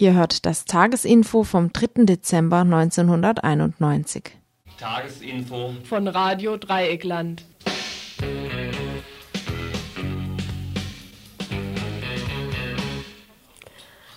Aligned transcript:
Ihr 0.00 0.14
hört 0.14 0.46
das 0.46 0.64
Tagesinfo 0.64 1.42
vom 1.42 1.72
3. 1.72 2.04
Dezember 2.04 2.58
1991. 2.58 4.30
Tagesinfo 4.78 5.74
von 5.82 6.06
Radio 6.06 6.56
Dreieckland. 6.56 7.44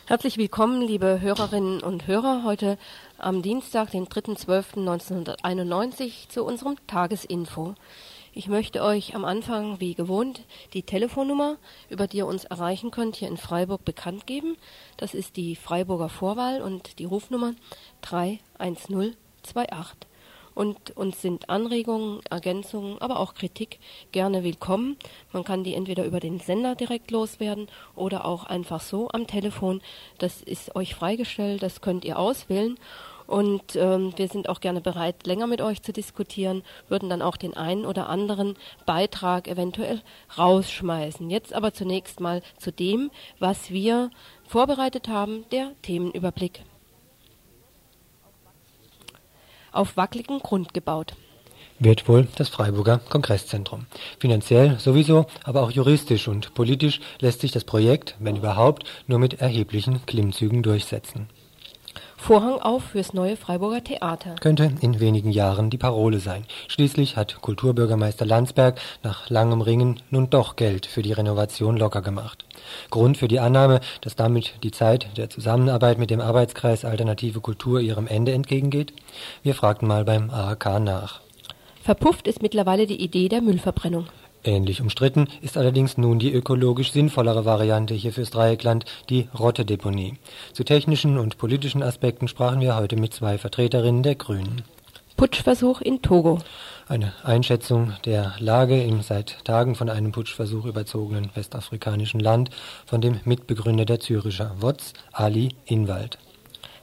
Herzlich 0.05 0.37
willkommen, 0.37 0.83
liebe 0.83 1.19
Hörerinnen 1.19 1.81
und 1.81 2.05
Hörer, 2.05 2.43
heute 2.45 2.77
am 3.17 3.41
Dienstag, 3.41 3.89
den 3.89 4.05
3.12.1991 4.05 6.29
zu 6.29 6.45
unserem 6.45 6.75
Tagesinfo. 6.85 7.73
Ich 8.33 8.47
möchte 8.47 8.81
euch 8.81 9.13
am 9.13 9.25
Anfang, 9.25 9.81
wie 9.81 9.93
gewohnt, 9.93 10.45
die 10.73 10.83
Telefonnummer, 10.83 11.57
über 11.89 12.07
die 12.07 12.19
ihr 12.19 12.25
uns 12.25 12.45
erreichen 12.45 12.89
könnt, 12.89 13.17
hier 13.17 13.27
in 13.27 13.35
Freiburg 13.35 13.83
bekannt 13.83 14.25
geben. 14.25 14.55
Das 14.95 15.13
ist 15.13 15.35
die 15.35 15.57
Freiburger 15.57 16.07
Vorwahl 16.07 16.61
und 16.61 16.97
die 16.99 17.03
Rufnummer 17.03 17.55
31028. 17.99 20.07
Und 20.53 20.95
uns 20.95 21.21
sind 21.21 21.49
Anregungen, 21.49 22.21
Ergänzungen, 22.29 23.01
aber 23.01 23.19
auch 23.19 23.33
Kritik 23.33 23.79
gerne 24.13 24.45
willkommen. 24.45 24.95
Man 25.33 25.43
kann 25.43 25.65
die 25.65 25.75
entweder 25.75 26.05
über 26.05 26.21
den 26.21 26.39
Sender 26.39 26.75
direkt 26.75 27.11
loswerden 27.11 27.67
oder 27.95 28.23
auch 28.23 28.45
einfach 28.45 28.79
so 28.79 29.09
am 29.11 29.27
Telefon. 29.27 29.81
Das 30.19 30.41
ist 30.41 30.73
euch 30.77 30.95
freigestellt, 30.95 31.63
das 31.63 31.81
könnt 31.81 32.05
ihr 32.05 32.17
auswählen. 32.17 32.77
Und 33.31 33.77
ähm, 33.77 34.11
wir 34.17 34.27
sind 34.27 34.49
auch 34.49 34.59
gerne 34.59 34.81
bereit, 34.81 35.25
länger 35.25 35.47
mit 35.47 35.61
euch 35.61 35.81
zu 35.81 35.93
diskutieren, 35.93 36.63
würden 36.89 37.09
dann 37.09 37.21
auch 37.21 37.37
den 37.37 37.55
einen 37.55 37.85
oder 37.85 38.09
anderen 38.09 38.57
Beitrag 38.85 39.47
eventuell 39.47 40.01
rausschmeißen. 40.37 41.29
Jetzt 41.29 41.53
aber 41.53 41.73
zunächst 41.73 42.19
mal 42.19 42.41
zu 42.57 42.73
dem, 42.73 43.09
was 43.39 43.71
wir 43.71 44.11
vorbereitet 44.45 45.07
haben, 45.07 45.45
der 45.53 45.71
Themenüberblick. 45.81 46.65
Auf 49.71 49.95
wackeligen 49.95 50.39
Grund 50.39 50.73
gebaut 50.73 51.15
wird 51.79 52.07
wohl 52.07 52.27
das 52.35 52.49
Freiburger 52.49 52.99
Kongresszentrum. 53.09 53.87
Finanziell 54.19 54.77
sowieso, 54.77 55.25
aber 55.45 55.63
auch 55.63 55.71
juristisch 55.71 56.27
und 56.27 56.53
politisch 56.53 56.99
lässt 57.21 57.41
sich 57.41 57.51
das 57.51 57.63
Projekt, 57.63 58.17
wenn 58.19 58.35
überhaupt, 58.35 58.83
nur 59.07 59.17
mit 59.17 59.41
erheblichen 59.41 60.05
Klimmzügen 60.05 60.61
durchsetzen. 60.61 61.27
Vorhang 62.21 62.61
auf 62.61 62.83
fürs 62.83 63.13
neue 63.13 63.35
Freiburger 63.35 63.83
Theater. 63.83 64.35
Könnte 64.39 64.71
in 64.81 64.99
wenigen 64.99 65.31
Jahren 65.31 65.71
die 65.71 65.79
Parole 65.79 66.19
sein. 66.19 66.45
Schließlich 66.67 67.17
hat 67.17 67.41
Kulturbürgermeister 67.41 68.27
Landsberg 68.27 68.79
nach 69.01 69.31
langem 69.31 69.61
Ringen 69.61 69.99
nun 70.11 70.29
doch 70.29 70.55
Geld 70.55 70.85
für 70.85 71.01
die 71.01 71.13
Renovation 71.13 71.77
locker 71.77 72.03
gemacht. 72.03 72.45
Grund 72.91 73.17
für 73.17 73.27
die 73.27 73.39
Annahme, 73.39 73.79
dass 74.01 74.15
damit 74.15 74.53
die 74.61 74.69
Zeit 74.69 75.17
der 75.17 75.31
Zusammenarbeit 75.31 75.97
mit 75.97 76.11
dem 76.11 76.21
Arbeitskreis 76.21 76.85
Alternative 76.85 77.41
Kultur 77.41 77.79
ihrem 77.79 78.05
Ende 78.05 78.33
entgegengeht? 78.33 78.93
Wir 79.41 79.55
fragten 79.55 79.87
mal 79.87 80.05
beim 80.05 80.29
AHK 80.29 80.79
nach. 80.79 81.21
Verpufft 81.81 82.27
ist 82.27 82.43
mittlerweile 82.43 82.85
die 82.85 83.01
Idee 83.01 83.29
der 83.29 83.41
Müllverbrennung. 83.41 84.05
Ähnlich 84.43 84.81
umstritten 84.81 85.27
ist 85.41 85.55
allerdings 85.55 85.97
nun 85.97 86.17
die 86.17 86.33
ökologisch 86.33 86.91
sinnvollere 86.91 87.45
Variante 87.45 87.93
hier 87.93 88.11
fürs 88.11 88.31
Dreieckland, 88.31 88.85
die 89.09 89.27
Rottedeponie. 89.37 90.15
Zu 90.53 90.63
technischen 90.63 91.19
und 91.19 91.37
politischen 91.37 91.83
Aspekten 91.83 92.27
sprachen 92.27 92.59
wir 92.59 92.75
heute 92.75 92.95
mit 92.95 93.13
zwei 93.13 93.37
Vertreterinnen 93.37 94.01
der 94.01 94.15
Grünen. 94.15 94.63
Putschversuch 95.15 95.81
in 95.81 96.01
Togo. 96.01 96.39
Eine 96.87 97.13
Einschätzung 97.23 97.93
der 98.05 98.33
Lage 98.39 98.81
im 98.81 99.03
seit 99.03 99.45
Tagen 99.45 99.75
von 99.75 99.87
einem 99.87 100.11
Putschversuch 100.11 100.65
überzogenen 100.65 101.29
westafrikanischen 101.35 102.19
Land 102.19 102.49
von 102.87 103.01
dem 103.01 103.19
Mitbegründer 103.23 103.85
der 103.85 103.99
Züricher 103.99 104.55
WOTS, 104.59 104.93
Ali 105.11 105.49
Inwald. 105.65 106.17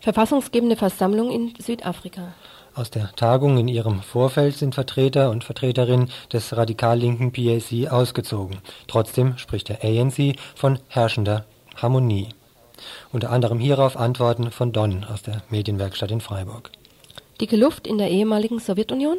Verfassungsgebende 0.00 0.76
Versammlung 0.76 1.32
in 1.32 1.54
Südafrika. 1.58 2.32
Aus 2.78 2.90
der 2.90 3.10
Tagung 3.16 3.58
in 3.58 3.66
ihrem 3.66 4.02
Vorfeld 4.02 4.54
sind 4.54 4.76
Vertreter 4.76 5.30
und 5.30 5.42
Vertreterinnen 5.42 6.12
des 6.32 6.56
radikal-linken 6.56 7.32
PAC 7.32 7.90
ausgezogen. 7.90 8.58
Trotzdem 8.86 9.36
spricht 9.36 9.68
der 9.68 9.82
ANC 9.82 10.36
von 10.54 10.78
herrschender 10.86 11.44
Harmonie. 11.74 12.28
Unter 13.12 13.30
anderem 13.30 13.58
hierauf 13.58 13.96
Antworten 13.96 14.52
von 14.52 14.70
Don 14.70 15.02
aus 15.02 15.22
der 15.22 15.42
Medienwerkstatt 15.50 16.12
in 16.12 16.20
Freiburg. 16.20 16.70
Dicke 17.40 17.56
Luft 17.56 17.86
in 17.86 17.98
der 17.98 18.10
ehemaligen 18.10 18.58
Sowjetunion? 18.58 19.18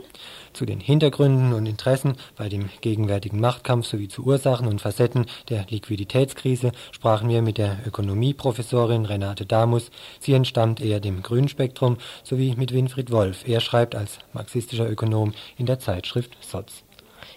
Zu 0.51 0.65
den 0.65 0.81
Hintergründen 0.81 1.53
und 1.53 1.65
Interessen 1.65 2.17
bei 2.35 2.49
dem 2.49 2.69
gegenwärtigen 2.81 3.39
Machtkampf 3.39 3.87
sowie 3.87 4.09
zu 4.09 4.25
Ursachen 4.25 4.67
und 4.67 4.81
Facetten 4.81 5.25
der 5.47 5.65
Liquiditätskrise 5.69 6.73
sprachen 6.91 7.29
wir 7.29 7.41
mit 7.41 7.57
der 7.57 7.77
Ökonomieprofessorin 7.87 9.05
Renate 9.05 9.45
Damus. 9.45 9.89
Sie 10.19 10.33
entstammt 10.33 10.81
eher 10.81 10.99
dem 10.99 11.23
grünen 11.23 11.47
Spektrum 11.47 11.97
sowie 12.23 12.55
mit 12.57 12.73
Winfried 12.73 13.09
Wolf. 13.09 13.47
Er 13.47 13.61
schreibt 13.61 13.95
als 13.95 14.19
marxistischer 14.33 14.89
Ökonom 14.89 15.33
in 15.57 15.65
der 15.65 15.79
Zeitschrift 15.79 16.35
SOZ. 16.41 16.83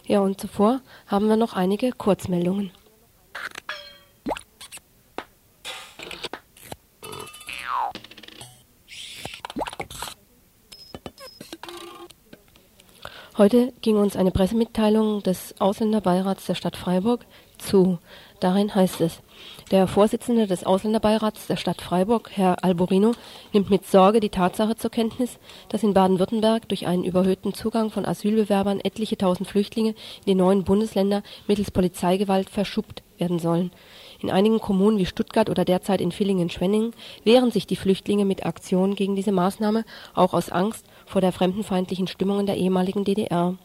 Ja, 0.07 0.19
und 0.19 0.41
zuvor 0.41 0.81
haben 1.07 1.29
wir 1.29 1.37
noch 1.37 1.53
einige 1.53 1.93
Kurzmeldungen. 1.93 2.73
Heute 13.39 13.73
ging 13.81 13.97
uns 13.97 14.15
eine 14.15 14.31
Pressemitteilung 14.31 15.23
des 15.23 15.55
Ausländerbeirats 15.59 16.45
der 16.45 16.55
Stadt 16.55 16.77
Freiburg 16.77 17.25
zu. 17.57 17.99
Darin 18.41 18.75
heißt 18.75 19.01
es, 19.01 19.23
der 19.71 19.87
Vorsitzende 19.87 20.47
des 20.47 20.65
Ausländerbeirats 20.65 21.47
der 21.47 21.57
Stadt 21.57 21.81
Freiburg, 21.81 22.31
Herr 22.35 22.63
Alborino, 22.63 23.13
nimmt 23.55 23.71
mit 23.71 23.87
Sorge 23.87 24.21
die 24.21 24.29
Tatsache 24.29 24.77
zur 24.77 24.91
Kenntnis, 24.91 25.39
dass 25.71 25.83
in 25.83 25.95
Baden-Württemberg 25.95 26.69
durch 26.69 26.87
einen 26.87 27.05
überhöhten 27.05 27.55
Zugang 27.55 27.91
von 27.91 28.05
Asylbewerbern 28.05 28.81
etliche 28.81 29.17
tausend 29.17 29.49
Flüchtlinge 29.49 29.91
in 29.91 30.27
die 30.27 30.35
neuen 30.35 30.65
Bundesländer 30.65 31.23
mittels 31.47 31.71
Polizeigewalt 31.71 32.51
verschuppt 32.51 33.03
werden 33.17 33.39
sollen. 33.39 33.71
In 34.21 34.31
einigen 34.31 34.61
Kommunen 34.61 34.99
wie 34.99 35.07
Stuttgart 35.07 35.49
oder 35.49 35.65
derzeit 35.65 36.03
in 36.03 36.13
Villingen-Schwenningen 36.13 36.93
wehren 37.25 37.51
sich 37.51 37.67
die 37.67 37.77
Flüchtlinge 37.77 38.27
mit 38.27 38.45
Aktionen 38.45 38.95
gegen 38.95 39.17
diese 39.17 39.33
Maßnahme, 39.33 39.85
auch 40.15 40.35
aus 40.35 40.51
Angst 40.51 40.85
vor 41.07 41.21
der 41.21 41.33
fremdenfeindlichen 41.33 42.07
Stimmung 42.07 42.41
in 42.41 42.47
der 42.47 42.57
ehemaligen 42.57 43.05
DDR. 43.05 43.57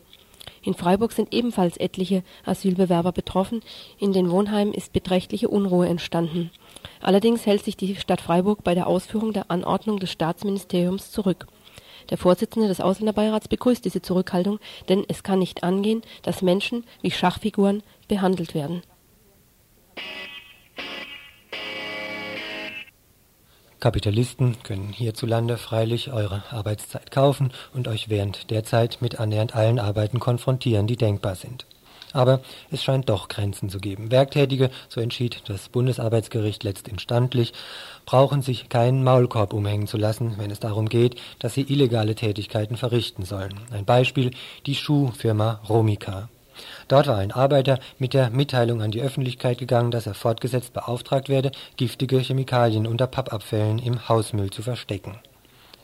In 0.61 0.73
Freiburg 0.73 1.11
sind 1.11 1.33
ebenfalls 1.33 1.77
etliche 1.77 2.23
Asylbewerber 2.45 3.11
betroffen, 3.11 3.61
in 3.99 4.13
den 4.13 4.29
Wohnheimen 4.29 4.73
ist 4.73 4.93
beträchtliche 4.93 5.49
Unruhe 5.49 5.87
entstanden. 5.87 6.51
Allerdings 7.01 7.45
hält 7.45 7.63
sich 7.63 7.77
die 7.77 7.95
Stadt 7.95 8.21
Freiburg 8.21 8.63
bei 8.63 8.75
der 8.75 8.87
Ausführung 8.87 9.33
der 9.33 9.49
Anordnung 9.51 9.99
des 9.99 10.11
Staatsministeriums 10.11 11.11
zurück. 11.11 11.47
Der 12.09 12.17
Vorsitzende 12.17 12.67
des 12.67 12.81
Ausländerbeirats 12.81 13.47
begrüßt 13.47 13.83
diese 13.83 14.01
Zurückhaltung, 14.01 14.59
denn 14.89 15.03
es 15.07 15.23
kann 15.23 15.39
nicht 15.39 15.63
angehen, 15.63 16.01
dass 16.23 16.41
Menschen 16.41 16.85
wie 17.01 17.11
Schachfiguren 17.11 17.83
behandelt 18.07 18.53
werden 18.53 18.81
Kapitalisten 23.79 24.57
können 24.63 24.91
hierzulande 24.91 25.57
freilich 25.57 26.11
eure 26.11 26.43
Arbeitszeit 26.49 27.11
kaufen 27.11 27.51
und 27.73 27.87
euch 27.87 28.09
während 28.09 28.49
der 28.49 28.63
Zeit 28.63 28.97
mit 29.01 29.19
annähernd 29.19 29.55
allen 29.55 29.79
Arbeiten 29.79 30.19
konfrontieren, 30.19 30.87
die 30.87 30.97
denkbar 30.97 31.35
sind. 31.35 31.65
Aber 32.13 32.39
es 32.71 32.83
scheint 32.83 33.09
doch 33.09 33.27
Grenzen 33.27 33.69
zu 33.69 33.79
geben. 33.79 34.09
Werktätige, 34.09 34.71
so 34.89 34.99
entschied 35.01 35.43
das 35.47 35.69
Bundesarbeitsgericht 35.69 36.63
letztinstandlich, 36.63 37.53
brauchen 38.05 38.41
sich 38.41 38.69
keinen 38.69 39.03
Maulkorb 39.03 39.53
umhängen 39.53 39.87
zu 39.87 39.97
lassen, 39.97 40.35
wenn 40.37 40.49
es 40.49 40.59
darum 40.59 40.89
geht, 40.89 41.19
dass 41.37 41.53
sie 41.53 41.61
illegale 41.61 42.15
Tätigkeiten 42.15 42.77
verrichten 42.77 43.25
sollen. 43.25 43.59
Ein 43.71 43.85
Beispiel 43.85 44.31
die 44.65 44.75
Schuhfirma 44.75 45.61
Romica. 45.69 46.29
Dort 46.87 47.07
war 47.07 47.17
ein 47.17 47.31
Arbeiter 47.31 47.79
mit 47.99 48.13
der 48.13 48.29
Mitteilung 48.29 48.81
an 48.81 48.91
die 48.91 49.01
Öffentlichkeit 49.01 49.57
gegangen, 49.57 49.91
dass 49.91 50.07
er 50.07 50.13
fortgesetzt 50.13 50.73
beauftragt 50.73 51.27
werde, 51.27 51.51
giftige 51.75 52.19
Chemikalien 52.19 52.87
unter 52.87 53.07
Pappabfällen 53.07 53.79
im 53.79 54.07
Hausmüll 54.07 54.51
zu 54.51 54.61
verstecken. 54.61 55.19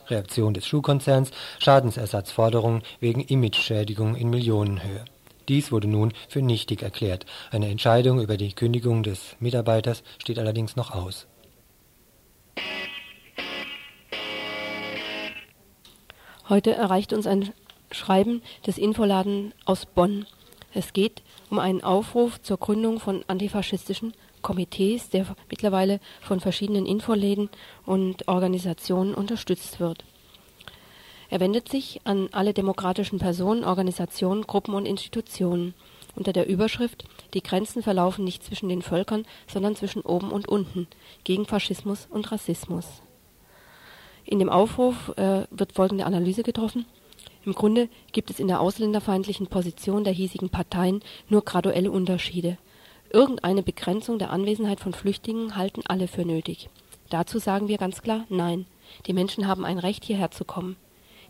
Reaktion 0.07 0.53
des 0.53 0.65
Schuhkonzerns, 0.65 1.31
Schadensersatzforderungen 1.59 2.83
wegen 2.99 3.21
Imageschädigung 3.21 4.15
in 4.15 4.29
Millionenhöhe. 4.29 5.05
Dies 5.49 5.71
wurde 5.71 5.87
nun 5.87 6.13
für 6.29 6.41
nichtig 6.41 6.81
erklärt. 6.81 7.25
Eine 7.51 7.69
Entscheidung 7.69 8.21
über 8.21 8.37
die 8.37 8.53
Kündigung 8.53 9.03
des 9.03 9.35
Mitarbeiters 9.39 10.03
steht 10.19 10.39
allerdings 10.39 10.75
noch 10.77 10.91
aus. 10.91 11.27
Heute 16.47 16.73
erreicht 16.73 17.13
uns 17.13 17.27
ein 17.27 17.51
Schreiben 17.91 18.41
des 18.65 18.77
Infoladen 18.77 19.53
aus 19.65 19.85
Bonn. 19.85 20.25
Es 20.73 20.93
geht 20.93 21.21
um 21.49 21.59
einen 21.59 21.83
Aufruf 21.83 22.41
zur 22.41 22.57
Gründung 22.57 22.99
von 22.99 23.23
antifaschistischen 23.27 24.13
Komitees, 24.41 25.09
der 25.09 25.25
mittlerweile 25.49 25.99
von 26.21 26.39
verschiedenen 26.39 26.85
Infoläden 26.85 27.49
und 27.85 28.27
Organisationen 28.27 29.13
unterstützt 29.13 29.79
wird. 29.79 30.03
Er 31.29 31.39
wendet 31.39 31.69
sich 31.69 32.01
an 32.03 32.29
alle 32.31 32.53
demokratischen 32.53 33.19
Personen, 33.19 33.63
Organisationen, 33.63 34.45
Gruppen 34.45 34.75
und 34.75 34.85
Institutionen. 34.85 35.73
unter 36.15 36.31
der 36.31 36.47
Überschrift 36.47 37.05
Die 37.33 37.41
Grenzen 37.41 37.81
verlaufen 37.81 38.23
nicht 38.23 38.43
zwischen 38.43 38.69
den 38.69 38.83
Völkern, 38.83 39.25
sondern 39.47 39.75
zwischen 39.75 40.03
oben 40.03 40.31
und 40.31 40.47
unten 40.47 40.87
gegen 41.23 41.47
Faschismus 41.47 42.07
und 42.07 42.31
Rassismus. 42.31 42.85
In 44.23 44.37
dem 44.37 44.49
Aufruf 44.49 45.09
äh, 45.17 45.47
wird 45.49 45.73
folgende 45.73 46.05
Analyse 46.05 46.43
getroffen. 46.43 46.85
Im 47.45 47.53
Grunde 47.53 47.89
gibt 48.11 48.29
es 48.29 48.39
in 48.39 48.47
der 48.47 48.61
ausländerfeindlichen 48.61 49.47
Position 49.47 50.03
der 50.03 50.13
hiesigen 50.13 50.49
Parteien 50.49 51.01
nur 51.27 51.43
graduelle 51.43 51.91
Unterschiede. 51.91 52.57
Irgendeine 53.11 53.63
Begrenzung 53.63 54.17
der 54.17 54.31
Anwesenheit 54.31 54.79
von 54.79 54.93
Flüchtlingen 54.93 55.55
halten 55.55 55.81
alle 55.85 56.07
für 56.07 56.25
nötig. 56.25 56.69
Dazu 57.09 57.39
sagen 57.39 57.67
wir 57.67 57.77
ganz 57.77 58.01
klar 58.01 58.25
Nein. 58.29 58.65
Die 59.05 59.13
Menschen 59.13 59.47
haben 59.47 59.65
ein 59.65 59.77
Recht, 59.77 60.05
hierher 60.05 60.31
zu 60.31 60.45
kommen. 60.45 60.77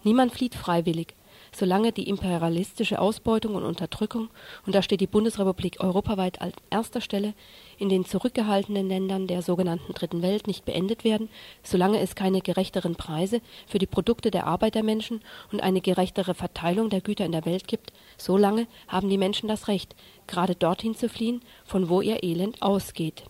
Niemand 0.03 0.33
flieht 0.33 0.55
freiwillig 0.55 1.15
solange 1.55 1.91
die 1.91 2.09
imperialistische 2.09 2.99
Ausbeutung 2.99 3.55
und 3.55 3.63
Unterdrückung, 3.63 4.29
und 4.65 4.75
da 4.75 4.81
steht 4.81 5.01
die 5.01 5.07
Bundesrepublik 5.07 5.79
europaweit 5.79 6.41
an 6.41 6.53
erster 6.69 7.01
Stelle, 7.01 7.33
in 7.77 7.89
den 7.89 8.05
zurückgehaltenen 8.05 8.87
Ländern 8.87 9.27
der 9.27 9.41
sogenannten 9.41 9.93
Dritten 9.93 10.21
Welt 10.21 10.47
nicht 10.47 10.65
beendet 10.65 11.03
werden, 11.03 11.29
solange 11.63 11.99
es 11.99 12.15
keine 12.15 12.41
gerechteren 12.41 12.95
Preise 12.95 13.41
für 13.67 13.79
die 13.79 13.87
Produkte 13.87 14.31
der 14.31 14.47
Arbeit 14.47 14.75
der 14.75 14.83
Menschen 14.83 15.21
und 15.51 15.61
eine 15.61 15.81
gerechtere 15.81 16.33
Verteilung 16.33 16.89
der 16.89 17.01
Güter 17.01 17.25
in 17.25 17.31
der 17.31 17.45
Welt 17.45 17.67
gibt, 17.67 17.93
solange 18.17 18.67
haben 18.87 19.09
die 19.09 19.17
Menschen 19.17 19.47
das 19.47 19.67
Recht, 19.67 19.95
gerade 20.27 20.55
dorthin 20.55 20.95
zu 20.95 21.09
fliehen, 21.09 21.41
von 21.65 21.89
wo 21.89 22.01
ihr 22.01 22.23
Elend 22.23 22.61
ausgeht 22.61 23.23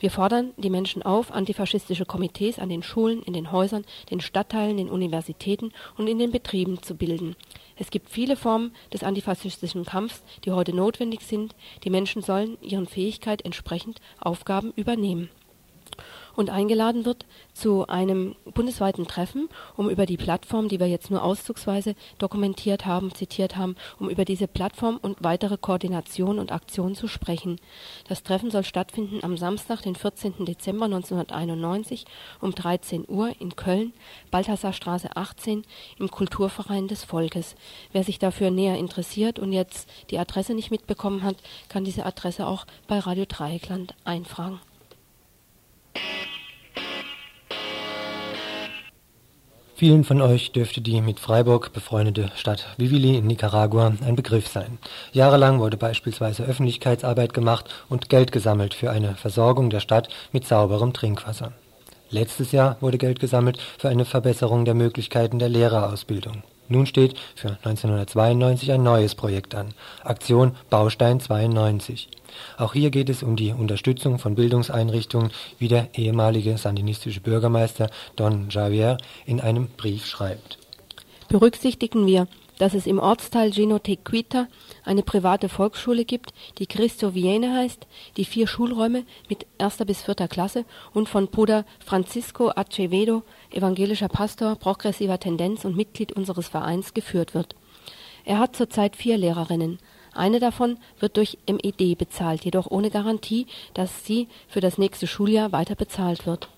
wir 0.00 0.10
fordern 0.10 0.52
die 0.56 0.70
Menschen 0.70 1.02
auf, 1.02 1.32
antifaschistische 1.32 2.06
Komitees 2.06 2.58
an 2.58 2.68
den 2.68 2.82
Schulen, 2.82 3.22
in 3.22 3.32
den 3.32 3.50
Häusern, 3.50 3.84
den 4.10 4.20
Stadtteilen, 4.20 4.76
den 4.76 4.90
Universitäten 4.90 5.72
und 5.96 6.06
in 6.06 6.18
den 6.18 6.30
Betrieben 6.30 6.82
zu 6.82 6.94
bilden. 6.94 7.34
Es 7.76 7.90
gibt 7.90 8.10
viele 8.10 8.36
Formen 8.36 8.72
des 8.92 9.02
antifaschistischen 9.02 9.84
Kampfs, 9.84 10.22
die 10.44 10.52
heute 10.52 10.74
notwendig 10.74 11.22
sind. 11.22 11.54
Die 11.84 11.90
Menschen 11.90 12.22
sollen 12.22 12.58
ihren 12.60 12.86
Fähigkeit 12.86 13.44
entsprechend 13.44 14.00
Aufgaben 14.20 14.72
übernehmen 14.76 15.30
und 16.38 16.50
eingeladen 16.50 17.04
wird 17.04 17.26
zu 17.52 17.88
einem 17.88 18.36
bundesweiten 18.54 19.08
Treffen, 19.08 19.48
um 19.76 19.90
über 19.90 20.06
die 20.06 20.16
Plattform, 20.16 20.68
die 20.68 20.78
wir 20.78 20.86
jetzt 20.86 21.10
nur 21.10 21.24
auszugsweise 21.24 21.96
dokumentiert 22.18 22.86
haben, 22.86 23.12
zitiert 23.12 23.56
haben, 23.56 23.74
um 23.98 24.08
über 24.08 24.24
diese 24.24 24.46
Plattform 24.46 25.00
und 25.02 25.16
weitere 25.20 25.56
Koordination 25.56 26.38
und 26.38 26.52
Aktionen 26.52 26.94
zu 26.94 27.08
sprechen. 27.08 27.58
Das 28.06 28.22
Treffen 28.22 28.52
soll 28.52 28.62
stattfinden 28.62 29.18
am 29.22 29.36
Samstag, 29.36 29.82
den 29.82 29.96
14. 29.96 30.44
Dezember 30.44 30.84
1991 30.84 32.04
um 32.40 32.54
13 32.54 33.06
Uhr 33.08 33.32
in 33.40 33.56
Köln, 33.56 33.92
Balthasarstraße 34.30 35.16
18 35.16 35.64
im 35.98 36.08
Kulturverein 36.08 36.86
des 36.86 37.02
Volkes. 37.02 37.56
Wer 37.90 38.04
sich 38.04 38.20
dafür 38.20 38.52
näher 38.52 38.78
interessiert 38.78 39.40
und 39.40 39.52
jetzt 39.52 39.88
die 40.10 40.20
Adresse 40.20 40.54
nicht 40.54 40.70
mitbekommen 40.70 41.24
hat, 41.24 41.34
kann 41.68 41.82
diese 41.82 42.06
Adresse 42.06 42.46
auch 42.46 42.64
bei 42.86 43.00
Radio 43.00 43.24
Dreieckland 43.26 43.96
einfragen. 44.04 44.60
Vielen 49.78 50.02
von 50.02 50.20
euch 50.20 50.50
dürfte 50.50 50.80
die 50.80 51.00
mit 51.00 51.20
Freiburg 51.20 51.72
befreundete 51.72 52.32
Stadt 52.34 52.66
Vivili 52.78 53.16
in 53.16 53.28
Nicaragua 53.28 53.92
ein 54.04 54.16
Begriff 54.16 54.48
sein. 54.48 54.78
Jahrelang 55.12 55.60
wurde 55.60 55.76
beispielsweise 55.76 56.42
Öffentlichkeitsarbeit 56.42 57.32
gemacht 57.32 57.66
und 57.88 58.08
Geld 58.08 58.32
gesammelt 58.32 58.74
für 58.74 58.90
eine 58.90 59.14
Versorgung 59.14 59.70
der 59.70 59.78
Stadt 59.78 60.08
mit 60.32 60.44
sauberem 60.44 60.92
Trinkwasser. 60.94 61.52
Letztes 62.10 62.50
Jahr 62.50 62.76
wurde 62.80 62.98
Geld 62.98 63.20
gesammelt 63.20 63.60
für 63.78 63.88
eine 63.88 64.04
Verbesserung 64.04 64.64
der 64.64 64.74
Möglichkeiten 64.74 65.38
der 65.38 65.48
Lehrerausbildung. 65.48 66.42
Nun 66.66 66.86
steht 66.86 67.16
für 67.36 67.50
1992 67.50 68.72
ein 68.72 68.82
neues 68.82 69.14
Projekt 69.14 69.54
an, 69.54 69.74
Aktion 70.02 70.56
Baustein 70.70 71.20
92. 71.20 72.08
Auch 72.56 72.72
hier 72.72 72.90
geht 72.90 73.08
es 73.08 73.22
um 73.22 73.36
die 73.36 73.52
Unterstützung 73.52 74.18
von 74.18 74.34
Bildungseinrichtungen, 74.34 75.30
wie 75.58 75.68
der 75.68 75.88
ehemalige 75.94 76.58
sandinistische 76.58 77.20
Bürgermeister 77.20 77.90
Don 78.16 78.48
Javier 78.50 78.98
in 79.26 79.40
einem 79.40 79.68
Brief 79.68 80.06
schreibt. 80.06 80.58
Berücksichtigen 81.28 82.06
wir, 82.06 82.26
dass 82.58 82.74
es 82.74 82.86
im 82.86 82.98
Ortsteil 82.98 83.50
Genotequita 83.50 84.48
eine 84.84 85.02
private 85.02 85.48
Volksschule 85.48 86.04
gibt, 86.04 86.32
die 86.58 86.66
Cristo 86.66 87.14
Viene 87.14 87.54
heißt, 87.54 87.86
die 88.16 88.24
vier 88.24 88.46
Schulräume 88.46 89.04
mit 89.28 89.46
erster 89.58 89.84
bis 89.84 90.02
vierter 90.02 90.28
Klasse 90.28 90.64
und 90.92 91.08
von 91.08 91.28
Bruder 91.28 91.64
Francisco 91.84 92.50
Acevedo, 92.50 93.22
evangelischer 93.50 94.08
Pastor, 94.08 94.56
progressiver 94.56 95.20
Tendenz 95.20 95.64
und 95.64 95.76
Mitglied 95.76 96.12
unseres 96.12 96.48
Vereins, 96.48 96.94
geführt 96.94 97.34
wird. 97.34 97.54
Er 98.24 98.38
hat 98.38 98.56
zurzeit 98.56 98.96
vier 98.96 99.16
Lehrerinnen. 99.16 99.78
Eine 100.12 100.40
davon 100.40 100.78
wird 100.98 101.16
durch 101.16 101.38
MED 101.46 101.96
bezahlt, 101.96 102.44
jedoch 102.44 102.70
ohne 102.70 102.90
Garantie, 102.90 103.46
dass 103.74 104.04
sie 104.04 104.28
für 104.48 104.60
das 104.60 104.78
nächste 104.78 105.06
Schuljahr 105.06 105.52
weiter 105.52 105.74
bezahlt 105.74 106.26
wird. 106.26 106.48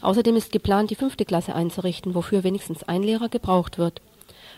Außerdem 0.00 0.36
ist 0.36 0.52
geplant, 0.52 0.90
die 0.90 0.94
fünfte 0.94 1.24
Klasse 1.24 1.54
einzurichten, 1.54 2.14
wofür 2.14 2.44
wenigstens 2.44 2.84
ein 2.84 3.02
Lehrer 3.02 3.28
gebraucht 3.28 3.78
wird. 3.78 4.00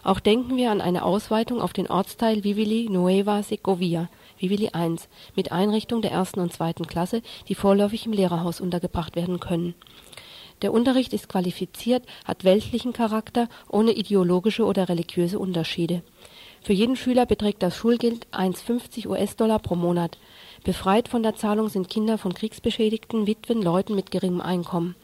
Auch 0.02 0.20
denken 0.20 0.56
wir 0.56 0.70
an 0.70 0.80
eine 0.80 1.04
Ausweitung 1.04 1.60
auf 1.60 1.72
den 1.72 1.88
Ortsteil 1.88 2.44
Vivili 2.44 2.88
Nueva 2.90 3.42
Segovia, 3.42 4.08
Vivili 4.38 4.70
1, 4.70 5.08
mit 5.36 5.52
Einrichtung 5.52 6.00
der 6.00 6.12
ersten 6.12 6.40
und 6.40 6.52
zweiten 6.52 6.86
Klasse, 6.86 7.22
die 7.48 7.54
vorläufig 7.54 8.06
im 8.06 8.12
Lehrerhaus 8.12 8.60
untergebracht 8.60 9.16
werden 9.16 9.40
können. 9.40 9.74
Der 10.62 10.72
Unterricht 10.72 11.12
ist 11.14 11.28
qualifiziert, 11.28 12.04
hat 12.24 12.44
weltlichen 12.44 12.92
Charakter, 12.92 13.48
ohne 13.68 13.92
ideologische 13.92 14.64
oder 14.64 14.88
religiöse 14.88 15.38
Unterschiede. 15.38 16.02
Für 16.62 16.72
jeden 16.74 16.96
Schüler 16.96 17.24
beträgt 17.24 17.62
das 17.62 17.74
Schulgeld 17.74 18.26
1,50 18.32 19.08
US-Dollar 19.08 19.58
pro 19.58 19.76
Monat. 19.76 20.18
Befreit 20.62 21.08
von 21.08 21.22
der 21.22 21.34
Zahlung 21.34 21.70
sind 21.70 21.88
Kinder 21.88 22.18
von 22.18 22.34
Kriegsbeschädigten, 22.34 23.26
Witwen, 23.26 23.62
Leuten 23.62 23.94
mit 23.94 24.10
geringem 24.10 24.42
Einkommen. 24.42 24.94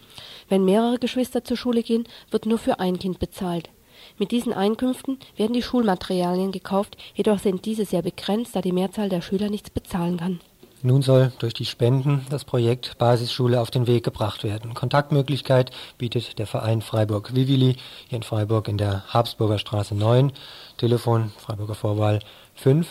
Wenn 0.50 0.66
mehrere 0.66 0.98
Geschwister 0.98 1.44
zur 1.44 1.56
Schule 1.56 1.82
gehen, 1.82 2.04
wird 2.30 2.44
nur 2.44 2.58
für 2.58 2.78
ein 2.78 2.98
Kind 2.98 3.18
bezahlt. 3.18 3.70
Mit 4.18 4.32
diesen 4.32 4.52
Einkünften 4.52 5.18
werden 5.36 5.54
die 5.54 5.62
Schulmaterialien 5.62 6.52
gekauft, 6.52 6.98
jedoch 7.14 7.38
sind 7.38 7.64
diese 7.64 7.86
sehr 7.86 8.02
begrenzt, 8.02 8.54
da 8.54 8.60
die 8.60 8.72
Mehrzahl 8.72 9.08
der 9.08 9.22
Schüler 9.22 9.48
nichts 9.48 9.70
bezahlen 9.70 10.18
kann. 10.18 10.40
Nun 10.82 11.02
soll 11.02 11.32
durch 11.38 11.54
die 11.54 11.64
Spenden 11.64 12.26
das 12.30 12.44
Projekt 12.44 12.98
Basisschule 12.98 13.60
auf 13.60 13.70
den 13.70 13.86
Weg 13.86 14.04
gebracht 14.04 14.44
werden. 14.44 14.74
Kontaktmöglichkeit 14.74 15.70
bietet 15.98 16.38
der 16.38 16.46
Verein 16.46 16.82
Freiburg 16.82 17.34
Vivili 17.34 17.76
hier 18.08 18.16
in 18.16 18.22
Freiburg 18.22 18.68
in 18.68 18.78
der 18.78 19.02
Habsburger 19.08 19.58
Straße 19.58 19.94
9. 19.94 20.32
Telefon 20.76 21.32
Freiburger 21.38 21.74
Vorwahl 21.74 22.20
5 22.54 22.86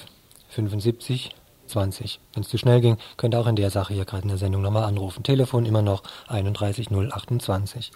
75 0.49 1.31
20. 1.67 2.19
Wenn 2.33 2.43
es 2.43 2.49
zu 2.49 2.57
schnell 2.57 2.81
ging, 2.81 2.97
könnt 3.17 3.33
ihr 3.33 3.39
auch 3.39 3.47
in 3.47 3.55
der 3.55 3.69
Sache 3.69 3.93
hier 3.93 4.05
gerade 4.05 4.23
in 4.23 4.29
der 4.29 4.37
Sendung 4.37 4.61
nochmal 4.61 4.83
anrufen. 4.83 5.23
Telefon 5.23 5.65
immer 5.65 5.81
noch 5.81 6.03
31028. 6.27 7.91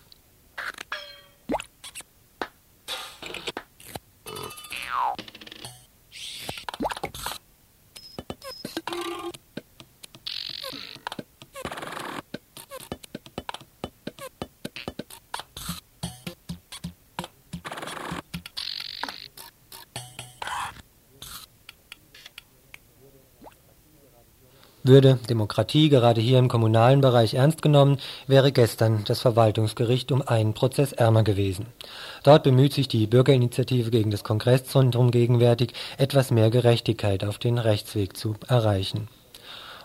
Würde 24.90 25.20
Demokratie 25.30 25.88
gerade 25.88 26.20
hier 26.20 26.40
im 26.40 26.48
kommunalen 26.48 27.00
Bereich 27.00 27.36
ernst 27.36 27.62
genommen, 27.62 28.00
wäre 28.26 28.52
gestern 28.52 29.04
das 29.06 29.22
Verwaltungsgericht 29.22 30.12
um 30.12 30.28
einen 30.28 30.56
Prozess 30.56 30.94
ärmer 30.94 31.22
gewesen. 31.22 31.68
Dort 32.24 32.42
bemüht 32.42 32.74
sich 32.74 32.88
die 32.88 33.06
Bürgerinitiative 33.06 33.92
gegen 33.92 34.10
das 34.10 34.24
Kongresszentrum 34.24 35.12
gegenwärtig, 35.12 35.74
etwas 36.00 36.32
mehr 36.32 36.50
Gerechtigkeit 36.50 37.24
auf 37.24 37.38
den 37.38 37.60
Rechtsweg 37.60 38.18
zu 38.18 38.34
erreichen. 38.48 39.10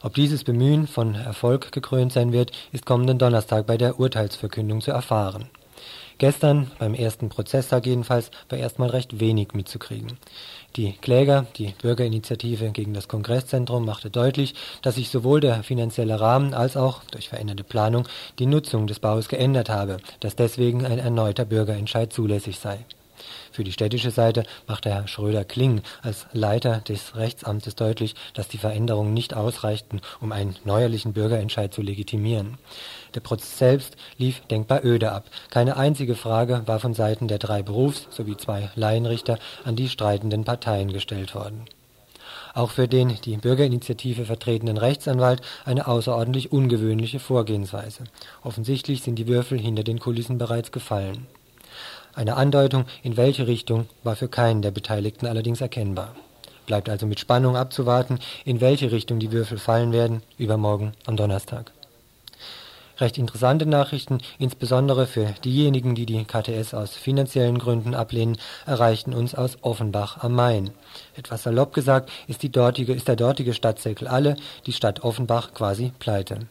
Ob 0.02 0.14
dieses 0.14 0.42
Bemühen 0.42 0.86
von 0.86 1.14
Erfolg 1.16 1.70
gekrönt 1.70 2.14
sein 2.14 2.32
wird, 2.32 2.52
ist 2.72 2.86
kommenden 2.86 3.18
Donnerstag 3.18 3.66
bei 3.66 3.76
der 3.76 4.00
Urteilsverkündung 4.00 4.80
zu 4.80 4.92
erfahren. 4.92 5.50
Gestern, 6.16 6.70
beim 6.78 6.94
ersten 6.94 7.28
Prozesstag 7.28 7.86
jedenfalls, 7.86 8.30
war 8.48 8.56
erstmal 8.58 8.88
recht 8.90 9.18
wenig 9.18 9.48
mitzukriegen. 9.52 10.16
Die 10.76 10.94
Kläger, 10.94 11.46
die 11.56 11.72
Bürgerinitiative 11.80 12.70
gegen 12.70 12.94
das 12.94 13.06
Kongresszentrum, 13.06 13.84
machte 13.84 14.10
deutlich, 14.10 14.54
dass 14.82 14.96
sich 14.96 15.08
sowohl 15.08 15.38
der 15.38 15.62
finanzielle 15.62 16.20
Rahmen 16.20 16.52
als 16.52 16.76
auch 16.76 17.04
durch 17.12 17.28
veränderte 17.28 17.62
Planung 17.62 18.08
die 18.40 18.46
Nutzung 18.46 18.88
des 18.88 18.98
Baus 18.98 19.28
geändert 19.28 19.68
habe, 19.68 19.98
dass 20.18 20.34
deswegen 20.34 20.84
ein 20.84 20.98
erneuter 20.98 21.44
Bürgerentscheid 21.44 22.12
zulässig 22.12 22.58
sei. 22.58 22.78
Für 23.54 23.62
die 23.62 23.70
städtische 23.70 24.10
Seite 24.10 24.42
machte 24.66 24.90
Herr 24.90 25.06
Schröder-Kling 25.06 25.82
als 26.02 26.26
Leiter 26.32 26.80
des 26.80 27.14
Rechtsamtes 27.14 27.76
deutlich, 27.76 28.16
dass 28.32 28.48
die 28.48 28.58
Veränderungen 28.58 29.14
nicht 29.14 29.32
ausreichten, 29.34 30.00
um 30.20 30.32
einen 30.32 30.56
neuerlichen 30.64 31.12
Bürgerentscheid 31.12 31.72
zu 31.72 31.80
legitimieren. 31.80 32.58
Der 33.14 33.20
Prozess 33.20 33.56
selbst 33.56 33.96
lief 34.18 34.40
denkbar 34.50 34.84
öde 34.84 35.12
ab. 35.12 35.26
Keine 35.50 35.76
einzige 35.76 36.16
Frage 36.16 36.62
war 36.66 36.80
von 36.80 36.94
Seiten 36.94 37.28
der 37.28 37.38
drei 37.38 37.62
Berufs- 37.62 38.08
sowie 38.10 38.36
zwei 38.36 38.70
Laienrichter 38.74 39.38
an 39.64 39.76
die 39.76 39.88
streitenden 39.88 40.42
Parteien 40.42 40.92
gestellt 40.92 41.36
worden. 41.36 41.66
Auch 42.54 42.72
für 42.72 42.88
den 42.88 43.16
die 43.24 43.36
Bürgerinitiative 43.36 44.24
vertretenen 44.24 44.78
Rechtsanwalt 44.78 45.42
eine 45.64 45.86
außerordentlich 45.86 46.50
ungewöhnliche 46.50 47.20
Vorgehensweise. 47.20 48.02
Offensichtlich 48.42 49.02
sind 49.02 49.14
die 49.14 49.28
Würfel 49.28 49.60
hinter 49.60 49.84
den 49.84 50.00
Kulissen 50.00 50.38
bereits 50.38 50.72
gefallen. 50.72 51.28
Eine 52.16 52.36
Andeutung, 52.36 52.84
in 53.02 53.16
welche 53.16 53.46
Richtung, 53.48 53.86
war 54.04 54.14
für 54.14 54.28
keinen 54.28 54.62
der 54.62 54.70
Beteiligten 54.70 55.26
allerdings 55.26 55.60
erkennbar. 55.60 56.14
Bleibt 56.66 56.88
also 56.88 57.06
mit 57.06 57.18
Spannung 57.18 57.56
abzuwarten, 57.56 58.20
in 58.44 58.60
welche 58.60 58.92
Richtung 58.92 59.18
die 59.18 59.32
Würfel 59.32 59.58
fallen 59.58 59.92
werden, 59.92 60.22
übermorgen 60.38 60.92
am 61.06 61.16
Donnerstag. 61.16 61.72
Recht 62.98 63.18
interessante 63.18 63.66
Nachrichten, 63.66 64.18
insbesondere 64.38 65.08
für 65.08 65.34
diejenigen, 65.44 65.96
die 65.96 66.06
die 66.06 66.24
KTS 66.24 66.74
aus 66.74 66.94
finanziellen 66.94 67.58
Gründen 67.58 67.94
ablehnen, 67.94 68.38
erreichten 68.66 69.12
uns 69.12 69.34
aus 69.34 69.58
Offenbach 69.62 70.22
am 70.22 70.34
Main. 70.34 70.70
Etwas 71.16 71.42
salopp 71.42 71.72
gesagt 71.72 72.08
ist, 72.28 72.44
dortige, 72.54 72.92
ist 72.92 73.08
der 73.08 73.16
dortige 73.16 73.52
Stadtzirkel 73.52 74.06
Alle, 74.06 74.36
die 74.66 74.72
Stadt 74.72 75.02
Offenbach 75.02 75.52
quasi 75.54 75.92
pleite. 75.98 76.46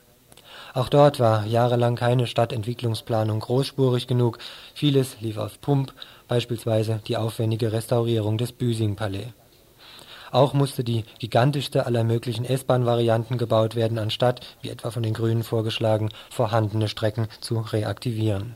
Auch 0.74 0.90
dort 0.90 1.20
war 1.20 1.46
jahrelang 1.46 1.96
keine 1.96 2.26
Stadtentwicklungsplanung 2.28 3.40
großspurig 3.40 4.08
genug, 4.08 4.40
vieles 4.74 5.22
lief 5.22 5.38
auf 5.38 5.62
Pump, 5.62 5.94
beispielsweise 6.28 7.00
die 7.08 7.18
aufwendige 7.18 7.72
Restaurierung 7.72 8.38
des 8.38 8.52
Büsing-Palais 8.52 9.34
auch 10.34 10.54
musste 10.54 10.84
die 10.84 11.04
gigantischste 11.20 11.86
aller 11.86 12.04
möglichen 12.04 12.44
S-Bahn-Varianten 12.44 13.38
gebaut 13.38 13.76
werden, 13.76 14.00
anstatt, 14.00 14.42
wie 14.62 14.70
etwa 14.70 14.90
von 14.90 15.04
den 15.04 15.14
Grünen 15.14 15.44
vorgeschlagen, 15.44 16.10
vorhandene 16.32 16.88
Strecken 16.88 17.28
zu 17.40 17.60
reaktivieren. 17.60 18.56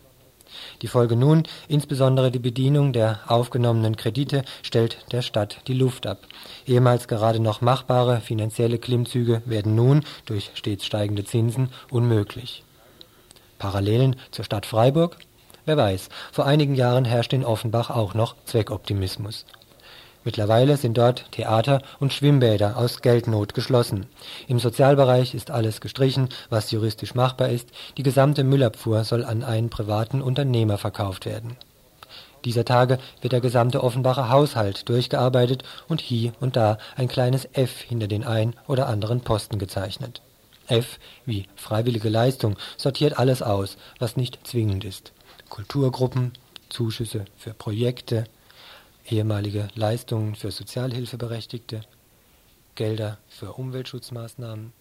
Die 0.81 0.87
Folge 0.87 1.15
nun, 1.15 1.43
insbesondere 1.67 2.29
die 2.29 2.39
Bedienung 2.39 2.93
der 2.93 3.19
aufgenommenen 3.27 3.95
Kredite, 3.95 4.43
stellt 4.61 4.97
der 5.11 5.21
Stadt 5.21 5.61
die 5.67 5.73
Luft 5.73 6.05
ab. 6.05 6.19
Ehemals 6.67 7.07
gerade 7.07 7.39
noch 7.39 7.61
machbare 7.61 8.21
finanzielle 8.21 8.77
Klimmzüge 8.77 9.41
werden 9.45 9.75
nun, 9.75 10.03
durch 10.25 10.51
stets 10.53 10.85
steigende 10.85 11.25
Zinsen, 11.25 11.69
unmöglich. 11.89 12.63
Parallelen 13.57 14.15
zur 14.29 14.45
Stadt 14.45 14.65
Freiburg? 14.65 15.17
Wer 15.65 15.77
weiß, 15.77 16.09
vor 16.31 16.45
einigen 16.45 16.75
Jahren 16.75 17.05
herrschte 17.05 17.35
in 17.35 17.43
Offenbach 17.43 17.89
auch 17.89 18.13
noch 18.13 18.35
Zweckoptimismus. 18.45 19.45
Mittlerweile 20.27 20.75
sind 20.75 20.97
dort 20.97 21.31
Theater 21.31 21.81
und 22.01 22.11
Schwimmbäder 22.11 22.75
aus 22.75 23.01
Geldnot 23.01 23.53
geschlossen. 23.53 24.07
Im 24.49 24.59
Sozialbereich 24.59 25.33
ist 25.33 25.51
alles 25.51 25.79
gestrichen, 25.79 26.27
was 26.49 26.69
juristisch 26.69 27.15
machbar 27.15 27.47
ist, 27.47 27.69
die 27.95 28.03
gesamte 28.03 28.43
Müllabfuhr 28.43 29.05
soll 29.05 29.23
an 29.23 29.41
einen 29.41 29.69
privaten 29.69 30.21
Unternehmer 30.21 30.77
verkauft 30.77 31.25
werden. 31.25 31.55
Dieser 32.43 32.65
Tage 32.65 32.99
wird 33.21 33.31
der 33.31 33.39
gesamte 33.39 33.81
Offenbacher 33.81 34.29
Haushalt 34.29 34.89
durchgearbeitet 34.89 35.63
und 35.87 36.01
hier 36.01 36.33
und 36.41 36.57
da 36.57 36.77
ein 36.97 37.07
kleines 37.07 37.47
F 37.53 37.79
hinter 37.79 38.09
den 38.09 38.25
ein 38.25 38.53
oder 38.67 38.89
anderen 38.89 39.21
Posten 39.21 39.59
gezeichnet. 39.59 40.21
F 40.67 40.99
wie 41.25 41.45
freiwillige 41.55 42.09
Leistung 42.09 42.57
sortiert 42.75 43.17
alles 43.17 43.41
aus, 43.41 43.77
was 43.97 44.17
nicht 44.17 44.45
zwingend 44.45 44.83
ist. 44.83 45.13
Kulturgruppen, 45.47 46.33
Zuschüsse 46.67 47.23
für 47.37 47.53
Projekte, 47.53 48.25
ehemalige 49.11 49.69
Leistungen 49.75 50.35
für 50.35 50.51
Sozialhilfeberechtigte, 50.51 51.81
Gelder 52.75 53.17
für 53.27 53.53
Umweltschutzmaßnahmen, 53.53 54.73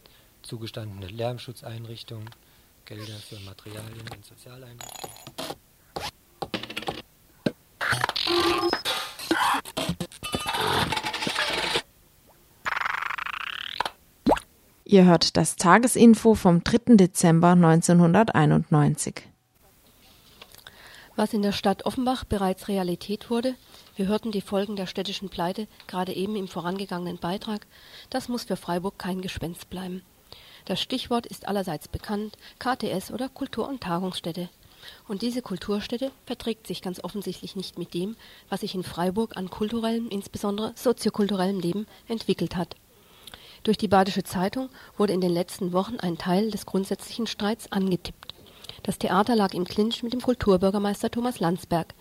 zugestandene 0.42 1.06
Lärmschutzeinrichtungen, 1.06 2.28
Gelder 2.84 3.14
für 3.14 3.38
Materialien 3.40 4.06
in 4.14 4.22
Sozialeinrichtungen. 4.22 5.16
Ihr 14.84 15.04
hört 15.04 15.36
das 15.36 15.56
Tagesinfo 15.56 16.34
vom 16.34 16.62
3. 16.62 16.94
Dezember 16.96 17.50
1991. 17.50 19.35
Was 21.16 21.32
in 21.32 21.40
der 21.40 21.52
Stadt 21.52 21.86
Offenbach 21.86 22.24
bereits 22.24 22.68
Realität 22.68 23.30
wurde, 23.30 23.54
wir 23.96 24.06
hörten 24.06 24.32
die 24.32 24.42
Folgen 24.42 24.76
der 24.76 24.86
städtischen 24.86 25.30
Pleite 25.30 25.66
gerade 25.86 26.12
eben 26.12 26.36
im 26.36 26.46
vorangegangenen 26.46 27.16
Beitrag, 27.16 27.66
das 28.10 28.28
muss 28.28 28.44
für 28.44 28.56
Freiburg 28.56 28.98
kein 28.98 29.22
Gespenst 29.22 29.70
bleiben. 29.70 30.02
Das 30.66 30.78
Stichwort 30.78 31.24
ist 31.24 31.48
allerseits 31.48 31.88
bekannt, 31.88 32.36
KTS 32.58 33.12
oder 33.12 33.30
Kultur- 33.30 33.66
und 33.66 33.80
Tagungsstätte. 33.80 34.50
Und 35.08 35.22
diese 35.22 35.40
Kulturstätte 35.40 36.12
verträgt 36.26 36.66
sich 36.66 36.82
ganz 36.82 37.02
offensichtlich 37.02 37.56
nicht 37.56 37.78
mit 37.78 37.94
dem, 37.94 38.14
was 38.50 38.60
sich 38.60 38.74
in 38.74 38.82
Freiburg 38.82 39.38
an 39.38 39.48
kulturellem, 39.48 40.10
insbesondere 40.10 40.72
soziokulturellem 40.74 41.60
Leben 41.60 41.86
entwickelt 42.08 42.56
hat. 42.56 42.76
Durch 43.62 43.78
die 43.78 43.88
Badische 43.88 44.22
Zeitung 44.22 44.68
wurde 44.98 45.14
in 45.14 45.22
den 45.22 45.32
letzten 45.32 45.72
Wochen 45.72 45.96
ein 45.98 46.18
Teil 46.18 46.50
des 46.50 46.66
grundsätzlichen 46.66 47.26
Streits 47.26 47.72
angetippt. 47.72 48.35
Das 48.86 48.98
Theater 48.98 49.34
lag 49.34 49.52
im 49.52 49.64
Clinch 49.64 50.04
mit 50.04 50.12
dem 50.12 50.20
Kulturbürgermeister 50.20 51.10
Thomas 51.10 51.40
Landsberg, 51.40 51.92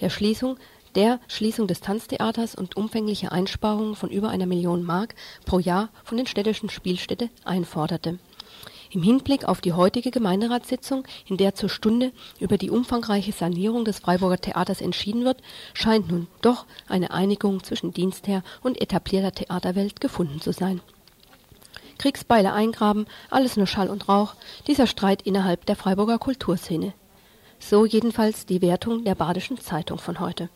der 0.00 0.10
Schließung 0.10 0.58
der 0.94 1.18
Schließung 1.26 1.66
des 1.66 1.80
Tanztheaters 1.80 2.54
und 2.54 2.76
umfängliche 2.76 3.32
Einsparungen 3.32 3.96
von 3.96 4.10
über 4.10 4.28
einer 4.28 4.44
Million 4.44 4.84
Mark 4.84 5.14
pro 5.46 5.58
Jahr 5.58 5.88
von 6.04 6.18
den 6.18 6.26
städtischen 6.26 6.68
Spielstätte 6.68 7.30
einforderte. 7.44 8.18
Im 8.90 9.02
Hinblick 9.02 9.46
auf 9.46 9.62
die 9.62 9.72
heutige 9.72 10.10
Gemeinderatssitzung, 10.10 11.04
in 11.26 11.38
der 11.38 11.54
zur 11.54 11.70
Stunde 11.70 12.12
über 12.38 12.58
die 12.58 12.70
umfangreiche 12.70 13.32
Sanierung 13.32 13.86
des 13.86 14.00
Freiburger 14.00 14.38
Theaters 14.38 14.82
entschieden 14.82 15.24
wird, 15.24 15.40
scheint 15.72 16.10
nun 16.10 16.28
doch 16.42 16.66
eine 16.86 17.10
Einigung 17.10 17.64
zwischen 17.64 17.92
Dienstherr 17.92 18.44
und 18.62 18.80
etablierter 18.80 19.32
Theaterwelt 19.32 20.00
gefunden 20.02 20.42
zu 20.42 20.52
sein 20.52 20.80
Kriegsbeile 21.98 22.52
eingraben, 22.52 23.06
alles 23.30 23.56
nur 23.56 23.66
Schall 23.66 23.88
und 23.88 24.08
Rauch, 24.08 24.34
dieser 24.66 24.86
Streit 24.86 25.22
innerhalb 25.22 25.66
der 25.66 25.76
Freiburger 25.76 26.18
Kulturszene. 26.18 26.92
So 27.58 27.86
jedenfalls 27.86 28.46
die 28.46 28.62
Wertung 28.62 29.04
der 29.04 29.14
Badischen 29.14 29.58
Zeitung 29.58 29.98
von 29.98 30.20
heute. 30.20 30.50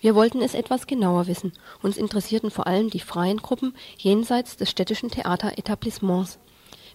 Wir 0.00 0.14
wollten 0.14 0.42
es 0.42 0.54
etwas 0.54 0.86
genauer 0.86 1.26
wissen. 1.26 1.52
Uns 1.82 1.96
interessierten 1.96 2.50
vor 2.50 2.66
allem 2.66 2.90
die 2.90 3.00
freien 3.00 3.38
Gruppen 3.38 3.74
jenseits 3.96 4.56
des 4.56 4.70
städtischen 4.70 5.10
Theateretablissements. 5.10 6.38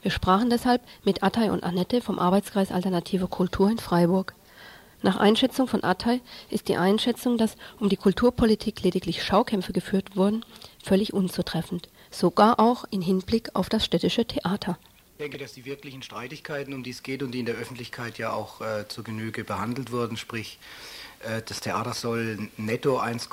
Wir 0.02 0.12
sprachen 0.12 0.50
deshalb 0.50 0.82
mit 1.04 1.24
Attei 1.24 1.52
und 1.52 1.64
Annette 1.64 2.02
vom 2.02 2.20
Arbeitskreis 2.20 2.72
Alternative 2.72 3.28
Kultur 3.28 3.70
in 3.70 3.80
Freiburg. 3.80 4.36
Nach 5.02 5.18
Einschätzung 5.18 5.68
von 5.68 5.84
Attei 5.84 6.22
ist 6.50 6.68
die 6.68 6.78
Einschätzung, 6.78 7.38
dass 7.38 7.56
um 7.80 7.90
die 7.90 7.98
Kulturpolitik 7.98 8.84
lediglich 8.84 9.24
Schaukämpfe 9.24 9.74
geführt 9.74 10.16
wurden, 10.16 10.46
völlig 10.84 11.14
unzutreffend 11.14 11.90
sogar 12.12 12.60
auch 12.60 12.86
in 12.92 13.02
Hinblick 13.02 13.50
auf 13.54 13.70
das 13.70 13.86
städtische 13.86 14.26
Theater. 14.26 14.78
Ich 15.14 15.24
denke, 15.24 15.38
dass 15.38 15.54
die 15.54 15.66
wirklichen 15.66 16.02
Streitigkeiten, 16.02 16.74
um 16.74 16.84
die 16.84 16.92
es 16.92 17.04
geht 17.04 17.24
und 17.24 17.32
die 17.32 17.40
in 17.40 17.46
der 17.46 17.56
Öffentlichkeit 17.56 18.18
ja 18.18 18.32
auch 18.32 18.62
äh, 18.62 18.88
zur 18.88 19.04
Genüge 19.04 19.44
behandelt 19.44 19.92
wurden, 19.92 20.16
sprich 20.16 20.60
äh, 21.20 21.42
das 21.46 21.60
Theater 21.60 21.94
soll 21.94 22.50
netto 22.58 22.98
1, 22.98 23.30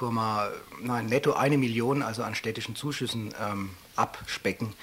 nein, 0.83 1.07
netto 1.07 1.33
eine 1.35 1.59
Million 1.59 2.03
also 2.03 2.23
an 2.23 2.35
städtischen 2.35 2.75
Zuschüssen 2.75 3.33
ähm, 3.41 3.71
abspecken. 3.95 4.75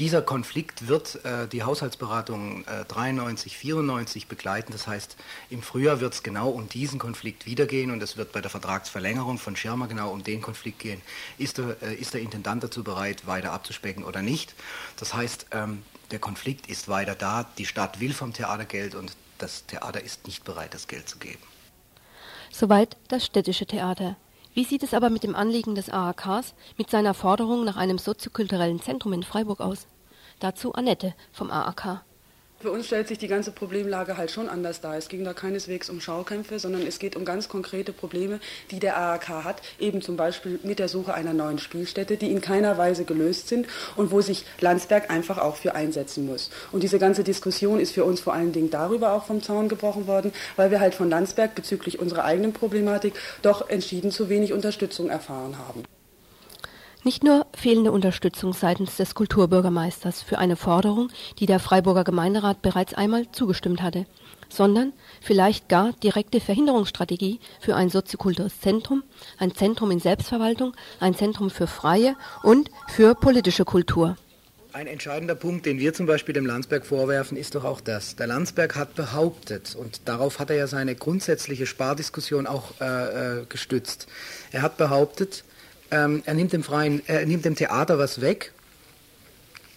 Dieser 0.00 0.22
Konflikt 0.22 0.88
wird 0.88 1.22
äh, 1.26 1.46
die 1.46 1.62
Haushaltsberatung 1.62 2.64
äh, 2.64 2.86
93, 2.88 3.58
94 3.58 4.28
begleiten. 4.28 4.72
Das 4.72 4.86
heißt, 4.86 5.14
im 5.50 5.60
Frühjahr 5.60 6.00
wird 6.00 6.14
es 6.14 6.22
genau 6.22 6.48
um 6.48 6.70
diesen 6.70 6.98
Konflikt 6.98 7.44
wieder 7.44 7.66
gehen 7.66 7.90
und 7.90 8.02
es 8.02 8.16
wird 8.16 8.32
bei 8.32 8.40
der 8.40 8.50
Vertragsverlängerung 8.50 9.36
von 9.36 9.56
Schirmer 9.56 9.88
genau 9.88 10.10
um 10.10 10.24
den 10.24 10.40
Konflikt 10.40 10.78
gehen. 10.78 11.02
Ist 11.36 11.58
der, 11.58 11.76
äh, 11.82 11.94
ist 11.96 12.14
der 12.14 12.22
Intendant 12.22 12.64
dazu 12.64 12.82
bereit, 12.82 13.26
weiter 13.26 13.52
abzuspecken 13.52 14.02
oder 14.02 14.22
nicht? 14.22 14.54
Das 14.96 15.12
heißt, 15.12 15.48
ähm, 15.50 15.82
der 16.12 16.18
Konflikt 16.18 16.68
ist 16.68 16.88
weiter 16.88 17.14
da. 17.14 17.44
Die 17.58 17.66
Stadt 17.66 18.00
will 18.00 18.14
vom 18.14 18.32
Theater 18.32 18.64
Geld 18.64 18.94
und 18.94 19.12
das 19.36 19.66
Theater 19.66 20.02
ist 20.02 20.26
nicht 20.26 20.44
bereit, 20.44 20.72
das 20.72 20.88
Geld 20.88 21.10
zu 21.10 21.18
geben. 21.18 21.42
Soweit 22.50 22.96
das 23.08 23.26
städtische 23.26 23.66
Theater. 23.66 24.16
Wie 24.52 24.64
sieht 24.64 24.82
es 24.82 24.94
aber 24.94 25.10
mit 25.10 25.22
dem 25.22 25.36
Anliegen 25.36 25.76
des 25.76 25.90
AAKs, 25.90 26.54
mit 26.76 26.90
seiner 26.90 27.14
Forderung 27.14 27.64
nach 27.64 27.76
einem 27.76 27.98
soziokulturellen 27.98 28.80
Zentrum 28.80 29.12
in 29.12 29.22
Freiburg 29.22 29.60
aus? 29.60 29.86
Dazu 30.40 30.72
Annette 30.72 31.14
vom 31.32 31.50
AAK. 31.50 32.02
Für 32.60 32.70
uns 32.70 32.88
stellt 32.88 33.08
sich 33.08 33.16
die 33.16 33.26
ganze 33.26 33.52
Problemlage 33.52 34.18
halt 34.18 34.30
schon 34.30 34.46
anders 34.46 34.82
dar. 34.82 34.94
Es 34.94 35.08
ging 35.08 35.24
da 35.24 35.32
keineswegs 35.32 35.88
um 35.88 35.98
Schaukämpfe, 35.98 36.58
sondern 36.58 36.86
es 36.86 36.98
geht 36.98 37.16
um 37.16 37.24
ganz 37.24 37.48
konkrete 37.48 37.94
Probleme, 37.94 38.38
die 38.70 38.78
der 38.78 38.98
AAK 38.98 39.28
hat, 39.44 39.62
eben 39.78 40.02
zum 40.02 40.18
Beispiel 40.18 40.60
mit 40.62 40.78
der 40.78 40.88
Suche 40.88 41.14
einer 41.14 41.32
neuen 41.32 41.58
Spielstätte, 41.58 42.18
die 42.18 42.30
in 42.30 42.42
keiner 42.42 42.76
Weise 42.76 43.06
gelöst 43.06 43.48
sind 43.48 43.66
und 43.96 44.10
wo 44.10 44.20
sich 44.20 44.44
Landsberg 44.60 45.10
einfach 45.10 45.38
auch 45.38 45.56
für 45.56 45.74
einsetzen 45.74 46.26
muss. 46.26 46.50
Und 46.70 46.82
diese 46.82 46.98
ganze 46.98 47.24
Diskussion 47.24 47.80
ist 47.80 47.92
für 47.92 48.04
uns 48.04 48.20
vor 48.20 48.34
allen 48.34 48.52
Dingen 48.52 48.68
darüber 48.68 49.14
auch 49.14 49.24
vom 49.24 49.42
Zaun 49.42 49.70
gebrochen 49.70 50.06
worden, 50.06 50.30
weil 50.56 50.70
wir 50.70 50.80
halt 50.80 50.94
von 50.94 51.08
Landsberg 51.08 51.54
bezüglich 51.54 51.98
unserer 51.98 52.26
eigenen 52.26 52.52
Problematik 52.52 53.14
doch 53.40 53.70
entschieden 53.70 54.10
zu 54.10 54.28
wenig 54.28 54.52
Unterstützung 54.52 55.08
erfahren 55.08 55.56
haben. 55.56 55.82
Nicht 57.02 57.24
nur 57.24 57.46
fehlende 57.56 57.92
Unterstützung 57.92 58.52
seitens 58.52 58.98
des 58.98 59.14
Kulturbürgermeisters 59.14 60.20
für 60.22 60.36
eine 60.36 60.56
Forderung, 60.56 61.08
die 61.38 61.46
der 61.46 61.58
Freiburger 61.58 62.04
Gemeinderat 62.04 62.60
bereits 62.60 62.92
einmal 62.92 63.24
zugestimmt 63.32 63.80
hatte, 63.80 64.04
sondern 64.50 64.92
vielleicht 65.22 65.70
gar 65.70 65.94
direkte 65.94 66.40
Verhinderungsstrategie 66.40 67.40
für 67.58 67.74
ein 67.74 67.88
soziokulturelles 67.88 68.60
Zentrum, 68.60 69.02
ein 69.38 69.54
Zentrum 69.54 69.90
in 69.90 69.98
Selbstverwaltung, 69.98 70.76
ein 70.98 71.14
Zentrum 71.14 71.48
für 71.48 71.66
freie 71.66 72.16
und 72.42 72.70
für 72.88 73.14
politische 73.14 73.64
Kultur. 73.64 74.16
Ein 74.74 74.86
entscheidender 74.86 75.34
Punkt, 75.34 75.64
den 75.64 75.78
wir 75.78 75.94
zum 75.94 76.04
Beispiel 76.04 76.34
dem 76.34 76.46
Landsberg 76.46 76.84
vorwerfen, 76.84 77.36
ist 77.36 77.54
doch 77.54 77.64
auch 77.64 77.80
das. 77.80 78.14
Der 78.16 78.26
Landsberg 78.26 78.76
hat 78.76 78.94
behauptet, 78.94 79.74
und 79.74 80.02
darauf 80.04 80.38
hat 80.38 80.50
er 80.50 80.56
ja 80.56 80.66
seine 80.66 80.94
grundsätzliche 80.94 81.66
Spardiskussion 81.66 82.46
auch 82.46 82.78
äh, 82.80 83.38
äh 83.40 83.46
gestützt, 83.48 84.06
er 84.52 84.62
hat 84.62 84.76
behauptet, 84.76 85.44
ähm, 85.90 86.22
er, 86.24 86.34
nimmt 86.34 86.52
dem 86.52 86.62
Freien, 86.62 87.02
er 87.06 87.26
nimmt 87.26 87.44
dem 87.44 87.54
Theater 87.54 87.98
was 87.98 88.20
weg 88.20 88.52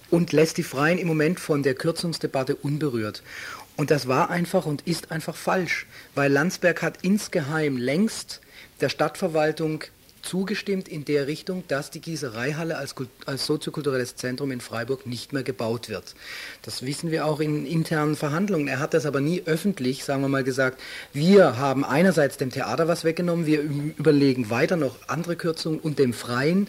und 0.09 0.31
lässt 0.31 0.57
die 0.57 0.63
Freien 0.63 0.99
im 0.99 1.07
Moment 1.07 1.39
von 1.39 1.63
der 1.63 1.73
Kürzungsdebatte 1.73 2.55
unberührt. 2.55 3.23
Und 3.75 3.89
das 3.89 4.07
war 4.07 4.29
einfach 4.29 4.65
und 4.65 4.81
ist 4.83 5.11
einfach 5.11 5.35
falsch, 5.35 5.87
weil 6.13 6.31
Landsberg 6.31 6.81
hat 6.81 6.99
insgeheim 7.01 7.77
längst 7.77 8.39
der 8.81 8.89
Stadtverwaltung 8.89 9.83
zugestimmt 10.23 10.87
in 10.87 11.05
der 11.05 11.27
Richtung, 11.27 11.63
dass 11.67 11.91
die 11.91 12.01
Gießereihalle 12.01 12.77
als, 12.77 12.95
als 13.25 13.45
soziokulturelles 13.45 14.15
Zentrum 14.15 14.51
in 14.51 14.61
Freiburg 14.61 15.05
nicht 15.05 15.33
mehr 15.33 15.43
gebaut 15.43 15.89
wird. 15.89 16.15
Das 16.61 16.81
wissen 16.81 17.11
wir 17.11 17.25
auch 17.25 17.39
in 17.39 17.65
internen 17.65 18.15
Verhandlungen. 18.15 18.67
Er 18.67 18.79
hat 18.79 18.93
das 18.93 19.05
aber 19.05 19.21
nie 19.21 19.43
öffentlich, 19.45 20.03
sagen 20.03 20.21
wir 20.21 20.29
mal, 20.29 20.43
gesagt. 20.43 20.79
Wir 21.11 21.57
haben 21.57 21.83
einerseits 21.83 22.37
dem 22.37 22.49
Theater 22.49 22.87
was 22.87 23.03
weggenommen, 23.03 23.45
wir 23.45 23.61
überlegen 23.61 24.49
weiter 24.49 24.77
noch 24.77 24.95
andere 25.07 25.35
Kürzungen 25.35 25.79
und 25.79 25.99
dem 25.99 26.13
Freien. 26.13 26.67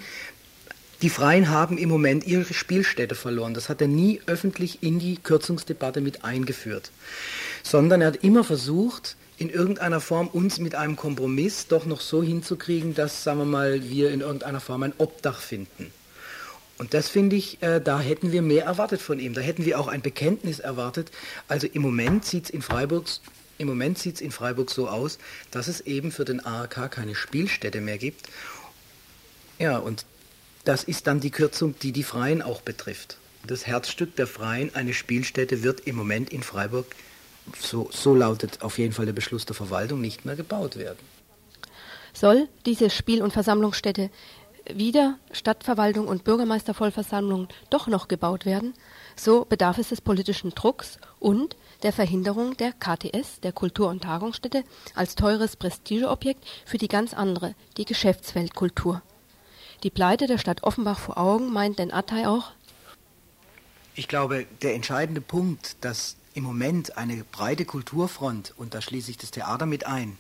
Die 1.02 1.10
Freien 1.10 1.50
haben 1.50 1.76
im 1.78 1.88
Moment 1.88 2.26
ihre 2.26 2.52
Spielstätte 2.52 3.14
verloren. 3.14 3.54
Das 3.54 3.68
hat 3.68 3.80
er 3.80 3.88
nie 3.88 4.20
öffentlich 4.26 4.82
in 4.82 4.98
die 4.98 5.16
Kürzungsdebatte 5.16 6.00
mit 6.00 6.24
eingeführt, 6.24 6.90
sondern 7.62 8.00
er 8.00 8.08
hat 8.08 8.24
immer 8.24 8.42
versucht, 8.42 9.16
in 9.36 9.50
irgendeiner 9.50 10.00
Form 10.00 10.28
uns 10.28 10.58
mit 10.58 10.74
einem 10.74 10.96
Kompromiss 10.96 11.66
doch 11.66 11.86
noch 11.86 12.00
so 12.00 12.22
hinzukriegen, 12.22 12.94
dass, 12.94 13.24
sagen 13.24 13.38
wir 13.38 13.44
mal, 13.44 13.88
wir 13.88 14.10
in 14.10 14.20
irgendeiner 14.20 14.60
Form 14.60 14.82
ein 14.84 14.92
Obdach 14.98 15.40
finden. 15.40 15.92
Und 16.78 16.94
das 16.94 17.08
finde 17.08 17.36
ich, 17.36 17.62
äh, 17.62 17.80
da 17.80 18.00
hätten 18.00 18.32
wir 18.32 18.42
mehr 18.42 18.64
erwartet 18.64 19.00
von 19.00 19.18
ihm. 19.20 19.32
Da 19.34 19.40
hätten 19.40 19.64
wir 19.64 19.78
auch 19.78 19.86
ein 19.86 20.02
Bekenntnis 20.02 20.58
erwartet. 20.58 21.10
Also 21.46 21.68
im 21.72 21.82
Moment 21.82 22.24
sieht 22.24 22.44
es 22.44 22.50
in 22.50 22.62
Freiburg 22.62 23.06
im 23.56 23.68
Moment 23.68 23.98
sieht 23.98 24.16
es 24.16 24.20
in 24.20 24.32
Freiburg 24.32 24.70
so 24.70 24.88
aus, 24.88 25.18
dass 25.50 25.68
es 25.68 25.80
eben 25.82 26.10
für 26.10 26.24
den 26.24 26.44
ARK 26.44 26.90
keine 26.90 27.14
Spielstätte 27.14 27.80
mehr 27.80 27.98
gibt. 27.98 28.28
Ja, 29.58 29.78
und 29.78 30.06
das 30.64 30.82
ist 30.84 31.06
dann 31.06 31.20
die 31.20 31.30
Kürzung, 31.30 31.74
die 31.80 31.92
die 31.92 32.02
Freien 32.02 32.42
auch 32.42 32.62
betrifft. 32.62 33.16
Das 33.46 33.66
Herzstück 33.66 34.16
der 34.16 34.26
Freien, 34.26 34.74
eine 34.74 34.94
Spielstätte, 34.94 35.62
wird 35.62 35.80
im 35.80 35.96
Moment 35.96 36.30
in 36.32 36.42
Freiburg 36.42 36.86
so, 37.58 37.88
so 37.92 38.14
lautet 38.14 38.62
auf 38.62 38.78
jeden 38.78 38.92
Fall 38.92 39.06
der 39.06 39.12
Beschluss 39.12 39.44
der 39.46 39.54
Verwaltung, 39.54 40.00
nicht 40.00 40.24
mehr 40.24 40.36
gebaut 40.36 40.76
werden. 40.76 40.98
Soll 42.12 42.48
diese 42.64 42.90
Spiel- 42.90 43.22
und 43.22 43.32
Versammlungsstätte 43.32 44.10
wieder 44.72 45.18
Stadtverwaltung 45.32 46.08
und 46.08 46.24
Bürgermeistervollversammlung 46.24 47.48
doch 47.70 47.86
noch 47.86 48.08
gebaut 48.08 48.46
werden, 48.46 48.74
so 49.16 49.44
bedarf 49.44 49.78
es 49.78 49.90
des 49.90 50.00
politischen 50.00 50.50
Drucks 50.50 50.98
und 51.20 51.56
der 51.82 51.92
Verhinderung 51.92 52.56
der 52.56 52.72
KTS, 52.72 53.40
der 53.42 53.52
Kultur- 53.52 53.90
und 53.90 54.02
Tagungsstätte, 54.02 54.64
als 54.94 55.16
teures 55.16 55.56
Prestigeobjekt 55.56 56.44
für 56.64 56.78
die 56.78 56.88
ganz 56.88 57.12
andere, 57.12 57.54
die 57.76 57.84
Geschäftswelt 57.84 58.54
Kultur. 58.54 59.02
Die 59.82 59.90
Pleite 59.90 60.26
der 60.26 60.38
Stadt 60.38 60.62
Offenbach 60.62 60.98
vor 60.98 61.18
Augen 61.18 61.52
meint 61.52 61.78
den 61.78 61.92
Attei 61.92 62.26
auch. 62.26 62.52
Ich 63.94 64.08
glaube, 64.08 64.46
der 64.62 64.74
entscheidende 64.74 65.20
Punkt, 65.20 65.76
dass 65.82 66.16
im 66.34 66.44
Moment 66.44 66.96
eine 66.96 67.24
breite 67.24 67.64
Kulturfront, 67.64 68.54
und 68.56 68.74
da 68.74 68.80
schließe 68.80 69.10
ich 69.10 69.18
das 69.18 69.30
Theater 69.30 69.66
mit 69.66 69.86
ein, 69.86 70.18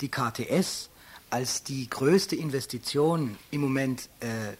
die 0.00 0.08
KTS 0.08 0.88
als 1.28 1.62
die 1.62 1.88
größte 1.88 2.34
Investition 2.34 3.36
im 3.50 3.60
Moment 3.60 4.08
äh, 4.20 4.56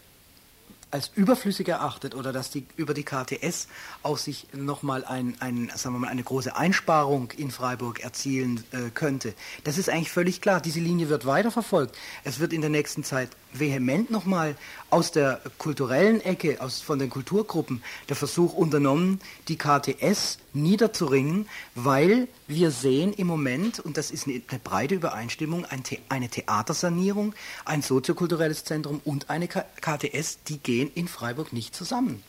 als 0.90 1.10
überflüssig 1.14 1.68
erachtet 1.68 2.14
oder 2.14 2.32
dass 2.32 2.50
die 2.50 2.66
über 2.76 2.94
die 2.94 3.04
KTS 3.04 3.68
auch 4.02 4.18
sich 4.18 4.48
nochmal 4.52 5.04
ein, 5.04 5.36
ein, 5.40 5.70
sagen 5.74 5.94
wir 5.94 6.00
mal, 6.00 6.08
eine 6.08 6.22
große 6.22 6.56
Einsparung 6.56 7.30
in 7.36 7.50
Freiburg 7.50 8.00
erzielen 8.00 8.64
äh, 8.72 8.90
könnte. 8.92 9.34
Das 9.64 9.78
ist 9.78 9.88
eigentlich 9.88 10.10
völlig 10.10 10.40
klar. 10.40 10.60
Diese 10.60 10.80
Linie 10.80 11.08
wird 11.08 11.26
weiterverfolgt. 11.26 11.96
Es 12.24 12.40
wird 12.40 12.52
in 12.52 12.60
der 12.60 12.70
nächsten 12.70 13.04
Zeit 13.04 13.30
vehement 13.52 14.10
nochmal 14.10 14.56
aus 14.90 15.12
der 15.12 15.40
kulturellen 15.58 16.20
Ecke, 16.20 16.60
aus, 16.60 16.80
von 16.80 16.98
den 16.98 17.10
Kulturgruppen, 17.10 17.82
der 18.08 18.16
Versuch 18.16 18.54
unternommen, 18.54 19.20
die 19.48 19.56
KTS 19.56 20.38
niederzuringen, 20.54 21.48
weil 21.74 22.28
wir 22.46 22.70
sehen 22.70 23.12
im 23.12 23.26
Moment, 23.26 23.80
und 23.80 23.96
das 23.96 24.10
ist 24.10 24.26
eine, 24.26 24.40
breite 24.40 24.94
Übereinstimmung, 24.94 25.66
eine 26.08 26.28
Theatersanierung, 26.28 27.34
ein 27.64 27.82
soziokulturelles 27.82 28.64
Zentrum 28.64 29.00
und 29.04 29.30
eine 29.30 29.48
KTS, 29.48 30.42
die 30.44 30.58
gehen 30.58 30.90
in 30.94 31.08
Freiburg 31.08 31.52
nicht 31.52 31.74
zusammen. 31.74 32.22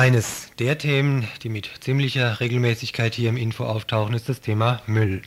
Eines 0.00 0.50
der 0.58 0.78
Themen, 0.78 1.28
die 1.42 1.50
mit 1.50 1.70
ziemlicher 1.80 2.40
Regelmäßigkeit 2.40 3.14
hier 3.14 3.28
im 3.28 3.36
Info 3.36 3.64
auftauchen, 3.64 4.14
ist 4.14 4.30
das 4.30 4.40
Thema 4.40 4.80
Müll. 4.86 5.20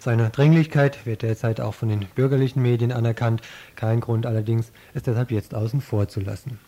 Seine 0.00 0.30
Dringlichkeit 0.30 1.04
wird 1.04 1.20
derzeit 1.20 1.60
auch 1.60 1.74
von 1.74 1.90
den 1.90 2.06
bürgerlichen 2.14 2.62
Medien 2.62 2.90
anerkannt. 2.90 3.42
Kein 3.76 4.00
Grund 4.00 4.24
allerdings, 4.24 4.72
es 4.94 5.02
deshalb 5.02 5.30
jetzt 5.30 5.54
außen 5.54 5.82
vor 5.82 6.08
zu 6.08 6.20
lassen. 6.20 6.58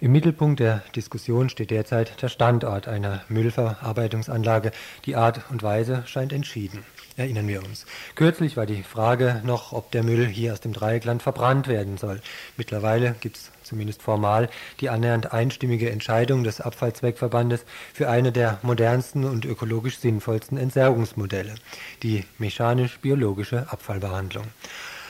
Im 0.00 0.12
Mittelpunkt 0.12 0.60
der 0.60 0.84
Diskussion 0.94 1.48
steht 1.48 1.72
derzeit 1.72 2.22
der 2.22 2.28
Standort 2.28 2.86
einer 2.86 3.24
Müllverarbeitungsanlage. 3.28 4.70
Die 5.06 5.16
Art 5.16 5.40
und 5.50 5.64
Weise 5.64 6.04
scheint 6.06 6.32
entschieden. 6.32 6.84
Erinnern 7.16 7.48
wir 7.48 7.64
uns. 7.64 7.86
Kürzlich 8.14 8.58
war 8.58 8.66
die 8.66 8.82
Frage 8.82 9.40
noch, 9.42 9.72
ob 9.72 9.90
der 9.90 10.02
Müll 10.02 10.26
hier 10.26 10.52
aus 10.52 10.60
dem 10.60 10.74
Dreieckland 10.74 11.22
verbrannt 11.22 11.66
werden 11.66 11.96
soll. 11.96 12.20
Mittlerweile 12.58 13.14
gibt 13.20 13.38
es 13.38 13.50
zumindest 13.62 14.02
formal 14.02 14.50
die 14.80 14.90
annähernd 14.90 15.32
einstimmige 15.32 15.90
Entscheidung 15.90 16.44
des 16.44 16.60
Abfallzweckverbandes 16.60 17.64
für 17.94 18.10
eine 18.10 18.32
der 18.32 18.58
modernsten 18.60 19.24
und 19.24 19.46
ökologisch 19.46 19.98
sinnvollsten 19.98 20.58
Entsorgungsmodelle, 20.58 21.54
die 22.02 22.24
mechanisch-biologische 22.36 23.66
Abfallbehandlung. 23.70 24.44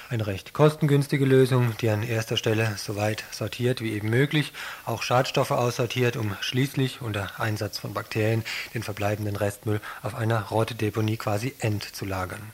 Eine 0.08 0.28
recht 0.28 0.52
kostengünstige 0.52 1.24
Lösung, 1.24 1.76
die 1.80 1.90
an 1.90 2.04
erster 2.04 2.36
Stelle 2.36 2.74
so 2.76 2.94
weit 2.94 3.24
sortiert 3.32 3.80
wie 3.80 3.92
eben 3.92 4.08
möglich, 4.08 4.52
auch 4.84 5.02
Schadstoffe 5.02 5.50
aussortiert, 5.50 6.16
um 6.16 6.36
schließlich 6.40 7.02
unter 7.02 7.40
Einsatz 7.40 7.78
von 7.80 7.92
Bakterien 7.92 8.44
den 8.72 8.84
verbleibenden 8.84 9.34
Restmüll 9.34 9.80
auf 10.04 10.14
einer 10.14 10.42
Rottedeponie 10.42 11.16
quasi 11.16 11.56
entzulagern. 11.58 12.52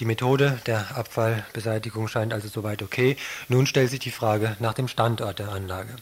Die 0.00 0.04
Methode 0.04 0.58
der 0.66 0.96
Abfallbeseitigung 0.96 2.08
scheint 2.08 2.32
also 2.32 2.48
soweit 2.48 2.82
okay. 2.82 3.16
Nun 3.46 3.66
stellt 3.66 3.90
sich 3.90 4.00
die 4.00 4.10
Frage 4.10 4.56
nach 4.58 4.74
dem 4.74 4.88
Standort 4.88 5.38
der 5.38 5.50
Anlage. 5.50 5.94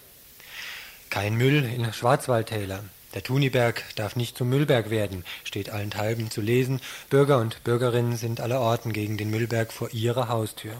Kein 1.11 1.35
Müll 1.35 1.64
in 1.64 1.92
Schwarzwaldtäler. 1.92 2.83
Der 3.14 3.24
Thuniberg 3.24 3.82
darf 3.96 4.14
nicht 4.14 4.38
zum 4.38 4.48
Müllberg 4.50 4.90
werden, 4.90 5.24
steht 5.42 5.70
allenthalben 5.70 6.30
zu 6.30 6.40
lesen. 6.40 6.80
Bürger 7.08 7.38
und 7.38 7.64
Bürgerinnen 7.64 8.16
sind 8.16 8.40
allerorten 8.40 8.92
gegen 8.92 9.16
den 9.16 9.30
Müllberg 9.30 9.72
vor 9.72 9.92
ihrer 9.92 10.28
Haustür. 10.28 10.72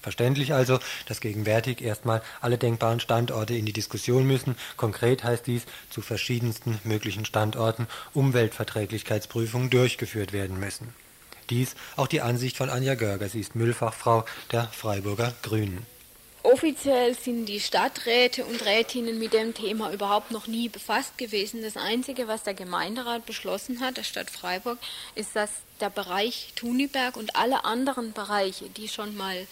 Verständlich 0.00 0.54
also, 0.54 0.78
dass 1.06 1.20
gegenwärtig 1.20 1.82
erstmal 1.82 2.22
alle 2.40 2.58
denkbaren 2.58 3.00
Standorte 3.00 3.56
in 3.56 3.66
die 3.66 3.72
Diskussion 3.72 4.26
müssen. 4.26 4.56
Konkret 4.76 5.24
heißt 5.24 5.46
dies, 5.48 5.66
zu 5.90 6.00
verschiedensten 6.00 6.78
möglichen 6.84 7.24
Standorten 7.24 7.88
Umweltverträglichkeitsprüfungen 8.14 9.68
durchgeführt 9.68 10.32
werden 10.32 10.60
müssen. 10.60 10.94
Dies 11.50 11.74
auch 11.96 12.06
die 12.06 12.20
Ansicht 12.22 12.56
von 12.56 12.70
Anja 12.70 12.94
Görger, 12.94 13.28
sie 13.28 13.40
ist 13.40 13.54
Müllfachfrau 13.54 14.24
der 14.52 14.68
Freiburger 14.68 15.34
Grünen. 15.42 15.84
Offiziell 16.46 17.16
sind 17.16 17.46
die 17.46 17.58
Stadträte 17.58 18.44
und 18.44 18.64
Rätinnen 18.64 19.18
mit 19.18 19.32
dem 19.32 19.52
Thema 19.52 19.92
überhaupt 19.92 20.30
noch 20.30 20.46
nie 20.46 20.68
befasst 20.68 21.18
gewesen. 21.18 21.60
Das 21.60 21.76
Einzige, 21.76 22.28
was 22.28 22.44
der 22.44 22.54
Gemeinderat 22.54 23.26
beschlossen 23.26 23.80
hat, 23.80 23.96
der 23.96 24.04
Stadt 24.04 24.30
Freiburg, 24.30 24.78
ist, 25.16 25.34
dass 25.34 25.50
der 25.80 25.90
Bereich 25.90 26.52
Thuniberg 26.54 27.16
und 27.16 27.34
alle 27.34 27.64
anderen 27.64 28.12
Bereiche, 28.12 28.68
die 28.68 28.86
schon 28.86 29.16
mal 29.16 29.44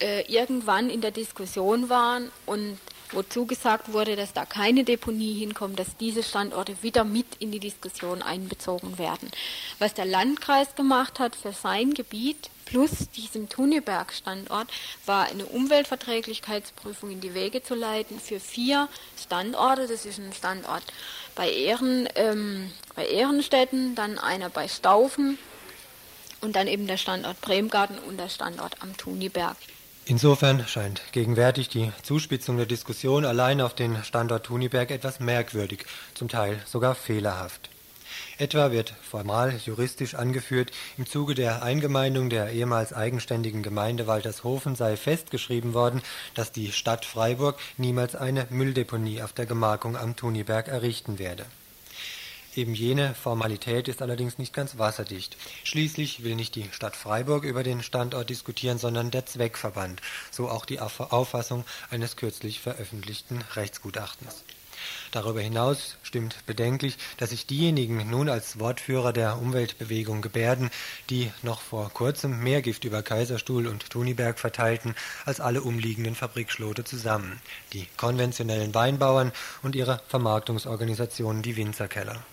äh, 0.00 0.22
irgendwann 0.22 0.90
in 0.90 1.00
der 1.00 1.12
Diskussion 1.12 1.90
waren 1.90 2.32
und 2.44 2.76
wo 3.12 3.22
zugesagt 3.22 3.92
wurde, 3.92 4.16
dass 4.16 4.32
da 4.32 4.44
keine 4.44 4.84
Deponie 4.84 5.34
hinkommt, 5.34 5.78
dass 5.78 5.96
diese 5.96 6.22
Standorte 6.22 6.82
wieder 6.82 7.04
mit 7.04 7.26
in 7.38 7.52
die 7.52 7.60
Diskussion 7.60 8.22
einbezogen 8.22 8.98
werden. 8.98 9.30
Was 9.78 9.94
der 9.94 10.06
Landkreis 10.06 10.74
gemacht 10.74 11.18
hat 11.18 11.36
für 11.36 11.52
sein 11.52 11.94
Gebiet 11.94 12.50
plus 12.66 13.08
diesem 13.10 13.48
Tuniberg-Standort 13.48 14.68
war 15.06 15.26
eine 15.26 15.46
Umweltverträglichkeitsprüfung 15.46 17.10
in 17.10 17.20
die 17.20 17.32
Wege 17.32 17.62
zu 17.62 17.74
leiten 17.74 18.20
für 18.20 18.40
vier 18.40 18.88
Standorte. 19.18 19.86
Das 19.86 20.04
ist 20.04 20.18
ein 20.18 20.32
Standort 20.32 20.82
bei, 21.34 21.50
Ehren, 21.50 22.08
ähm, 22.16 22.70
bei 22.94 23.06
Ehrenstädten, 23.06 23.94
dann 23.94 24.18
einer 24.18 24.50
bei 24.50 24.68
Staufen 24.68 25.38
und 26.40 26.56
dann 26.56 26.66
eben 26.66 26.86
der 26.86 26.98
Standort 26.98 27.40
Bremgarten 27.40 27.98
und 28.00 28.18
der 28.18 28.28
Standort 28.28 28.82
am 28.82 28.96
Tuniberg. 28.96 29.56
Insofern 30.08 30.64
scheint 30.68 31.02
gegenwärtig 31.10 31.68
die 31.68 31.90
Zuspitzung 32.04 32.58
der 32.58 32.66
Diskussion 32.66 33.24
allein 33.24 33.60
auf 33.60 33.74
den 33.74 34.04
Standort 34.04 34.46
Tuniberg 34.46 34.92
etwas 34.92 35.18
merkwürdig, 35.18 35.84
zum 36.14 36.28
Teil 36.28 36.62
sogar 36.64 36.94
fehlerhaft. 36.94 37.70
Etwa 38.38 38.70
wird 38.70 38.94
formal 39.02 39.58
juristisch 39.64 40.14
angeführt, 40.14 40.70
im 40.96 41.06
Zuge 41.06 41.34
der 41.34 41.64
Eingemeindung 41.64 42.30
der 42.30 42.50
ehemals 42.50 42.92
eigenständigen 42.92 43.64
Gemeinde 43.64 44.06
Waltershofen 44.06 44.76
sei 44.76 44.96
festgeschrieben 44.96 45.74
worden, 45.74 46.00
dass 46.34 46.52
die 46.52 46.70
Stadt 46.70 47.04
Freiburg 47.04 47.58
niemals 47.76 48.14
eine 48.14 48.46
Mülldeponie 48.50 49.22
auf 49.22 49.32
der 49.32 49.46
Gemarkung 49.46 49.96
am 49.96 50.14
Tuniberg 50.14 50.68
errichten 50.68 51.18
werde 51.18 51.46
Eben 52.56 52.72
jene 52.72 53.14
Formalität 53.14 53.86
ist 53.86 54.00
allerdings 54.00 54.38
nicht 54.38 54.54
ganz 54.54 54.78
wasserdicht. 54.78 55.36
Schließlich 55.62 56.24
will 56.24 56.36
nicht 56.36 56.54
die 56.54 56.66
Stadt 56.72 56.96
Freiburg 56.96 57.44
über 57.44 57.62
den 57.62 57.82
Standort 57.82 58.30
diskutieren, 58.30 58.78
sondern 58.78 59.10
der 59.10 59.26
Zweckverband, 59.26 60.00
so 60.30 60.48
auch 60.48 60.64
die 60.64 60.80
Auffassung 60.80 61.66
eines 61.90 62.16
kürzlich 62.16 62.60
veröffentlichten 62.60 63.44
Rechtsgutachtens. 63.56 64.42
Darüber 65.10 65.42
hinaus 65.42 65.98
stimmt 66.02 66.46
bedenklich, 66.46 66.96
dass 67.18 67.30
sich 67.30 67.46
diejenigen 67.46 68.08
nun 68.08 68.30
als 68.30 68.58
Wortführer 68.58 69.12
der 69.12 69.38
Umweltbewegung 69.38 70.22
gebärden, 70.22 70.70
die 71.10 71.30
noch 71.42 71.60
vor 71.60 71.90
kurzem 71.90 72.42
mehr 72.42 72.62
Gift 72.62 72.84
über 72.84 73.02
Kaiserstuhl 73.02 73.66
und 73.66 73.90
Tuniberg 73.90 74.38
verteilten 74.38 74.94
als 75.26 75.40
alle 75.40 75.60
umliegenden 75.60 76.14
Fabrikschlote 76.14 76.84
zusammen, 76.84 77.40
die 77.74 77.86
konventionellen 77.98 78.74
Weinbauern 78.74 79.32
und 79.62 79.76
ihre 79.76 80.00
Vermarktungsorganisationen, 80.08 81.42
die 81.42 81.56
Winzerkeller. 81.56 82.24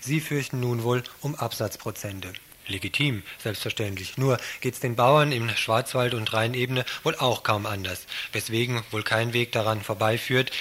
Sie 0.00 0.20
fürchten 0.20 0.60
nun 0.60 0.82
wohl 0.82 1.02
um 1.20 1.34
Absatzprozente. 1.34 2.32
Legitim, 2.66 3.22
selbstverständlich. 3.38 4.18
Nur 4.18 4.38
geht's 4.60 4.80
den 4.80 4.94
Bauern 4.94 5.32
im 5.32 5.48
Schwarzwald 5.56 6.14
und 6.14 6.32
Rheinebene 6.32 6.84
wohl 7.02 7.16
auch 7.16 7.42
kaum 7.42 7.66
anders, 7.66 8.06
weswegen 8.32 8.82
wohl 8.90 9.02
kein 9.02 9.32
Weg 9.32 9.52
daran 9.52 9.82
vorbeiführt, 9.82 10.52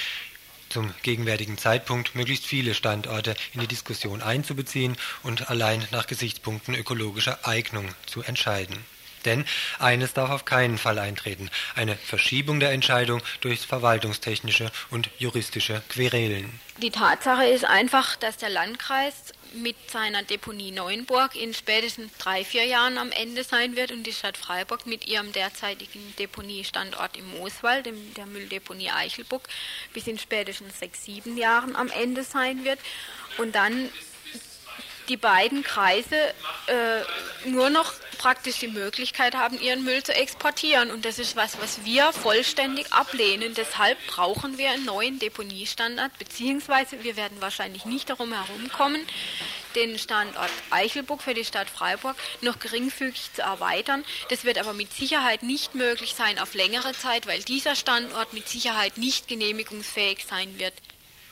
zum 0.69 0.93
gegenwärtigen 1.01 1.58
Zeitpunkt 1.58 2.15
möglichst 2.15 2.45
viele 2.45 2.73
Standorte 2.73 3.36
in 3.53 3.62
die 3.62 3.67
Diskussion 3.67 4.21
einzubeziehen 4.21 4.97
und 5.23 5.49
allein 5.49 5.88
nach 5.91 6.08
Gesichtspunkten 6.08 6.75
ökologischer 6.75 7.47
Eignung 7.47 7.88
zu 8.06 8.21
entscheiden. 8.21 8.77
Denn 9.25 9.45
eines 9.80 10.13
darf 10.13 10.30
auf 10.30 10.45
keinen 10.45 10.77
Fall 10.77 10.99
eintreten, 10.99 11.49
eine 11.75 11.95
Verschiebung 11.95 12.60
der 12.60 12.71
Entscheidung 12.71 13.21
durch 13.41 13.62
verwaltungstechnische 13.62 14.71
und 14.89 15.10
juristische 15.17 15.82
Querelen. 15.89 16.60
Die 16.77 16.91
Tatsache 16.91 17.45
ist 17.45 17.65
einfach, 17.65 18.15
dass 18.17 18.38
der 18.38 18.49
Landkreis 18.49 19.34
mit 19.53 19.75
seiner 19.89 20.23
Deponie 20.23 20.71
Neuenburg 20.71 21.36
in 21.36 21.53
spätestens 21.53 22.12
drei, 22.17 22.43
vier 22.43 22.65
Jahren 22.65 22.97
am 22.97 23.12
Ende 23.12 23.43
sein 23.43 23.75
wird 23.75 23.91
und 23.91 24.03
die 24.03 24.13
Stadt 24.13 24.38
Freiburg 24.38 24.86
mit 24.86 25.08
ihrem 25.08 25.32
derzeitigen 25.32 26.13
Deponiestandort 26.19 27.17
im 27.17 27.30
Mooswald, 27.38 27.86
dem, 27.86 28.13
der 28.13 28.25
Mülldeponie 28.25 28.91
Eichelbuck, 28.91 29.43
bis 29.93 30.08
in 30.08 30.19
spätestens 30.19 30.80
sechs, 30.80 31.06
sieben 31.06 31.38
Jahren 31.38 31.75
am 31.75 31.89
Ende 31.89 32.23
sein 32.23 32.63
wird. 32.63 32.80
Und 33.38 33.56
dann 33.56 33.89
die 35.10 35.17
beiden 35.17 35.63
Kreise 35.63 36.15
äh, 36.67 37.49
nur 37.49 37.69
noch 37.69 37.93
praktisch 38.17 38.60
die 38.60 38.67
Möglichkeit 38.67 39.36
haben, 39.36 39.60
ihren 39.60 39.84
Müll 39.84 40.03
zu 40.03 40.13
exportieren. 40.13 40.91
Und 40.91 41.06
das 41.06 41.19
ist 41.19 41.36
was, 41.36 41.60
was 41.62 41.86
wir 41.86 42.12
vollständig 42.13 42.91
ablehnen. 42.93 43.53
Deshalb 43.56 43.97
brauchen 44.08 44.58
wir 44.58 44.71
einen 44.71 44.86
neuen 44.86 45.19
Deponiestandard, 45.19 46.17
beziehungsweise 46.17 47.03
wir 47.03 47.15
werden 47.15 47.41
wahrscheinlich 47.41 47.86
nicht 47.86 48.10
darum 48.10 48.34
herumkommen, 48.34 49.01
den 49.75 49.99
Standort 49.99 50.49
Eichelburg 50.71 51.21
für 51.21 51.34
die 51.34 51.45
Stadt 51.45 51.69
Freiburg 51.69 52.15
noch 52.41 52.60
geringfügig 52.60 53.34
zu 53.34 53.41
erweitern. 53.41 54.03
Das 54.30 54.43
wird 54.43 54.58
aber 54.58 54.73
mit 54.73 54.93
Sicherheit 54.93 55.43
nicht 55.43 55.75
möglich 55.75 56.15
sein 56.15 56.39
auf 56.39 56.53
längere 56.53 56.93
Zeit, 56.93 57.27
weil 57.27 57.41
dieser 57.43 57.75
Standort 57.75 58.34
mit 58.34 58.49
Sicherheit 58.49 58.97
nicht 58.97 59.27
genehmigungsfähig 59.27 60.25
sein 60.27 60.58
wird. 60.58 60.73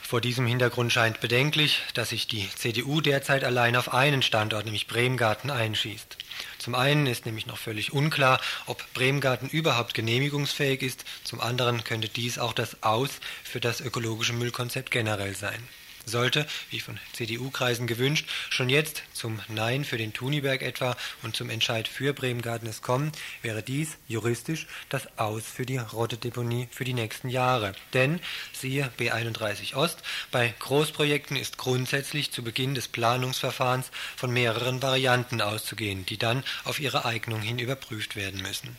Vor 0.02 0.21
diesem 0.21 0.45
Hintergrund 0.45 0.93
scheint 0.93 1.19
bedenklich, 1.19 1.80
dass 1.95 2.10
sich 2.10 2.28
die 2.28 2.48
CDU 2.56 3.02
derzeit 3.02 3.43
allein 3.43 3.76
auf 3.76 3.91
einen 3.91 4.21
Standort, 4.21 4.65
nämlich 4.65 4.86
Bremgarten, 4.86 5.50
einschießt. 5.50 6.17
Zum 6.65 6.73
einen 6.73 7.06
ist 7.06 7.28
nämlich 7.28 7.45
noch 7.45 7.60
völlig 7.60 7.93
unklar, 7.93 8.41
ob 8.65 8.91
Bremgarten 8.95 9.47
überhaupt 9.49 9.93
genehmigungsfähig 9.93 10.82
ist, 10.82 11.06
zum 11.23 11.39
anderen 11.39 11.84
könnte 11.84 12.10
dies 12.10 12.39
auch 12.39 12.54
das 12.54 12.82
Aus 12.82 13.19
für 13.43 13.60
das 13.60 13.82
ökologische 13.82 14.34
Müllkonzept 14.34 14.89
generell 14.89 15.36
sein 15.36 15.62
sollte, 16.06 16.46
wie 16.70 16.80
von 16.80 17.00
CDU-Kreisen 17.13 17.88
gewünscht, 17.88 18.28
schon 18.50 18.70
jetzt 18.70 19.04
zum 19.13 19.39
Nein 19.48 19.86
für 19.86 19.98
den 19.98 20.13
Tuniberg 20.13 20.62
etwa 20.62 20.96
und 21.24 21.36
zum 21.36 21.50
Entscheid 21.50 21.88
für 21.88 22.13
Bremgarten 22.13 22.68
es 22.68 22.82
kommen, 22.82 23.12
wäre 23.41 23.63
dies 23.63 23.98
juristisch 24.08 24.68
das 24.89 25.08
Aus 25.18 25.44
für 25.44 25.65
die 25.65 25.78
Rottedeponie 25.78 26.68
für 26.72 26.84
die 26.84 26.94
nächsten 26.94 27.30
Jahre. 27.30 27.74
Denn, 27.94 28.20
siehe 28.54 28.91
B31 28.98 29.76
Ost, 29.76 30.00
bei 30.32 30.54
Großprojekten 30.60 31.38
ist 31.38 31.58
grundsätzlich 31.58 32.32
zu 32.32 32.44
Beginn 32.44 32.76
des 32.76 32.88
Planungsverfahrens 32.88 33.91
von 34.15 34.32
mehreren 34.32 34.82
Varianten 34.82 35.41
auszugehen, 35.41 36.06
die 36.06 36.18
dann 36.18 36.44
auf 36.63 36.80
ihre 36.80 37.06
Eignung 37.06 37.41
hin 37.41 37.60
überprüft 37.60 38.15
werden 38.15 38.41
müssen. 38.41 38.76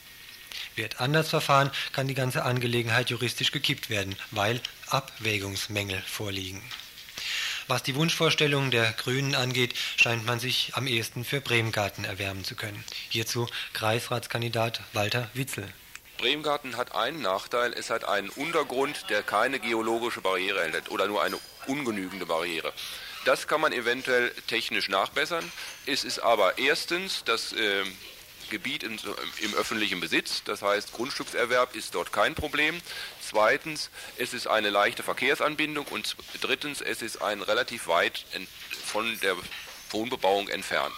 Wird 0.75 1.01
anders 1.01 1.31
verfahren, 1.31 1.71
kann 1.93 2.07
die 2.07 2.15
ganze 2.15 2.45
Angelegenheit 2.45 3.11
juristisch 3.11 3.51
gekippt 3.51 3.89
werden, 3.89 4.15
weil 4.31 4.61
Abwägungsmängel 4.89 6.03
vorliegen. 6.03 6.63
Was 7.69 7.83
die 7.83 7.97
Wunschvorstellungen 7.97 8.71
der 8.71 8.93
Grünen 8.93 9.35
angeht, 9.35 9.75
scheint 9.97 10.25
man 10.25 10.39
sich 10.39 10.73
am 10.75 10.87
ehesten 10.87 11.25
für 11.25 11.41
Bremgarten 11.41 12.05
erwärmen 12.05 12.45
zu 12.45 12.55
können. 12.55 12.85
Hierzu 13.09 13.49
Kreisratskandidat 13.73 14.83
Walter 14.93 15.29
Witzel. 15.35 15.67
Bremgarten 16.19 16.77
hat 16.77 16.95
einen 16.95 17.23
Nachteil, 17.23 17.73
es 17.73 17.91
hat 17.91 18.05
einen 18.05 18.29
Untergrund, 18.29 19.11
der 19.11 19.25
keine 19.25 19.59
geologische 19.59 20.21
Barriere 20.21 20.63
enthält 20.63 20.91
oder 20.93 21.09
nur 21.09 21.23
eine 21.23 21.39
ungenügende 21.67 22.25
Barriere. 22.25 22.73
Das 23.25 23.49
kann 23.49 23.61
man 23.61 23.73
eventuell 23.73 24.31
technisch 24.47 24.89
nachbessern. 24.89 25.51
Es 25.87 26.05
ist 26.05 26.21
aber 26.21 26.59
erstens 26.59 27.25
das 27.25 27.53
äh, 27.53 27.83
Gebiet 28.51 28.83
im, 28.83 28.99
im, 29.41 29.55
öffentlichen 29.55 30.01
Besitz, 30.01 30.43
das 30.45 30.63
heißt 30.63 30.93
Grundstückserwerb 30.93 31.75
ist 31.75 31.95
dort 31.95 32.13
kein 32.13 32.35
Problem. 32.35 32.81
Zweitens, 33.21 33.91
es 34.19 34.35
ist 34.35 34.47
eine 34.47 34.71
leichte 34.71 35.03
Verkehrsanbindung 35.03 35.87
und 35.87 36.17
drittens, 36.41 36.81
es 36.81 37.03
ist 37.03 37.23
ein 37.23 37.43
relativ 37.43 37.87
weit 37.87 38.25
von 38.85 39.19
der 39.21 39.37
Wohnbebauung 39.91 40.49
entfernt. 40.49 40.95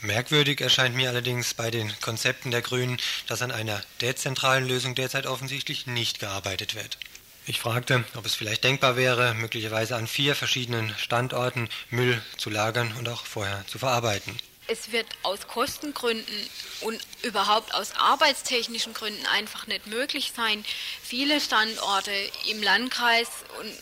Merkwürdig 0.00 0.60
erscheint 0.60 0.94
mir 0.94 1.08
allerdings 1.08 1.54
bei 1.54 1.70
den 1.70 1.92
Konzepten 2.00 2.50
der 2.50 2.60
Grünen, 2.60 2.98
dass 3.26 3.40
an 3.40 3.50
einer 3.50 3.82
dezentralen 4.00 4.68
Lösung 4.68 4.94
derzeit 4.94 5.26
offensichtlich 5.26 5.86
nicht 5.86 6.20
gearbeitet 6.20 6.74
wird. 6.74 6.98
Ich 7.46 7.60
fragte, 7.60 8.04
ob 8.14 8.24
es 8.24 8.34
vielleicht 8.34 8.64
denkbar 8.64 8.96
wäre, 8.96 9.34
möglicherweise 9.34 9.96
an 9.96 10.06
vier 10.06 10.34
verschiedenen 10.34 10.94
Standorten 10.98 11.68
Müll 11.90 12.22
zu 12.36 12.50
lagern 12.50 12.94
und 12.98 13.08
auch 13.08 13.24
vorher 13.24 13.66
zu 13.66 13.78
verarbeiten 13.78 14.36
es 14.66 14.92
wird 14.92 15.06
aus 15.22 15.46
Kostengründen 15.46 16.50
und 16.80 17.00
überhaupt 17.22 17.74
aus 17.74 17.92
arbeitstechnischen 17.96 18.94
Gründen 18.94 19.24
einfach 19.26 19.66
nicht 19.66 19.86
möglich 19.86 20.32
sein, 20.34 20.64
viele 21.02 21.40
Standorte 21.40 22.12
im 22.48 22.62
Landkreis 22.62 23.28
und 23.60 23.72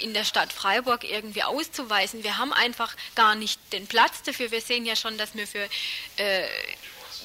in 0.00 0.14
der 0.14 0.24
Stadt 0.24 0.52
Freiburg 0.52 1.04
irgendwie 1.04 1.42
auszuweisen. 1.42 2.22
Wir 2.22 2.38
haben 2.38 2.52
einfach 2.52 2.94
gar 3.14 3.34
nicht 3.34 3.60
den 3.72 3.86
Platz 3.86 4.22
dafür. 4.22 4.50
Wir 4.50 4.60
sehen 4.60 4.86
ja 4.86 4.94
schon, 4.94 5.18
dass 5.18 5.34
wir 5.34 5.46
für 5.46 5.68
äh, 6.18 6.46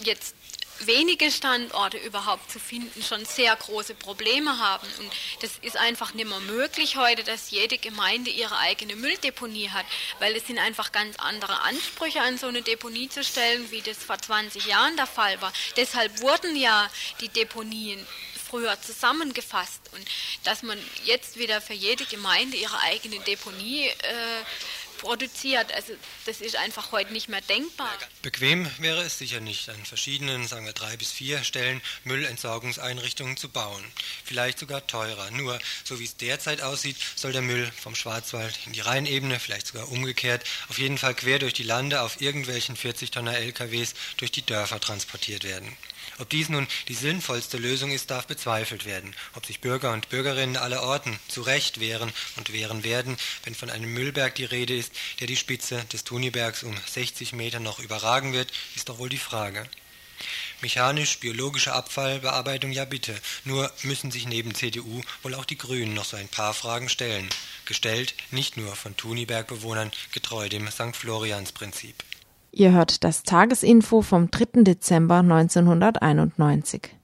jetzt 0.04 0.36
wenige 0.79 1.31
Standorte 1.31 1.97
überhaupt 1.97 2.51
zu 2.51 2.59
finden, 2.59 3.01
schon 3.03 3.25
sehr 3.25 3.55
große 3.55 3.95
Probleme 3.95 4.59
haben. 4.59 4.88
Und 4.99 5.12
das 5.41 5.51
ist 5.62 5.77
einfach 5.77 6.13
nicht 6.13 6.29
mehr 6.29 6.39
möglich 6.41 6.97
heute, 6.97 7.23
dass 7.23 7.51
jede 7.51 7.77
Gemeinde 7.77 8.29
ihre 8.29 8.57
eigene 8.57 8.95
Mülldeponie 8.95 9.69
hat, 9.69 9.86
weil 10.19 10.36
es 10.36 10.47
sind 10.47 10.59
einfach 10.59 10.91
ganz 10.91 11.17
andere 11.17 11.62
Ansprüche 11.62 12.21
an 12.21 12.38
so 12.38 12.47
eine 12.47 12.62
Deponie 12.62 13.09
zu 13.09 13.23
stellen, 13.23 13.69
wie 13.71 13.81
das 13.81 13.97
vor 13.97 14.17
20 14.17 14.65
Jahren 14.65 14.95
der 14.97 15.07
Fall 15.07 15.41
war. 15.41 15.53
Deshalb 15.77 16.21
wurden 16.21 16.55
ja 16.55 16.89
die 17.21 17.29
Deponien 17.29 18.05
früher 18.53 18.79
zusammengefasst 18.79 19.81
und 19.93 20.07
dass 20.43 20.62
man 20.62 20.77
jetzt 21.05 21.39
wieder 21.39 21.59
für 21.59 21.73
jede 21.73 22.05
Gemeinde 22.05 22.55
ihre 22.55 22.79
eigene 22.81 23.19
Deponie 23.21 23.88
äh, 23.88 24.43
produziert. 25.04 25.72
Also 25.74 25.94
das 26.26 26.39
ist 26.39 26.56
einfach 26.56 26.94
heute 26.94 27.12
nicht 27.12 27.28
mehr 27.28 27.42
denkbar. 27.42 27.92
Bequem 28.22 28.70
wäre 28.80 29.04
es 29.04 29.18
sicher 29.18 29.42
nicht, 29.42 29.70
an 29.70 29.86
verschiedenen, 29.86 30.48
sagen 30.48 30.66
wir 30.66 30.72
drei 30.72 30.96
bis 30.96 31.12
vier 31.12 31.44
Stellen 31.44 31.82
Müllentsorgungseinrichtungen 32.06 33.36
zu 33.36 33.50
bauen. 33.50 33.84
Vielleicht 34.24 34.60
sogar 34.60 34.88
teurer. 34.88 35.30
Nur, 35.32 35.60
so 35.84 36.00
wie 36.00 36.06
es 36.06 36.16
derzeit 36.16 36.62
aussieht, 36.62 36.96
soll 37.16 37.34
der 37.34 37.42
Müll 37.42 37.70
vom 37.78 37.96
Schwarzwald 37.96 38.58
in 38.66 38.72
die 38.74 38.80
Rheinebene, 38.80 39.39
vielleicht 39.39 39.68
sogar 39.68 39.92
umgekehrt, 39.92 40.46
auf 40.70 40.80
jeden 40.80 40.98
Fall 40.98 41.13
quer 41.13 41.39
durch 41.39 41.54
die 41.54 41.63
Lande 41.63 42.02
auf 42.02 42.22
irgendwelchen 42.22 42.78
40-Tonner 42.78 43.38
LKWs 43.38 43.94
durch 44.18 44.32
die 44.32 44.46
Dörfer 44.46 44.80
transportiert 44.80 45.44
werden. 45.44 45.76
Ob 46.19 46.30
dies 46.30 46.49
nun 46.49 46.67
die 46.88 46.93
sinnvollste 46.93 47.58
Lösung 47.58 47.91
ist, 47.91 48.12
darf 48.12 48.28
bezweifelt 48.28 48.86
werden. 48.86 49.15
Ob 49.36 49.45
sich 49.45 49.62
Bürger 49.62 49.91
und 49.91 50.10
Bürgerinnen 50.10 50.58
aller 50.58 50.84
Orten 50.84 51.19
zu 51.28 51.41
Recht 51.41 51.80
wehren 51.80 52.12
und 52.38 52.54
wehren 52.54 52.84
werden, 52.84 53.17
wenn 53.43 53.56
von 53.56 53.69
einem 53.69 53.93
Müllberg 53.93 54.36
die 54.36 54.45
Rede 54.45 54.76
ist, 54.76 54.91
der 55.19 55.28
die 55.28 55.38
Spitze 55.38 55.84
des 55.91 56.04
Tunibergs 56.04 56.63
um 56.63 56.76
60 56.86 57.34
Meter 57.34 57.60
noch 57.60 57.80
überragen 57.80 58.34
wird, 58.34 58.52
ist 58.76 58.89
doch 58.89 58.99
wohl 58.99 59.10
die 59.10 59.17
Frage. 59.17 59.67
Mechanisch-biologische 60.62 61.73
Abfallbearbeitung 61.73 62.71
ja 62.71 62.86
bitte. 62.86 63.19
Nur 63.43 63.71
müssen 63.82 64.12
sich 64.12 64.28
neben 64.28 64.56
CDU 64.56 65.02
wohl 65.21 65.36
auch 65.36 65.45
die 65.45 65.58
Grünen 65.58 65.93
noch 65.93 66.06
so 66.06 66.15
ein 66.15 66.30
paar 66.30 66.54
Fragen 66.54 66.88
stellen. 66.88 67.28
Gestellt 67.65 68.13
nicht 68.32 68.56
nur 68.56 68.76
von 68.76 68.95
Tuniberg-Bewohnern, 68.95 69.91
getreu 70.13 70.47
dem 70.47 70.69
St. 70.71 70.95
Florians-Prinzip. 70.95 71.95
Ihr 72.56 72.72
hört 72.72 73.04
das 73.04 73.24
Tagesinfo 73.24 74.04
vom 74.04 74.30
3. 74.30 74.62
Dezember 74.62 75.16
1991. 75.16 76.96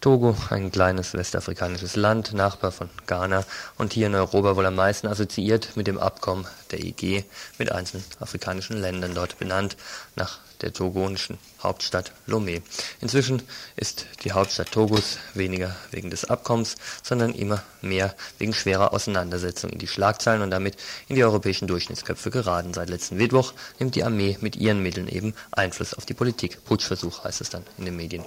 Togo, 0.00 0.34
ein 0.48 0.72
kleines 0.72 1.12
westafrikanisches 1.12 1.94
Land, 1.94 2.32
Nachbar 2.32 2.72
von 2.72 2.88
Ghana 3.06 3.44
und 3.76 3.92
hier 3.92 4.06
in 4.06 4.14
Europa 4.14 4.56
wohl 4.56 4.64
am 4.64 4.74
meisten 4.74 5.06
assoziiert 5.06 5.76
mit 5.76 5.86
dem 5.86 5.98
Abkommen 5.98 6.46
der 6.70 6.82
EG 6.82 7.24
mit 7.58 7.70
einzelnen 7.70 8.04
afrikanischen 8.18 8.80
Ländern 8.80 9.14
dort 9.14 9.38
benannt 9.38 9.76
nach 10.16 10.38
der 10.62 10.72
togonischen 10.72 11.38
Hauptstadt 11.62 12.12
Lomé. 12.26 12.62
Inzwischen 13.00 13.42
ist 13.76 14.06
die 14.24 14.32
Hauptstadt 14.32 14.72
Togos 14.72 15.18
weniger 15.34 15.76
wegen 15.90 16.10
des 16.10 16.24
Abkommens, 16.24 16.76
sondern 17.02 17.34
immer 17.34 17.62
mehr 17.80 18.14
wegen 18.38 18.52
schwerer 18.52 18.92
Auseinandersetzungen 18.92 19.74
in 19.74 19.78
die 19.78 19.86
Schlagzeilen 19.86 20.42
und 20.42 20.50
damit 20.50 20.76
in 21.08 21.16
die 21.16 21.24
europäischen 21.24 21.68
Durchschnittsköpfe 21.68 22.30
geraten. 22.30 22.74
Seit 22.74 22.90
letzten 22.90 23.16
Mittwoch 23.16 23.52
nimmt 23.78 23.94
die 23.94 24.04
Armee 24.04 24.38
mit 24.40 24.56
ihren 24.56 24.82
Mitteln 24.82 25.08
eben 25.08 25.34
Einfluss 25.50 25.94
auf 25.94 26.06
die 26.06 26.14
Politik. 26.14 26.64
Putschversuch 26.64 27.24
heißt 27.24 27.40
es 27.40 27.50
dann 27.50 27.64
in 27.78 27.84
den 27.84 27.96
Medien. 27.96 28.24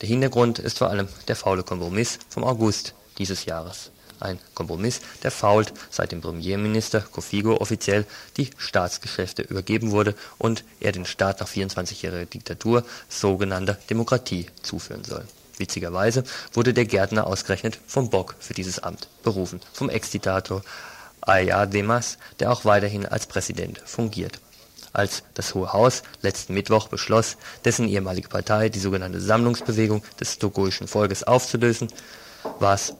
Der 0.00 0.08
Hintergrund 0.08 0.58
ist 0.58 0.78
vor 0.78 0.90
allem 0.90 1.08
der 1.26 1.36
faule 1.36 1.62
Kompromiss 1.62 2.18
vom 2.28 2.44
August 2.44 2.94
dieses 3.18 3.44
Jahres 3.44 3.90
ein 4.20 4.38
Kompromiss, 4.54 5.00
der 5.22 5.30
fault, 5.30 5.72
seit 5.90 6.12
dem 6.12 6.20
Premierminister 6.20 7.00
Kofigo 7.00 7.56
offiziell 7.56 8.06
die 8.36 8.50
Staatsgeschäfte 8.56 9.42
übergeben 9.42 9.90
wurde 9.90 10.14
und 10.38 10.64
er 10.80 10.92
den 10.92 11.04
Staat 11.04 11.40
nach 11.40 11.48
24-jähriger 11.48 12.26
Diktatur 12.26 12.84
sogenannter 13.08 13.78
Demokratie 13.90 14.46
zuführen 14.62 15.04
soll. 15.04 15.26
Witzigerweise 15.58 16.24
wurde 16.52 16.72
der 16.72 16.84
Gärtner 16.84 17.26
ausgerechnet 17.26 17.78
vom 17.86 18.10
Bock 18.10 18.36
für 18.38 18.54
dieses 18.54 18.78
Amt 18.78 19.08
berufen, 19.22 19.60
vom 19.72 19.90
Ex-Diktator 19.90 20.62
Ayademas, 21.20 22.18
der 22.38 22.52
auch 22.52 22.64
weiterhin 22.64 23.06
als 23.06 23.26
Präsident 23.26 23.80
fungiert. 23.84 24.40
Als 24.92 25.22
das 25.34 25.54
Hohe 25.54 25.72
Haus 25.72 26.02
letzten 26.22 26.54
Mittwoch 26.54 26.88
beschloss, 26.88 27.36
dessen 27.64 27.88
ehemalige 27.88 28.28
Partei, 28.28 28.68
die 28.68 28.78
sogenannte 28.78 29.20
Sammlungsbewegung 29.20 30.02
des 30.18 30.38
togoischen 30.38 30.88
Volkes 30.88 31.24
aufzulösen, 31.24 31.88
war 32.58 32.74
es 32.74 32.94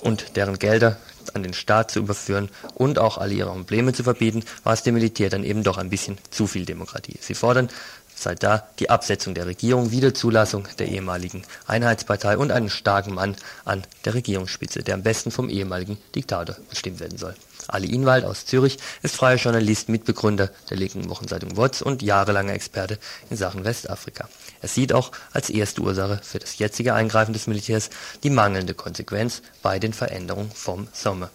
und 0.00 0.36
deren 0.36 0.58
Gelder 0.58 0.96
an 1.34 1.42
den 1.42 1.52
Staat 1.52 1.90
zu 1.90 1.98
überführen 1.98 2.48
und 2.74 2.98
auch 2.98 3.18
alle 3.18 3.34
ihre 3.34 3.50
Probleme 3.50 3.92
zu 3.92 4.02
verbieten, 4.02 4.44
war 4.64 4.72
es 4.72 4.82
dem 4.82 4.94
Militär 4.94 5.30
dann 5.30 5.44
eben 5.44 5.62
doch 5.62 5.78
ein 5.78 5.90
bisschen 5.90 6.18
zu 6.30 6.46
viel 6.46 6.64
Demokratie. 6.64 7.18
Sie 7.20 7.34
fordern 7.34 7.68
seit 8.14 8.42
da 8.42 8.68
die 8.78 8.90
Absetzung 8.90 9.34
der 9.34 9.46
Regierung, 9.46 9.90
Wiederzulassung 9.90 10.68
der 10.78 10.88
ehemaligen 10.88 11.42
Einheitspartei 11.66 12.36
und 12.36 12.50
einen 12.50 12.70
starken 12.70 13.14
Mann 13.14 13.36
an 13.64 13.84
der 14.04 14.14
Regierungsspitze, 14.14 14.82
der 14.82 14.94
am 14.94 15.02
besten 15.02 15.30
vom 15.30 15.48
ehemaligen 15.48 15.98
Diktator 16.14 16.56
bestimmt 16.68 17.00
werden 17.00 17.18
soll. 17.18 17.34
Ali 17.68 17.92
Inwald 17.94 18.24
aus 18.24 18.46
Zürich 18.46 18.78
ist 19.02 19.16
freier 19.16 19.36
Journalist, 19.36 19.88
Mitbegründer 19.88 20.50
der 20.70 20.76
linken 20.76 21.08
Wochenzeitung 21.10 21.56
WOTS 21.56 21.82
und 21.82 22.02
jahrelanger 22.02 22.54
Experte 22.54 22.98
in 23.28 23.36
Sachen 23.36 23.64
Westafrika. 23.64 24.28
Er 24.62 24.68
sieht 24.68 24.92
auch 24.92 25.12
als 25.32 25.50
erste 25.50 25.82
Ursache 25.82 26.20
für 26.22 26.38
das 26.38 26.58
jetzige 26.58 26.94
Eingreifen 26.94 27.32
des 27.32 27.46
Militärs 27.46 27.90
die 28.22 28.30
mangelnde 28.30 28.74
Konsequenz 28.74 29.42
bei 29.62 29.78
den 29.78 29.92
Veränderungen 29.92 30.50
vom 30.50 30.88
Sommer. 30.92 31.30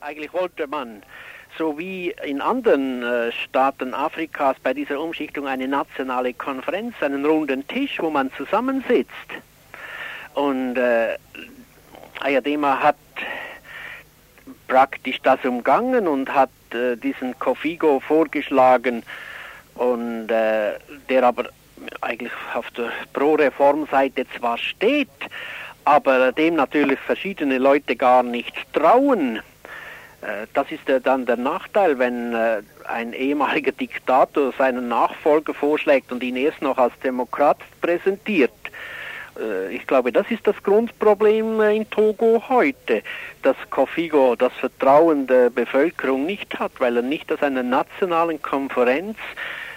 Eigentlich 0.00 0.32
wollte 0.32 0.66
man 0.66 1.02
so 1.58 1.78
wie 1.78 2.14
in 2.24 2.40
anderen 2.40 3.02
äh, 3.02 3.32
Staaten 3.32 3.94
Afrikas 3.94 4.56
bei 4.62 4.74
dieser 4.74 5.00
Umschichtung 5.00 5.46
eine 5.46 5.66
nationale 5.66 6.34
Konferenz, 6.34 6.94
einen 7.00 7.24
runden 7.24 7.66
Tisch, 7.66 7.98
wo 8.00 8.10
man 8.10 8.30
zusammensitzt. 8.36 9.10
Und 10.34 10.76
äh, 10.76 11.16
Ayadema 12.20 12.80
hat 12.80 12.96
praktisch 14.68 15.20
das 15.22 15.44
umgangen 15.44 16.08
und 16.08 16.32
hat 16.34 16.50
äh, 16.72 16.96
diesen 16.96 17.38
Kofigo 17.38 18.00
vorgeschlagen 18.00 19.02
und 19.74 20.30
äh, 20.30 20.72
der 21.08 21.22
aber 21.22 21.50
eigentlich 22.00 22.32
auf 22.54 22.70
der 22.70 22.90
Pro-Reform-Seite 23.12 24.26
zwar 24.38 24.58
steht, 24.58 25.08
aber 25.84 26.32
dem 26.32 26.56
natürlich 26.56 26.98
verschiedene 26.98 27.58
Leute 27.58 27.96
gar 27.96 28.22
nicht 28.22 28.54
trauen. 28.72 29.36
Äh, 30.22 30.46
das 30.54 30.66
ist 30.70 30.82
dann 31.04 31.26
der 31.26 31.36
Nachteil, 31.36 31.98
wenn 31.98 32.34
äh, 32.34 32.62
ein 32.88 33.12
ehemaliger 33.12 33.72
Diktator 33.72 34.52
seinen 34.56 34.88
Nachfolger 34.88 35.54
vorschlägt 35.54 36.10
und 36.12 36.22
ihn 36.22 36.36
erst 36.36 36.62
noch 36.62 36.78
als 36.78 36.98
Demokrat 37.00 37.58
präsentiert. 37.80 38.52
Äh, 39.40 39.74
ich 39.74 39.86
glaube, 39.86 40.12
das 40.12 40.30
ist 40.30 40.46
das 40.46 40.60
Grundproblem 40.62 41.60
in 41.60 41.88
Togo 41.90 42.42
heute, 42.48 43.02
dass 43.42 43.56
Kofigo 43.70 44.36
das 44.36 44.52
Vertrauen 44.54 45.26
der 45.26 45.50
Bevölkerung 45.50 46.26
nicht 46.26 46.58
hat, 46.58 46.72
weil 46.78 46.96
er 46.96 47.02
nicht 47.02 47.32
aus 47.32 47.42
einer 47.42 47.62
nationalen 47.62 48.40
Konferenz 48.40 49.16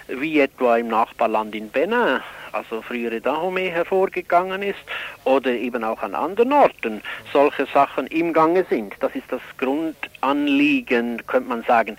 wie 0.08 0.40
etwa 0.40 0.78
im 0.78 0.88
Nachbarland 0.88 1.54
in 1.54 1.70
Benin, 1.70 2.20
also 2.52 2.82
frühere 2.82 3.22
Dahomey 3.22 3.70
hervorgegangen 3.70 4.64
ist, 4.64 4.80
oder 5.24 5.52
eben 5.52 5.84
auch 5.84 6.02
an 6.02 6.16
anderen 6.16 6.52
Orten 6.52 7.02
solche 7.32 7.68
Sachen 7.68 8.08
im 8.08 8.34
Gange 8.34 8.66
sind. 8.70 8.96
Das 9.02 9.14
ist 9.14 9.32
das 9.32 9.42
Grundanliegen, 9.58 11.26
könnte 11.28 11.50
man 11.50 11.64
sagen. 11.64 11.98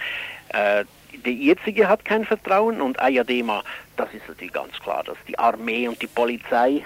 Äh, 0.49 0.85
die 1.25 1.47
jetzige 1.47 1.89
hat 1.89 2.05
kein 2.05 2.25
Vertrauen 2.25 2.81
und 2.81 3.01
Ayadema, 3.01 3.63
das 3.97 4.13
ist 4.15 4.27
natürlich 4.29 4.53
ganz 4.53 4.79
klar, 4.81 5.05
dass 5.05 5.19
die 5.29 5.39
Armee 5.39 5.87
und 5.87 6.01
die 6.01 6.07
Polizei, 6.07 6.83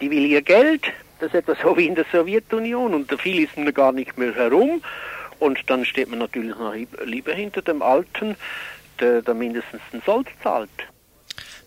die 0.00 0.10
will 0.10 0.26
ihr 0.26 0.42
Geld, 0.42 0.84
das 1.18 1.28
ist 1.28 1.34
etwas 1.34 1.58
so 1.62 1.76
wie 1.76 1.86
in 1.86 1.94
der 1.94 2.04
Sowjetunion 2.12 2.94
und 2.94 3.20
viel 3.20 3.42
ist 3.42 3.56
mir 3.56 3.72
gar 3.72 3.92
nicht 3.92 4.18
mehr 4.18 4.34
herum 4.34 4.82
und 5.38 5.58
dann 5.68 5.84
steht 5.84 6.08
man 6.08 6.18
natürlich 6.18 6.56
noch 6.56 6.74
lieber 7.04 7.32
hinter 7.32 7.62
dem 7.62 7.82
Alten, 7.82 8.36
der, 9.00 9.22
der 9.22 9.34
mindestens 9.34 9.80
den 9.92 10.02
Sold 10.02 10.28
zahlt. 10.42 10.70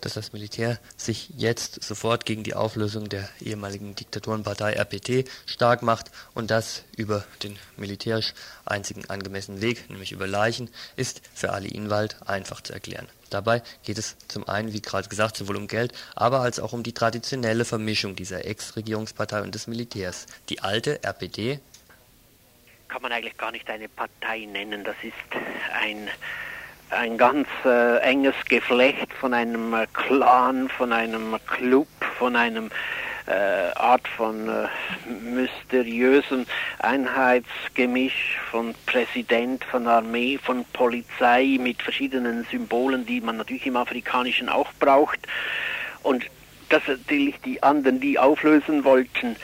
Dass 0.00 0.14
das 0.14 0.32
Militär 0.32 0.78
sich 0.96 1.30
jetzt 1.36 1.82
sofort 1.82 2.24
gegen 2.24 2.42
die 2.42 2.54
Auflösung 2.54 3.08
der 3.08 3.28
ehemaligen 3.40 3.94
Diktatorenpartei 3.94 4.72
RPT 4.72 5.28
stark 5.46 5.82
macht 5.82 6.10
und 6.34 6.50
das 6.50 6.84
über 6.96 7.24
den 7.42 7.58
militärisch 7.76 8.32
einzigen 8.64 9.08
angemessenen 9.10 9.60
Weg, 9.60 9.90
nämlich 9.90 10.12
über 10.12 10.26
Leichen, 10.26 10.70
ist 10.96 11.20
für 11.34 11.52
Ali 11.52 11.68
Inwald 11.68 12.16
einfach 12.26 12.60
zu 12.60 12.72
erklären. 12.72 13.08
Dabei 13.30 13.62
geht 13.84 13.98
es 13.98 14.16
zum 14.26 14.48
einen, 14.48 14.72
wie 14.72 14.82
gerade 14.82 15.08
gesagt, 15.08 15.36
sowohl 15.36 15.56
um 15.56 15.68
Geld, 15.68 15.92
aber 16.16 16.40
als 16.40 16.58
auch 16.58 16.72
um 16.72 16.82
die 16.82 16.92
traditionelle 16.92 17.64
Vermischung 17.64 18.16
dieser 18.16 18.44
Ex-Regierungspartei 18.44 19.42
und 19.42 19.54
des 19.54 19.66
Militärs. 19.66 20.26
Die 20.48 20.60
alte 20.60 21.02
RPD 21.04 21.60
kann 22.88 23.02
man 23.02 23.12
eigentlich 23.12 23.36
gar 23.36 23.52
nicht 23.52 23.70
eine 23.70 23.88
Partei 23.88 24.46
nennen, 24.46 24.82
das 24.82 24.96
ist 25.02 25.14
ein 25.80 26.08
ein 26.90 27.16
ganz 27.16 27.48
äh, 27.64 27.98
enges 27.98 28.34
Geflecht 28.48 29.12
von 29.12 29.34
einem 29.34 29.74
äh, 29.74 29.86
Clan, 29.92 30.68
von 30.68 30.92
einem 30.92 31.36
Club, 31.46 31.88
von 32.18 32.36
einem 32.36 32.70
äh, 33.26 33.72
Art 33.76 34.06
von 34.08 34.48
äh, 34.48 34.66
mysteriösem 35.08 36.46
Einheitsgemisch 36.80 38.38
von 38.50 38.74
Präsident, 38.86 39.64
von 39.64 39.86
Armee, 39.86 40.38
von 40.38 40.64
Polizei 40.72 41.58
mit 41.60 41.80
verschiedenen 41.82 42.44
Symbolen, 42.50 43.06
die 43.06 43.20
man 43.20 43.36
natürlich 43.36 43.66
im 43.66 43.76
Afrikanischen 43.76 44.48
auch 44.48 44.72
braucht. 44.80 45.20
Und 46.02 46.26
dass 46.70 46.86
natürlich 46.86 47.40
die 47.42 47.62
anderen 47.62 48.00
die 48.00 48.18
auflösen 48.18 48.84
wollten, 48.84 49.36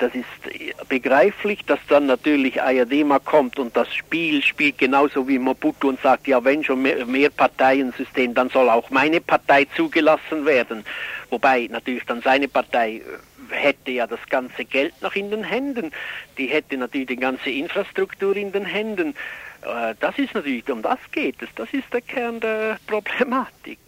das 0.00 0.14
ist 0.14 0.88
begreiflich, 0.88 1.64
dass 1.66 1.78
dann 1.88 2.06
natürlich 2.06 2.60
Ayadema 2.60 3.18
kommt 3.18 3.58
und 3.58 3.76
das 3.76 3.94
Spiel 3.94 4.42
spielt 4.42 4.78
genauso 4.78 5.28
wie 5.28 5.38
Mobutu 5.38 5.90
und 5.90 6.00
sagt, 6.00 6.26
ja 6.26 6.42
wenn 6.42 6.64
schon 6.64 6.82
mehr, 6.82 7.04
mehr 7.06 7.30
Parteiensystem, 7.30 8.34
dann 8.34 8.48
soll 8.48 8.70
auch 8.70 8.90
meine 8.90 9.20
Partei 9.20 9.66
zugelassen 9.76 10.46
werden. 10.46 10.84
Wobei 11.28 11.68
natürlich 11.70 12.04
dann 12.06 12.22
seine 12.22 12.48
Partei 12.48 12.96
äh, 12.96 13.02
hätte 13.50 13.90
ja 13.90 14.06
das 14.06 14.20
ganze 14.28 14.64
Geld 14.64 14.94
noch 15.02 15.14
in 15.14 15.30
den 15.30 15.44
Händen, 15.44 15.92
die 16.38 16.46
hätte 16.46 16.76
natürlich 16.76 17.08
die 17.08 17.16
ganze 17.16 17.50
Infrastruktur 17.50 18.36
in 18.36 18.52
den 18.52 18.64
Händen. 18.64 19.14
Äh, 19.62 19.94
das 20.00 20.18
ist 20.18 20.34
natürlich, 20.34 20.68
um 20.70 20.82
das 20.82 20.98
geht 21.12 21.42
es, 21.42 21.48
das 21.56 21.68
ist 21.72 21.92
der 21.92 22.00
Kern 22.00 22.40
der 22.40 22.78
Problematik. 22.86 23.78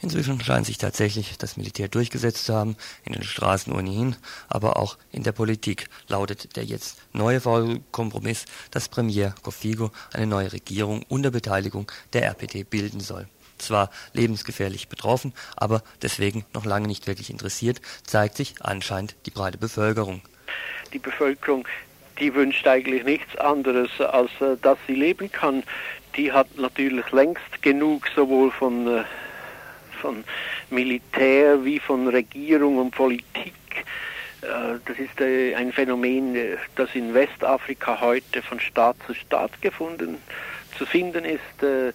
Inzwischen 0.00 0.40
scheint 0.42 0.66
sich 0.66 0.78
tatsächlich 0.78 1.38
das 1.38 1.56
Militär 1.56 1.88
durchgesetzt 1.88 2.44
zu 2.46 2.54
haben, 2.54 2.76
in 3.04 3.12
den 3.12 3.22
Straßen 3.22 3.72
ohnehin, 3.72 4.16
aber 4.48 4.76
auch 4.76 4.98
in 5.10 5.22
der 5.22 5.32
Politik 5.32 5.88
lautet 6.08 6.56
der 6.56 6.64
jetzt 6.64 6.98
neue 7.12 7.40
Kompromiss, 7.90 8.44
dass 8.70 8.88
Premier 8.88 9.34
Kofigo 9.42 9.90
eine 10.12 10.26
neue 10.26 10.52
Regierung 10.52 11.04
unter 11.08 11.30
Beteiligung 11.30 11.90
der 12.12 12.24
RPD 12.24 12.64
bilden 12.64 13.00
soll. 13.00 13.28
Zwar 13.58 13.90
lebensgefährlich 14.12 14.88
betroffen, 14.88 15.32
aber 15.56 15.82
deswegen 16.02 16.44
noch 16.52 16.64
lange 16.64 16.88
nicht 16.88 17.06
wirklich 17.06 17.30
interessiert, 17.30 17.80
zeigt 18.04 18.36
sich 18.36 18.56
anscheinend 18.60 19.14
die 19.26 19.30
breite 19.30 19.58
Bevölkerung. 19.58 20.20
Die 20.92 20.98
Bevölkerung, 20.98 21.66
die 22.18 22.34
wünscht 22.34 22.66
eigentlich 22.66 23.04
nichts 23.04 23.36
anderes, 23.36 23.90
als 24.00 24.30
äh, 24.40 24.56
dass 24.60 24.78
sie 24.86 24.94
leben 24.94 25.30
kann. 25.30 25.62
Die 26.16 26.32
hat 26.32 26.48
natürlich 26.56 27.10
längst 27.12 27.62
genug 27.62 28.08
sowohl 28.14 28.50
von 28.50 28.86
äh, 28.86 29.04
von 30.02 30.24
Militär 30.70 31.64
wie 31.64 31.78
von 31.78 32.08
Regierung 32.08 32.76
und 32.78 32.90
Politik. 32.90 33.54
Äh, 34.42 34.78
das 34.84 34.98
ist 34.98 35.20
äh, 35.20 35.54
ein 35.54 35.72
Phänomen, 35.72 36.34
äh, 36.34 36.56
das 36.76 36.90
in 36.94 37.14
Westafrika 37.14 38.00
heute 38.00 38.42
von 38.42 38.60
Staat 38.60 38.96
zu 39.06 39.14
Staat 39.14 39.62
gefunden 39.62 40.18
zu 40.76 40.86
finden 40.86 41.24
ist. 41.24 41.94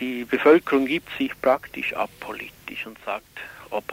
Die 0.00 0.24
Bevölkerung 0.24 0.84
gibt 0.84 1.08
sich 1.16 1.30
praktisch 1.40 1.94
apolitisch 1.94 2.84
und 2.86 2.98
sagt, 3.04 3.24
ob 3.70 3.84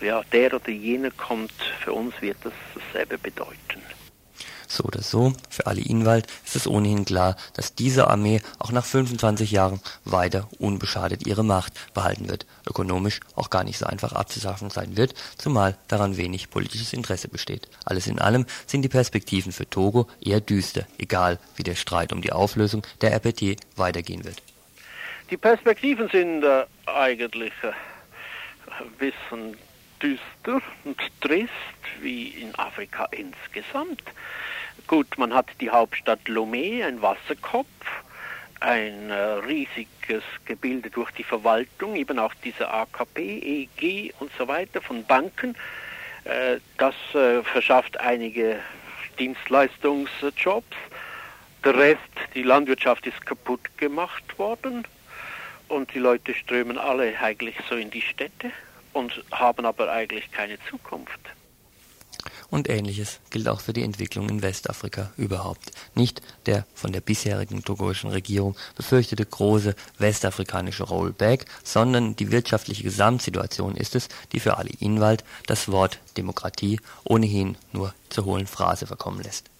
ja, 0.00 0.22
der 0.32 0.54
oder 0.54 0.70
jener 0.70 1.10
kommt, 1.10 1.52
für 1.80 1.92
uns 1.92 2.14
wird 2.22 2.38
das 2.44 2.54
dasselbe 2.74 3.18
bedeuten. 3.18 3.82
So 4.68 4.84
oder 4.84 5.02
so, 5.02 5.32
für 5.48 5.66
Ali 5.66 5.82
Inwald 5.82 6.26
ist 6.44 6.54
es 6.54 6.66
ohnehin 6.66 7.06
klar, 7.06 7.36
dass 7.54 7.74
diese 7.74 8.08
Armee 8.08 8.42
auch 8.58 8.70
nach 8.70 8.84
25 8.84 9.50
Jahren 9.50 9.80
weiter 10.04 10.46
unbeschadet 10.58 11.26
ihre 11.26 11.42
Macht 11.42 11.72
behalten 11.94 12.28
wird, 12.28 12.46
ökonomisch 12.68 13.20
auch 13.34 13.48
gar 13.48 13.64
nicht 13.64 13.78
so 13.78 13.86
einfach 13.86 14.12
abzuschaffen 14.12 14.68
sein 14.68 14.98
wird, 14.98 15.14
zumal 15.38 15.76
daran 15.88 16.18
wenig 16.18 16.50
politisches 16.50 16.92
Interesse 16.92 17.28
besteht. 17.28 17.68
Alles 17.86 18.06
in 18.06 18.18
allem 18.18 18.44
sind 18.66 18.82
die 18.82 18.90
Perspektiven 18.90 19.52
für 19.52 19.68
Togo 19.68 20.06
eher 20.20 20.42
düster, 20.42 20.86
egal 20.98 21.38
wie 21.56 21.62
der 21.62 21.74
Streit 21.74 22.12
um 22.12 22.20
die 22.20 22.32
Auflösung 22.32 22.86
der 23.00 23.12
RPT 23.12 23.56
weitergehen 23.76 24.24
wird. 24.24 24.42
Die 25.30 25.38
Perspektiven 25.38 26.08
sind 26.10 26.42
äh, 26.42 26.64
eigentlich 26.86 27.52
äh, 27.62 27.72
ein 29.32 29.56
düster 30.02 30.60
und 30.84 30.98
trist 31.20 31.50
wie 32.00 32.28
in 32.28 32.54
Afrika 32.56 33.06
insgesamt. 33.10 34.02
Gut, 34.86 35.18
man 35.18 35.34
hat 35.34 35.46
die 35.60 35.70
Hauptstadt 35.70 36.20
Lomé, 36.26 36.84
ein 36.84 37.02
Wasserkopf, 37.02 37.66
ein 38.60 39.10
äh, 39.10 39.14
riesiges 39.14 40.22
Gebilde 40.44 40.90
durch 40.90 41.10
die 41.12 41.24
Verwaltung, 41.24 41.94
eben 41.94 42.18
auch 42.18 42.34
diese 42.42 42.68
AKP, 42.68 43.68
EG 43.78 44.12
und 44.18 44.30
so 44.38 44.48
weiter 44.48 44.80
von 44.80 45.04
Banken. 45.04 45.54
Äh, 46.24 46.58
das 46.78 46.94
äh, 47.14 47.42
verschafft 47.42 48.00
einige 48.00 48.60
Dienstleistungsjobs. 49.18 50.76
Der 51.64 51.76
Rest, 51.76 52.00
die 52.34 52.42
Landwirtschaft 52.42 53.06
ist 53.06 53.24
kaputt 53.26 53.76
gemacht 53.76 54.38
worden 54.38 54.86
und 55.68 55.92
die 55.92 55.98
Leute 55.98 56.34
strömen 56.34 56.78
alle 56.78 57.14
eigentlich 57.20 57.56
so 57.68 57.76
in 57.76 57.90
die 57.90 58.02
Städte 58.02 58.52
und 58.92 59.22
haben 59.30 59.64
aber 59.66 59.90
eigentlich 59.90 60.30
keine 60.30 60.58
Zukunft. 60.68 61.20
Und 62.50 62.68
ähnliches 62.68 63.20
gilt 63.30 63.48
auch 63.48 63.60
für 63.60 63.72
die 63.72 63.82
Entwicklung 63.82 64.28
in 64.28 64.42
Westafrika 64.42 65.12
überhaupt. 65.16 65.70
Nicht 65.94 66.22
der 66.46 66.66
von 66.74 66.92
der 66.92 67.00
bisherigen 67.00 67.62
togoischen 67.62 68.10
Regierung 68.10 68.56
befürchtete 68.74 69.24
große 69.24 69.74
westafrikanische 69.98 70.84
Rollback, 70.84 71.44
sondern 71.62 72.16
die 72.16 72.32
wirtschaftliche 72.32 72.82
Gesamtsituation 72.82 73.76
ist 73.76 73.94
es, 73.94 74.08
die 74.32 74.40
für 74.40 74.56
Ali 74.56 74.74
Inwald 74.80 75.24
das 75.46 75.70
Wort 75.70 76.00
Demokratie 76.16 76.80
ohnehin 77.04 77.56
nur 77.72 77.94
zur 78.08 78.24
hohlen 78.24 78.46
Phrase 78.46 78.86
verkommen 78.86 79.22
lässt 79.22 79.50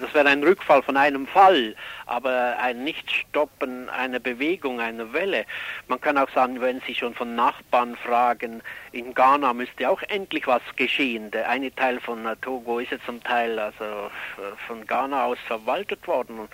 das 0.00 0.12
wäre 0.14 0.28
ein 0.28 0.42
Rückfall 0.42 0.82
von 0.82 0.96
einem 0.96 1.26
Fall, 1.26 1.74
aber 2.06 2.56
ein 2.60 2.84
Nichtstoppen 2.84 3.88
einer 3.88 4.18
Bewegung, 4.18 4.80
einer 4.80 5.12
Welle. 5.12 5.44
Man 5.88 6.00
kann 6.00 6.18
auch 6.18 6.30
sagen, 6.30 6.60
wenn 6.60 6.80
Sie 6.86 6.94
schon 6.94 7.14
von 7.14 7.34
Nachbarn 7.34 7.96
fragen, 7.96 8.62
in 8.92 9.14
Ghana 9.14 9.52
müsste 9.52 9.88
auch 9.88 10.02
endlich 10.08 10.46
was 10.46 10.62
geschehen. 10.76 11.30
Der 11.30 11.48
eine 11.48 11.74
Teil 11.74 12.00
von 12.00 12.26
Togo 12.40 12.78
ist 12.78 12.92
ja 12.92 12.98
zum 13.04 13.22
Teil 13.22 13.58
also 13.58 13.84
äh, 13.84 14.56
von 14.66 14.86
Ghana 14.86 15.24
aus 15.24 15.38
verwaltet 15.46 16.06
worden. 16.06 16.48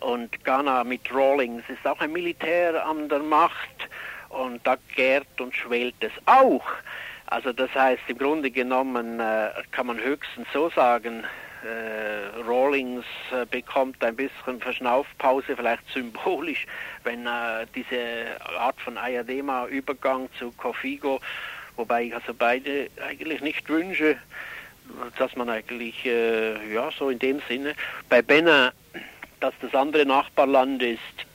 Und 0.00 0.44
Ghana 0.44 0.84
mit 0.84 1.12
Rawlings 1.12 1.64
ist 1.68 1.86
auch 1.86 2.00
ein 2.00 2.12
Militär 2.12 2.86
an 2.86 3.08
der 3.08 3.20
Macht 3.20 3.88
und 4.28 4.64
da 4.66 4.76
gärt 4.94 5.40
und 5.40 5.54
schwelt 5.54 5.96
es 6.00 6.12
auch. 6.26 6.64
Also 7.26 7.52
das 7.52 7.74
heißt, 7.74 8.02
im 8.08 8.18
Grunde 8.18 8.50
genommen 8.50 9.20
äh, 9.20 9.50
kann 9.70 9.86
man 9.86 9.98
höchstens 9.98 10.46
so 10.52 10.70
sagen, 10.70 11.24
äh, 11.64 12.40
Rawlings 12.40 13.04
äh, 13.32 13.46
bekommt 13.46 14.02
ein 14.04 14.16
bisschen 14.16 14.60
Verschnaufpause, 14.60 15.56
vielleicht 15.56 15.88
symbolisch, 15.92 16.66
wenn 17.04 17.26
äh, 17.26 17.66
diese 17.74 18.40
Art 18.58 18.80
von 18.80 18.96
Ayadema-Übergang 18.96 20.28
zu 20.38 20.52
Kofigo, 20.52 21.20
wobei 21.76 22.04
ich 22.04 22.14
also 22.14 22.34
beide 22.34 22.88
eigentlich 23.06 23.40
nicht 23.40 23.68
wünsche, 23.68 24.16
dass 25.18 25.36
man 25.36 25.50
eigentlich, 25.50 26.04
äh, 26.06 26.72
ja, 26.72 26.90
so 26.90 27.10
in 27.10 27.18
dem 27.18 27.40
Sinne, 27.48 27.74
bei 28.08 28.22
Benin, 28.22 28.70
dass 29.40 29.54
das 29.60 29.74
andere 29.74 30.06
Nachbarland 30.06 30.82
ist, 30.82 31.26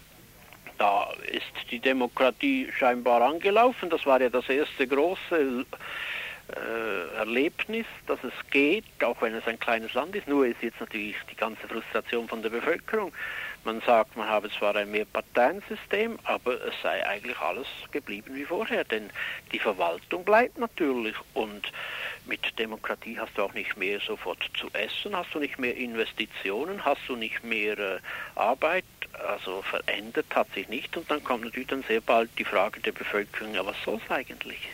da 0.78 1.08
ist 1.32 1.72
die 1.72 1.80
Demokratie 1.80 2.68
scheinbar 2.78 3.22
angelaufen. 3.22 3.90
Das 3.90 4.06
war 4.06 4.20
ja 4.22 4.30
das 4.30 4.50
erste 4.50 4.88
große 4.88 5.66
äh, 6.50 7.16
Erlebnis, 7.18 7.86
dass 8.08 8.20
es 8.24 8.34
geht, 8.52 8.86
auch 9.04 9.22
wenn 9.22 9.34
es 9.34 9.48
ein 9.48 9.60
kleines 9.60 9.94
Land 9.94 10.16
ist. 10.16 10.28
Nur 10.28 10.46
ist 10.46 10.62
jetzt 10.62 10.80
natürlich 10.80 11.16
die 11.32 11.36
ganze 11.36 11.68
Frustration 11.68 12.28
von 12.28 12.42
der 12.42 12.50
Bevölkerung. 12.50 13.14
Man 13.66 13.82
sagt, 13.86 14.18
man 14.18 14.28
habe 14.28 14.52
zwar 14.52 14.76
ein 14.76 14.92
Mehrparteiensystem, 14.92 16.20
aber 16.26 16.62
es 16.66 16.74
sei 16.84 17.08
eigentlich 17.08 17.40
alles 17.40 17.68
geblieben 17.92 18.36
wie 18.36 18.44
vorher, 18.44 18.84
denn 18.84 19.10
die 19.54 19.60
Verwaltung 19.60 20.26
bleibt 20.26 20.58
natürlich 20.58 21.16
und 21.34 21.72
mit 22.26 22.60
Demokratie 22.60 23.18
hast 23.18 23.38
du 23.38 23.44
auch 23.44 23.54
nicht 23.54 23.78
mehr 23.78 24.02
sofort 24.02 24.50
zu 24.60 24.68
essen, 24.74 25.16
hast 25.16 25.34
du 25.34 25.40
nicht 25.40 25.60
mehr 25.60 25.78
Investitionen, 25.78 26.84
hast 26.84 27.02
du 27.08 27.16
nicht 27.16 27.42
mehr 27.46 27.80
äh, 27.80 28.00
Arbeit, 28.36 28.84
also 29.30 29.62
verändert 29.62 30.26
hat 30.36 30.54
sich 30.54 30.68
nicht 30.68 30.98
und 30.98 31.10
dann 31.10 31.24
kommt 31.24 31.46
natürlich 31.46 31.70
dann 31.70 31.84
sehr 31.84 32.02
bald 32.02 32.30
die 32.38 32.46
Frage 32.46 32.82
der 32.82 32.92
Bevölkerung, 32.92 33.56
ja 33.56 33.66
was 33.66 33.82
soll 33.86 34.02
es 34.04 34.12
eigentlich? 34.12 34.68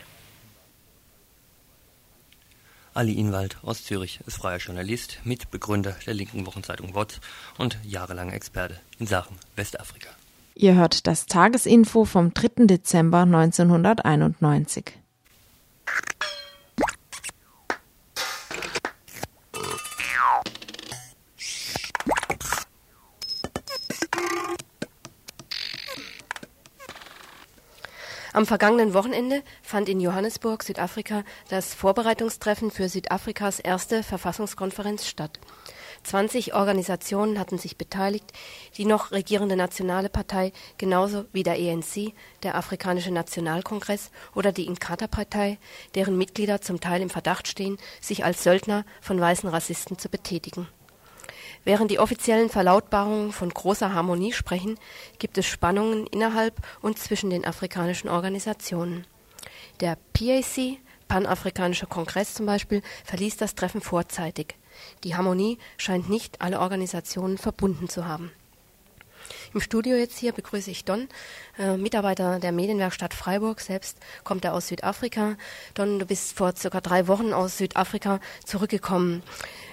Ali 2.92 3.12
Inwald 3.12 3.56
aus 3.62 3.84
Zürich 3.84 4.20
ist 4.26 4.36
freier 4.38 4.58
Journalist, 4.58 5.20
Mitbegründer 5.24 5.94
der 6.06 6.14
linken 6.14 6.46
Wochenzeitung 6.46 6.94
WOT 6.94 7.20
und 7.56 7.78
jahrelanger 7.84 8.34
Experte 8.34 8.80
in 8.98 9.06
Sachen 9.06 9.36
Westafrika. 9.56 10.08
Ihr 10.54 10.74
hört 10.74 11.06
das 11.06 11.26
Tagesinfo 11.26 12.04
vom 12.04 12.34
3. 12.34 12.66
Dezember 12.66 13.20
1991. 13.20 14.99
Am 28.40 28.46
vergangenen 28.46 28.94
Wochenende 28.94 29.42
fand 29.60 29.86
in 29.90 30.00
Johannesburg, 30.00 30.62
Südafrika, 30.62 31.24
das 31.50 31.74
Vorbereitungstreffen 31.74 32.70
für 32.70 32.88
Südafrikas 32.88 33.60
erste 33.60 34.02
Verfassungskonferenz 34.02 35.06
statt. 35.06 35.38
20 36.04 36.54
Organisationen 36.54 37.38
hatten 37.38 37.58
sich 37.58 37.76
beteiligt, 37.76 38.32
die 38.78 38.86
noch 38.86 39.12
regierende 39.12 39.56
Nationale 39.56 40.08
Partei 40.08 40.54
genauso 40.78 41.26
wie 41.34 41.42
der 41.42 41.58
ENC, 41.58 42.14
der 42.42 42.54
Afrikanische 42.54 43.10
Nationalkongress 43.10 44.10
oder 44.34 44.52
die 44.52 44.64
Inkatha-Partei, 44.64 45.58
deren 45.94 46.16
Mitglieder 46.16 46.62
zum 46.62 46.80
Teil 46.80 47.02
im 47.02 47.10
Verdacht 47.10 47.46
stehen, 47.46 47.76
sich 48.00 48.24
als 48.24 48.42
Söldner 48.42 48.86
von 49.02 49.20
weißen 49.20 49.50
Rassisten 49.50 49.98
zu 49.98 50.08
betätigen. 50.08 50.66
Während 51.64 51.90
die 51.90 51.98
offiziellen 51.98 52.48
Verlautbarungen 52.48 53.32
von 53.32 53.50
großer 53.50 53.92
Harmonie 53.92 54.32
sprechen, 54.32 54.78
gibt 55.18 55.36
es 55.36 55.46
Spannungen 55.46 56.06
innerhalb 56.06 56.54
und 56.80 56.98
zwischen 56.98 57.30
den 57.30 57.44
afrikanischen 57.44 58.08
Organisationen. 58.08 59.06
Der 59.80 59.96
PAC, 60.14 60.78
Panafrikanischer 61.08 61.86
Kongress 61.86 62.34
zum 62.34 62.46
Beispiel, 62.46 62.82
verließ 63.04 63.36
das 63.36 63.54
Treffen 63.54 63.80
vorzeitig. 63.80 64.56
Die 65.04 65.16
Harmonie 65.16 65.58
scheint 65.76 66.08
nicht 66.08 66.40
alle 66.40 66.60
Organisationen 66.60 67.36
verbunden 67.36 67.88
zu 67.88 68.06
haben. 68.06 68.30
Im 69.54 69.60
Studio 69.60 69.96
jetzt 69.96 70.18
hier 70.18 70.32
begrüße 70.32 70.70
ich 70.70 70.84
Don, 70.84 71.08
äh, 71.58 71.76
Mitarbeiter 71.76 72.38
der 72.38 72.52
Medienwerkstatt 72.52 73.14
Freiburg. 73.14 73.60
Selbst 73.60 73.98
kommt 74.24 74.44
er 74.44 74.54
aus 74.54 74.68
Südafrika. 74.68 75.36
Don, 75.74 75.98
du 75.98 76.06
bist 76.06 76.36
vor 76.36 76.54
circa 76.56 76.80
drei 76.80 77.08
Wochen 77.08 77.32
aus 77.32 77.58
Südafrika 77.58 78.20
zurückgekommen. 78.44 79.22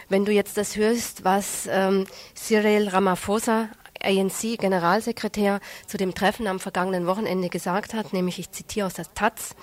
Wenn 0.10 0.26
du 0.26 0.32
jetzt 0.32 0.58
das 0.58 0.76
hörst, 0.76 1.24
was 1.24 1.68
ähm, 1.70 2.05
Cyril 2.36 2.88
Ramaphosa, 2.88 3.70
ANC-Generalsekretär, 4.01 5.60
zu 5.86 5.97
dem 5.97 6.14
Treffen 6.14 6.47
am 6.47 6.60
vergangenen 6.60 7.08
Wochenende 7.08 7.49
gesagt 7.49 7.93
hat, 7.93 8.14
nämlich 8.14 8.39
ich 8.39 8.51
zitiere 8.51 8.88
aus 8.88 8.93
der 8.93 9.14
Taz, 9.14 9.55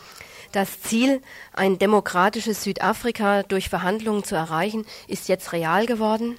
das 0.53 0.80
Ziel, 0.80 1.20
ein 1.53 1.78
demokratisches 1.78 2.62
Südafrika 2.62 3.42
durch 3.42 3.68
Verhandlungen 3.68 4.22
zu 4.22 4.36
erreichen, 4.36 4.86
ist 5.09 5.28
jetzt 5.28 5.53
real 5.53 5.86
geworden. 5.86 6.38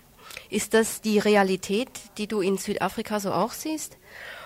Ist 0.49 0.73
das 0.73 1.01
die 1.01 1.19
Realität, 1.19 1.89
die 2.17 2.27
du 2.27 2.41
in 2.41 2.57
Südafrika 2.57 3.19
so 3.19 3.31
auch 3.31 3.51
siehst? 3.51 3.97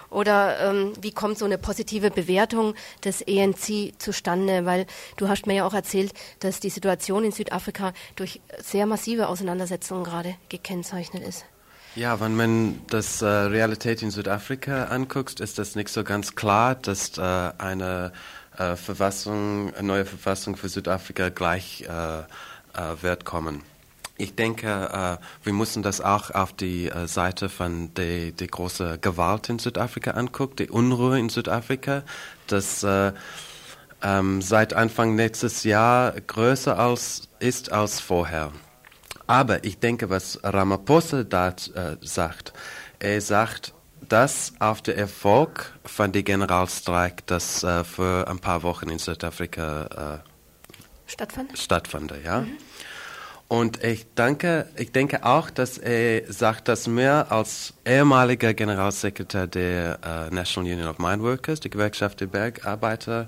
Oder 0.09 0.59
ähm, 0.59 0.93
wie 1.01 1.11
kommt 1.11 1.37
so 1.37 1.45
eine 1.45 1.57
positive 1.57 2.09
Bewertung 2.09 2.73
des 3.03 3.21
ENC 3.21 3.93
zustande? 3.99 4.65
Weil 4.65 4.87
du 5.17 5.29
hast 5.29 5.45
mir 5.45 5.55
ja 5.55 5.65
auch 5.65 5.73
erzählt, 5.73 6.13
dass 6.39 6.59
die 6.59 6.69
Situation 6.69 7.23
in 7.23 7.31
Südafrika 7.31 7.93
durch 8.15 8.41
sehr 8.57 8.85
massive 8.85 9.27
Auseinandersetzungen 9.27 10.03
gerade 10.03 10.35
gekennzeichnet 10.49 11.23
ist. 11.27 11.45
Ja, 11.95 12.19
wenn 12.19 12.35
man 12.35 12.81
das 12.87 13.21
äh, 13.21 13.25
Realität 13.25 14.01
in 14.01 14.11
Südafrika 14.11 14.85
anguckt, 14.85 15.39
ist 15.39 15.57
das 15.57 15.75
nicht 15.75 15.89
so 15.89 16.03
ganz 16.03 16.35
klar, 16.35 16.75
dass 16.75 17.17
äh, 17.17 17.21
eine 17.21 18.13
äh, 18.57 18.75
Verfassung, 18.75 19.73
eine 19.73 19.87
neue 19.87 20.05
Verfassung 20.05 20.55
für 20.55 20.69
Südafrika 20.69 21.29
gleich 21.29 21.85
äh, 21.89 22.19
äh, 22.19 22.23
wird 23.01 23.25
kommen. 23.25 23.63
Ich 24.19 24.35
denke, 24.35 24.67
äh, 24.67 25.45
wir 25.45 25.53
müssen 25.53 25.81
das 25.81 26.01
auch 26.01 26.31
auf 26.31 26.51
die 26.51 26.89
äh, 26.89 27.07
Seite 27.07 27.47
von 27.47 27.93
der 27.93 28.31
die 28.31 28.47
großen 28.47 28.99
Gewalt 28.99 29.47
in 29.47 29.59
Südafrika 29.59 30.11
angucken, 30.11 30.57
die 30.57 30.69
Unruhe 30.69 31.17
in 31.17 31.29
Südafrika, 31.29 32.03
das 32.47 32.83
äh, 32.83 33.13
ähm, 34.03 34.41
seit 34.41 34.73
Anfang 34.73 35.15
nächstes 35.15 35.63
Jahr 35.63 36.11
größer 36.19 36.77
als, 36.77 37.29
ist 37.39 37.71
als 37.71 38.01
vorher. 38.01 38.51
Aber 39.25 39.63
ich 39.63 39.79
denke, 39.79 40.09
was 40.09 40.37
Ramaphosa 40.43 41.23
da 41.23 41.55
sagt, 42.01 42.51
er 42.99 43.21
sagt, 43.21 43.73
dass 44.01 44.51
auf 44.59 44.81
der 44.81 44.97
Erfolg 44.97 45.79
von 45.85 46.11
dem 46.11 46.25
Generalstreik, 46.25 47.25
das 47.27 47.59
für 47.59 48.25
ein 48.27 48.39
paar 48.39 48.63
Wochen 48.63 48.89
in 48.89 48.97
Südafrika 48.97 50.23
stattfand. 51.05 51.57
stattfand 51.57 52.13
ja. 52.25 52.41
Mhm. 52.41 52.57
Und 53.49 53.83
ich 53.83 54.05
denke, 54.13 54.67
ich 54.77 54.91
denke 54.91 55.25
auch, 55.25 55.49
dass 55.49 55.79
er 55.79 56.31
sagt, 56.31 56.67
dass 56.67 56.85
mehr 56.85 57.31
als 57.31 57.73
ehemaliger 57.83 58.53
Generalsekretär 58.53 59.47
der 59.47 59.99
uh, 60.05 60.33
National 60.33 60.71
Union 60.71 60.87
of 60.87 60.99
Mine 60.99 61.23
Workers, 61.23 61.59
die 61.59 61.71
Gewerkschaft 61.71 62.21
der 62.21 62.27
Bergarbeiter, 62.27 63.27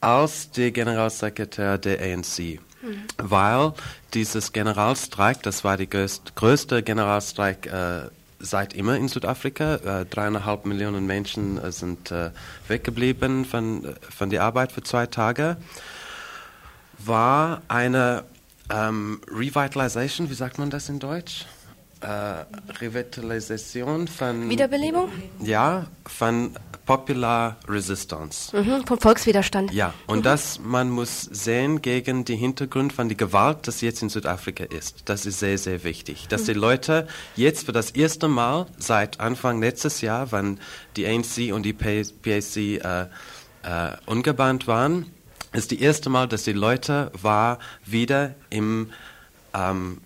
als 0.00 0.48
der 0.52 0.70
Generalsekretär 0.70 1.76
der 1.76 2.00
ANC. 2.00 2.38
Mhm. 2.38 2.60
Weil 3.18 3.72
dieses 4.14 4.52
Generalstreik, 4.52 5.42
das 5.42 5.64
war 5.64 5.76
der 5.76 5.88
größte 5.88 6.84
Generalstreik 6.84 7.68
uh, 7.68 8.08
seit 8.38 8.74
immer 8.74 8.94
in 8.94 9.08
Südafrika. 9.08 9.80
Uh, 9.84 10.04
dreieinhalb 10.08 10.66
Millionen 10.66 11.04
Menschen 11.04 11.60
sind 11.72 12.14
weggeblieben 12.68 13.44
von, 13.44 13.96
von 14.16 14.30
der 14.30 14.44
Arbeit 14.44 14.70
für 14.70 14.84
zwei 14.84 15.06
Tage 15.06 15.56
war 16.98 17.62
eine 17.68 18.24
ähm, 18.70 19.20
Revitalization, 19.30 20.30
wie 20.30 20.34
sagt 20.34 20.58
man 20.58 20.70
das 20.70 20.88
in 20.88 20.98
Deutsch? 20.98 21.46
Äh, 22.00 22.44
Revitalisation 22.80 24.06
von. 24.06 24.50
Wiederbelebung? 24.50 25.08
Ja, 25.40 25.86
von 26.04 26.50
Popular 26.84 27.56
Resistance. 27.68 28.56
Mhm, 28.56 28.86
vom 28.86 29.00
Volkswiderstand. 29.00 29.72
Ja, 29.72 29.94
und 30.06 30.18
mhm. 30.18 30.22
das, 30.22 30.60
man 30.60 30.90
muss 30.90 31.22
sehen 31.22 31.82
gegen 31.82 32.24
den 32.24 32.38
Hintergrund 32.38 32.92
von 32.92 33.08
der 33.08 33.16
Gewalt, 33.16 33.66
das 33.66 33.80
jetzt 33.80 34.02
in 34.02 34.08
Südafrika 34.08 34.64
ist. 34.64 35.08
Das 35.08 35.26
ist 35.26 35.40
sehr, 35.40 35.58
sehr 35.58 35.84
wichtig. 35.84 36.28
Dass 36.28 36.42
mhm. 36.42 36.46
die 36.46 36.52
Leute 36.52 37.08
jetzt 37.34 37.66
für 37.66 37.72
das 37.72 37.90
erste 37.90 38.28
Mal 38.28 38.66
seit 38.78 39.18
Anfang 39.18 39.60
letztes 39.60 40.00
Jahr, 40.00 40.30
wann 40.32 40.60
die 40.96 41.06
ANC 41.06 41.52
und 41.52 41.64
die 41.64 41.72
PAC 41.72 42.56
äh, 42.56 43.06
äh, 43.62 43.96
ungebannt 44.06 44.68
waren, 44.68 45.06
ist 45.56 45.72
das 45.72 45.78
erste 45.78 46.10
Mal, 46.10 46.28
dass 46.28 46.44
die 46.44 46.52
Leute 46.52 47.10
war 47.20 47.58
wieder 47.84 48.34
im 48.50 48.90
ähm, 49.54 49.98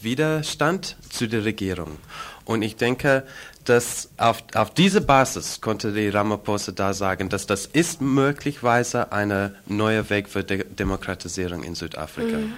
Widerstand 0.00 0.96
zu 1.08 1.28
der 1.28 1.44
Regierung. 1.44 1.98
Und 2.44 2.62
ich 2.62 2.76
denke, 2.76 3.24
dass 3.64 4.10
auf, 4.16 4.42
auf 4.54 4.74
diese 4.74 5.00
Basis 5.00 5.60
konnte 5.60 5.92
die 5.92 6.08
Ramaphosa 6.08 6.72
da 6.72 6.92
sagen, 6.92 7.28
dass 7.28 7.46
das 7.46 7.66
ist 7.66 8.00
möglicherweise 8.00 9.12
ein 9.12 9.54
neuer 9.66 10.10
Weg 10.10 10.28
für 10.28 10.42
De 10.42 10.64
Demokratisierung 10.64 11.62
in 11.62 11.74
Südafrika. 11.74 12.38
Mhm. 12.38 12.54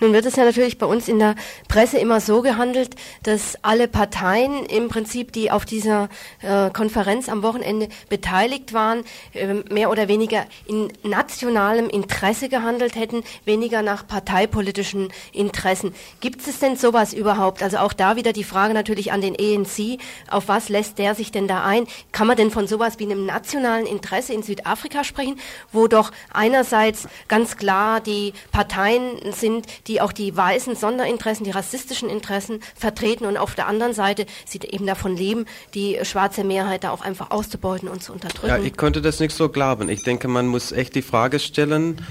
Nun 0.00 0.12
wird 0.12 0.26
es 0.26 0.36
ja 0.36 0.44
natürlich 0.44 0.78
bei 0.78 0.86
uns 0.86 1.08
in 1.08 1.18
der 1.18 1.34
Presse 1.66 1.98
immer 1.98 2.20
so 2.20 2.40
gehandelt, 2.40 2.94
dass 3.24 3.56
alle 3.62 3.88
Parteien 3.88 4.64
im 4.66 4.88
Prinzip, 4.88 5.32
die 5.32 5.50
auf 5.50 5.64
dieser 5.64 6.08
äh, 6.40 6.70
Konferenz 6.70 7.28
am 7.28 7.42
Wochenende 7.42 7.88
beteiligt 8.08 8.72
waren, 8.72 9.02
äh, 9.34 9.54
mehr 9.72 9.90
oder 9.90 10.06
weniger 10.06 10.46
in 10.66 10.92
nationalem 11.02 11.88
Interesse 11.88 12.48
gehandelt 12.48 12.94
hätten, 12.94 13.24
weniger 13.44 13.82
nach 13.82 14.06
parteipolitischen 14.06 15.12
Interessen. 15.32 15.94
Gibt 16.20 16.46
es 16.46 16.60
denn 16.60 16.76
sowas 16.76 17.12
überhaupt? 17.12 17.62
Also 17.62 17.78
auch 17.78 17.92
da 17.92 18.14
wieder 18.14 18.32
die 18.32 18.44
Frage 18.44 18.74
natürlich 18.74 19.10
an 19.10 19.20
den 19.20 19.34
ENC, 19.34 20.00
auf 20.30 20.46
was 20.46 20.68
lässt 20.68 20.98
der 20.98 21.16
sich 21.16 21.32
denn 21.32 21.48
da 21.48 21.64
ein? 21.64 21.88
Kann 22.12 22.28
man 22.28 22.36
denn 22.36 22.52
von 22.52 22.68
sowas 22.68 23.00
wie 23.00 23.04
einem 23.04 23.26
nationalen 23.26 23.86
Interesse 23.86 24.32
in 24.32 24.44
Südafrika 24.44 25.02
sprechen, 25.02 25.40
wo 25.72 25.88
doch 25.88 26.12
einerseits 26.32 27.08
ganz 27.26 27.56
klar 27.56 28.00
die 28.00 28.32
Parteien 28.52 29.32
sind, 29.32 29.66
die 29.88 30.00
auch 30.00 30.12
die 30.12 30.36
weißen 30.36 30.76
Sonderinteressen, 30.76 31.44
die 31.44 31.50
rassistischen 31.50 32.08
Interessen 32.08 32.60
vertreten 32.76 33.26
und 33.26 33.36
auf 33.36 33.54
der 33.54 33.66
anderen 33.66 33.94
Seite 33.94 34.26
sie 34.46 34.60
eben 34.70 34.86
davon 34.86 35.16
leben, 35.16 35.46
die 35.74 35.98
schwarze 36.02 36.44
Mehrheit 36.44 36.84
da 36.84 36.90
auch 36.90 37.00
einfach 37.00 37.30
auszubeuten 37.30 37.88
und 37.88 38.02
zu 38.02 38.12
unterdrücken. 38.12 38.48
Ja, 38.48 38.58
ich 38.58 38.76
konnte 38.76 39.00
das 39.00 39.18
nicht 39.20 39.34
so 39.34 39.48
glauben. 39.48 39.88
Ich 39.88 40.02
denke, 40.02 40.28
man 40.28 40.46
muss 40.46 40.72
echt 40.72 40.94
die 40.94 41.02
Frage 41.02 41.38
stellen, 41.38 42.04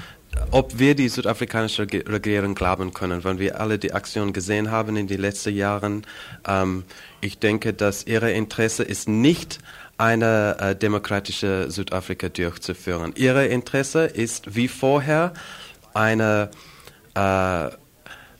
ob 0.51 0.77
wir 0.77 0.95
die 0.95 1.09
südafrikanische 1.09 1.83
Regierung 1.83 2.55
glauben 2.55 2.93
können, 2.93 3.23
wenn 3.23 3.39
wir 3.39 3.59
alle 3.59 3.79
die 3.79 3.93
Aktionen 3.93 4.33
gesehen 4.33 4.71
haben 4.71 4.97
in 4.97 5.07
den 5.07 5.21
letzten 5.21 5.55
Jahren. 5.55 6.05
Ähm, 6.47 6.83
ich 7.21 7.39
denke, 7.39 7.73
dass 7.73 8.05
ihre 8.05 8.31
Interesse 8.31 8.83
ist 8.83 9.07
nicht 9.07 9.59
eine 9.97 10.57
äh, 10.59 10.75
demokratische 10.75 11.71
Südafrika 11.71 12.29
durchzuführen. 12.29 13.13
Ihre 13.15 13.47
Interesse 13.47 14.05
ist 14.05 14.55
wie 14.55 14.67
vorher 14.67 15.33
eine 15.93 16.51
äh, 17.17 17.69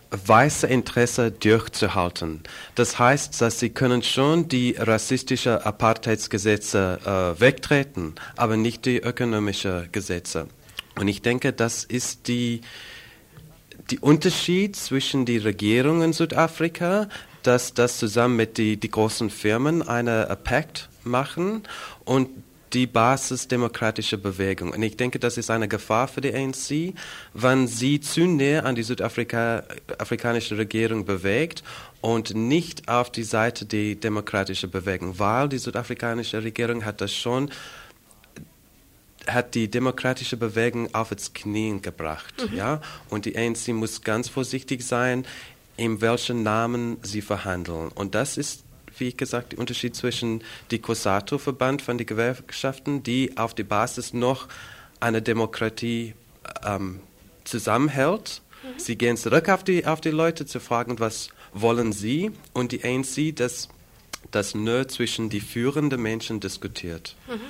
weiße 0.10 0.68
Interesse 0.68 1.32
durchzuhalten. 1.32 2.42
Das 2.76 2.98
heißt, 2.98 3.42
dass 3.42 3.60
sie 3.60 3.72
können 3.72 4.04
schon 4.04 4.48
die 4.48 4.76
rassistischen 4.78 5.54
Apartheidsgesetze 5.54 7.00
äh, 7.04 7.42
wegtreten, 7.42 8.16
aber 8.36 8.56
nicht 8.56 8.86
die 8.86 9.00
ökonomischen 9.00 9.90
Gesetze. 9.92 10.48
Und 10.98 11.08
ich 11.08 11.22
denke, 11.22 11.54
das 11.54 11.84
ist 11.84 12.28
die, 12.28 12.62
die 13.90 14.00
Unterschied 14.00 14.76
zwischen 14.76 15.26
die 15.26 15.38
Regierung 15.38 16.02
in 16.04 16.14
Südafrika, 16.14 17.10
dass 17.44 17.74
das 17.74 17.98
zusammen 17.98 18.36
mit 18.36 18.58
die, 18.58 18.78
die 18.78 18.90
großen 18.90 19.30
Firmen 19.30 19.88
eine 19.88 20.38
Pakt 20.44 20.90
machen 21.04 21.64
und 22.06 22.30
die 22.74 22.88
basisdemokratische 22.88 24.18
Bewegung. 24.18 24.72
Und 24.72 24.84
ich 24.84 24.98
denke, 24.98 25.20
das 25.20 25.38
ist 25.38 25.50
eine 25.50 25.68
Gefahr 25.68 26.08
für 26.08 26.22
die 26.22 26.34
ANC, 26.34 26.94
wenn 27.34 27.68
sie 27.68 28.00
zu 28.00 28.26
näher 28.26 28.66
an 28.66 28.76
die 28.76 28.84
südafrikanische 28.84 30.58
Regierung 30.58 31.06
bewegt 31.06 31.64
und 32.02 32.36
nicht 32.36 32.88
auf 32.90 33.12
die 33.12 33.24
Seite 33.24 33.66
der 33.66 33.96
demokratischen 33.96 34.70
Bewegung, 34.70 35.20
weil 35.20 35.50
die 35.50 35.58
südafrikanische 35.58 36.44
Regierung 36.44 36.86
hat 36.86 37.02
das 37.02 37.14
schon 37.14 37.50
hat 39.28 39.56
die 39.56 39.70
demokratische 39.70 40.38
Bewegung 40.38 40.94
auf 40.94 41.12
its 41.12 41.34
Knien 41.34 41.82
gebracht, 41.82 42.34
mhm. 42.50 42.56
ja, 42.56 42.82
und 43.10 43.26
die 43.26 43.38
ANC 43.38 43.68
muss 43.70 44.02
ganz 44.02 44.30
vorsichtig 44.30 44.84
sein, 44.84 45.26
in 45.76 46.02
welchen 46.02 46.44
Namen 46.44 46.98
sie 47.04 47.22
verhandeln. 47.22 47.90
Und 47.90 48.16
das 48.16 48.38
ist, 48.38 48.64
wie 49.00 49.10
ich 49.10 49.18
gesagt, 49.18 49.54
der 49.54 49.60
Unterschied 49.60 49.96
zwischen 49.96 50.44
die 50.72 50.80
COSATO-Verband 50.80 51.82
von 51.82 51.98
den 51.98 52.08
Gewerkschaften, 52.08 53.04
die 53.04 53.38
auf 53.38 53.54
der 53.54 53.64
Basis 53.66 54.14
noch 54.14 54.48
eine 55.00 55.22
Demokratie 55.22 56.14
ähm, 56.66 57.00
zusammenhält. 57.44 58.42
Mhm. 58.64 58.80
Sie 58.80 58.98
gehen 58.98 59.18
zurück 59.18 59.50
auf 59.50 59.64
die, 59.64 59.86
auf 59.86 60.02
die 60.02 60.10
Leute 60.12 60.46
zu 60.46 60.60
fragen, 60.60 61.00
was 61.00 61.30
wollen 61.54 61.94
sie? 61.94 62.32
Und 62.54 62.72
die 62.72 62.84
ANC, 62.84 63.36
das, 63.36 63.70
das 64.32 64.56
nur 64.56 64.88
zwischen 64.88 65.30
die 65.30 65.42
führenden 65.42 66.02
Menschen 66.02 66.40
diskutiert. 66.40 67.16
Mhm. 67.28 67.42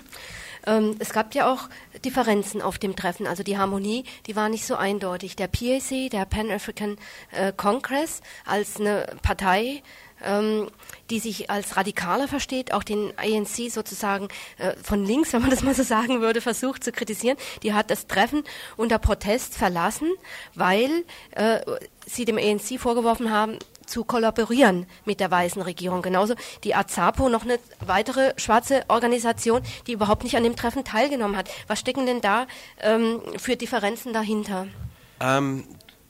Ähm, 0.68 0.96
es 1.00 1.14
gab 1.14 1.34
ja 1.34 1.52
auch 1.52 1.70
Differenzen 2.04 2.62
auf 2.62 2.78
dem 2.78 2.96
Treffen, 2.96 3.26
also 3.26 3.42
die 3.42 3.58
Harmonie, 3.58 4.04
die 4.28 4.36
war 4.36 4.50
nicht 4.50 4.66
so 4.66 4.76
eindeutig. 4.76 5.36
Der 5.36 5.48
PAC, 5.48 6.10
der 6.12 6.26
Pan 6.26 6.52
African 6.52 6.98
äh, 7.32 7.54
Congress, 7.56 8.22
als 8.46 8.80
eine 8.80 9.16
Partei, 9.22 9.82
ähm, 10.24 10.70
die 11.10 11.20
sich 11.20 11.50
als 11.50 11.78
radikaler 11.78 12.28
versteht, 12.28 12.74
auch 12.74 12.84
den 12.84 13.14
ANC 13.18 13.72
sozusagen 13.72 14.28
äh, 14.58 14.74
von 14.82 15.06
links, 15.06 15.34
wenn 15.34 15.42
man 15.42 15.52
das 15.52 15.64
mal 15.64 15.76
so 15.76 15.84
sagen 15.84 16.22
würde, 16.22 16.42
versucht 16.42 16.84
zu 16.84 16.92
kritisieren. 16.92 17.38
Die 17.64 17.74
hat 17.74 17.90
das 17.90 18.08
Treffen 18.08 18.44
unter 18.76 19.00
Protest 19.00 19.56
verlassen, 19.56 20.12
weil 20.56 20.90
äh, 21.32 21.60
sie 22.06 22.26
dem 22.26 22.38
ANC 22.38 22.80
vorgeworfen 22.80 23.32
haben, 23.32 23.60
zu 23.88 24.04
kollaborieren 24.04 24.86
mit 25.06 25.20
der 25.20 25.32
weißen 25.32 25.62
Regierung. 25.62 26.02
Genauso 26.02 26.36
die 26.64 26.76
AZAPO, 26.76 27.30
noch 27.30 27.44
eine 27.44 27.58
weitere 27.80 28.34
schwarze 28.38 28.84
Organisation, 28.90 29.62
die 29.88 29.94
überhaupt 29.94 30.24
nicht 30.24 30.36
an 30.36 30.44
dem 30.44 30.56
Treffen 30.56 30.84
teilgenommen 30.84 31.38
hat. 31.38 31.50
Was 31.68 31.80
stecken 31.80 32.06
denn 32.06 32.22
da 32.22 32.48
ähm, 32.82 33.22
für 33.38 33.56
Differenzen 33.56 34.14
dahinter? 34.14 34.68
Ähm, 35.20 35.64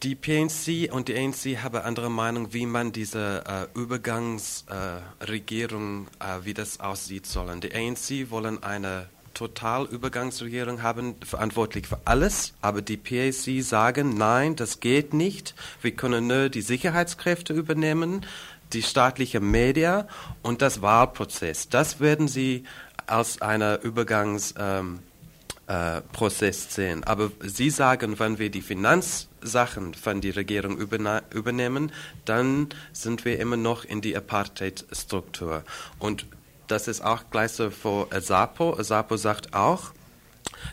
die 0.03 0.15
PNC 0.15 0.93
und 0.93 1.07
die 1.07 1.17
ANC 1.17 1.63
haben 1.63 1.81
andere 1.81 2.11
Meinung, 2.11 2.53
wie 2.53 2.67
man 2.67 2.91
diese 2.91 3.43
äh, 3.47 3.65
Übergangsregierung, 3.77 6.07
äh, 6.21 6.37
äh, 6.37 6.45
wie 6.45 6.53
das 6.53 6.79
aussieht 6.79 7.25
sollen. 7.25 7.61
Die 7.61 7.73
ANC 7.73 8.29
wollen 8.29 8.61
eine 8.61 9.09
Totalübergangsregierung 9.33 10.83
haben, 10.83 11.15
verantwortlich 11.23 11.87
für 11.87 11.99
alles, 12.05 12.53
aber 12.61 12.81
die 12.81 12.97
PAC 12.97 13.63
sagen, 13.63 14.17
nein, 14.17 14.55
das 14.55 14.79
geht 14.79 15.13
nicht. 15.13 15.53
Wir 15.81 15.91
können 15.91 16.27
nur 16.27 16.49
die 16.49 16.61
Sicherheitskräfte 16.61 17.53
übernehmen, 17.53 18.25
die 18.73 18.83
staatliche 18.83 19.39
Media 19.39 20.07
und 20.41 20.61
das 20.61 20.81
Wahlprozess. 20.81 21.69
Das 21.69 21.99
werden 21.99 22.27
sie 22.27 22.65
als 23.05 23.41
einer 23.41 23.81
Übergangsprozess 23.81 24.55
ähm, 24.59 24.99
äh, 25.67 26.01
sehen. 26.51 27.03
Aber 27.03 27.31
sie 27.41 27.69
sagen, 27.69 28.19
wenn 28.19 28.39
wir 28.39 28.49
die 28.49 28.61
Finanzsachen 28.61 29.93
von 29.93 30.21
der 30.21 30.35
Regierung 30.35 30.77
übernehmen, 30.77 31.91
dann 32.25 32.69
sind 32.93 33.25
wir 33.25 33.39
immer 33.39 33.57
noch 33.57 33.83
in 33.83 34.01
die 34.01 34.15
Apartheid-Struktur. 34.15 35.63
Und 35.99 36.25
das 36.67 36.87
ist 36.87 37.01
auch 37.01 37.23
gleich 37.31 37.51
so 37.51 37.69
für 37.69 38.07
ASAPO. 38.11 38.77
ASAPO 38.77 39.17
sagt 39.17 39.53
auch, 39.53 39.91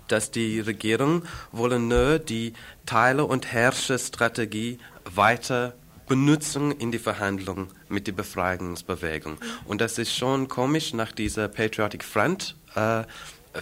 dass 0.08 0.30
die 0.30 0.60
Regierung 0.60 1.22
wollen 1.52 1.88
nur 1.88 2.18
die 2.18 2.54
Teile- 2.86 3.24
und 3.24 3.52
Herrscherstrategie 3.52 4.78
weiter 5.04 5.74
benutzen 6.06 6.70
in 6.70 6.92
die 6.92 6.98
Verhandlungen 6.98 7.68
mit 7.88 8.06
der 8.06 8.12
Befreiungsbewegung. 8.12 9.38
Und 9.64 9.80
das 9.80 9.98
ist 9.98 10.14
schon 10.14 10.48
komisch 10.48 10.92
nach 10.92 11.12
dieser 11.12 11.48
Patriotic 11.48 12.04
Front. 12.04 12.56
Äh, 12.74 13.04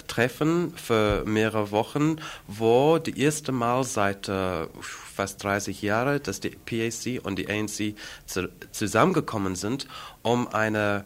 Treffen 0.07 0.73
für 0.77 1.25
mehrere 1.25 1.71
Wochen, 1.71 2.17
wo 2.47 2.99
die 2.99 3.21
erste 3.21 3.53
Mal 3.53 3.85
seit 3.85 4.29
äh, 4.29 4.67
fast 4.81 5.43
30 5.45 5.83
Jahren, 5.83 6.23
dass 6.23 6.41
die 6.41 6.51
PAC 6.51 7.25
und 7.25 7.37
die 7.39 7.49
ANC 7.49 7.95
zu, 8.27 8.49
zusammengekommen 8.71 9.57
sind, 9.57 9.87
um 10.23 10.49
eine 10.49 11.05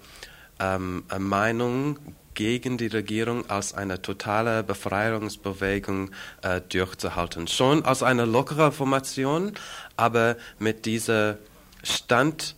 ähm, 0.58 1.04
Meinung 1.18 1.98
gegen 2.34 2.76
die 2.76 2.86
Regierung 2.86 3.48
als 3.50 3.74
eine 3.74 4.02
totale 4.02 4.62
Befreiungsbewegung 4.62 6.10
äh, 6.42 6.60
durchzuhalten. 6.60 7.48
Schon 7.48 7.84
als 7.84 8.02
eine 8.02 8.26
lockere 8.26 8.70
Formation, 8.72 9.54
aber 9.96 10.36
mit 10.58 10.84
dieser 10.86 11.38
Stand 11.82 12.54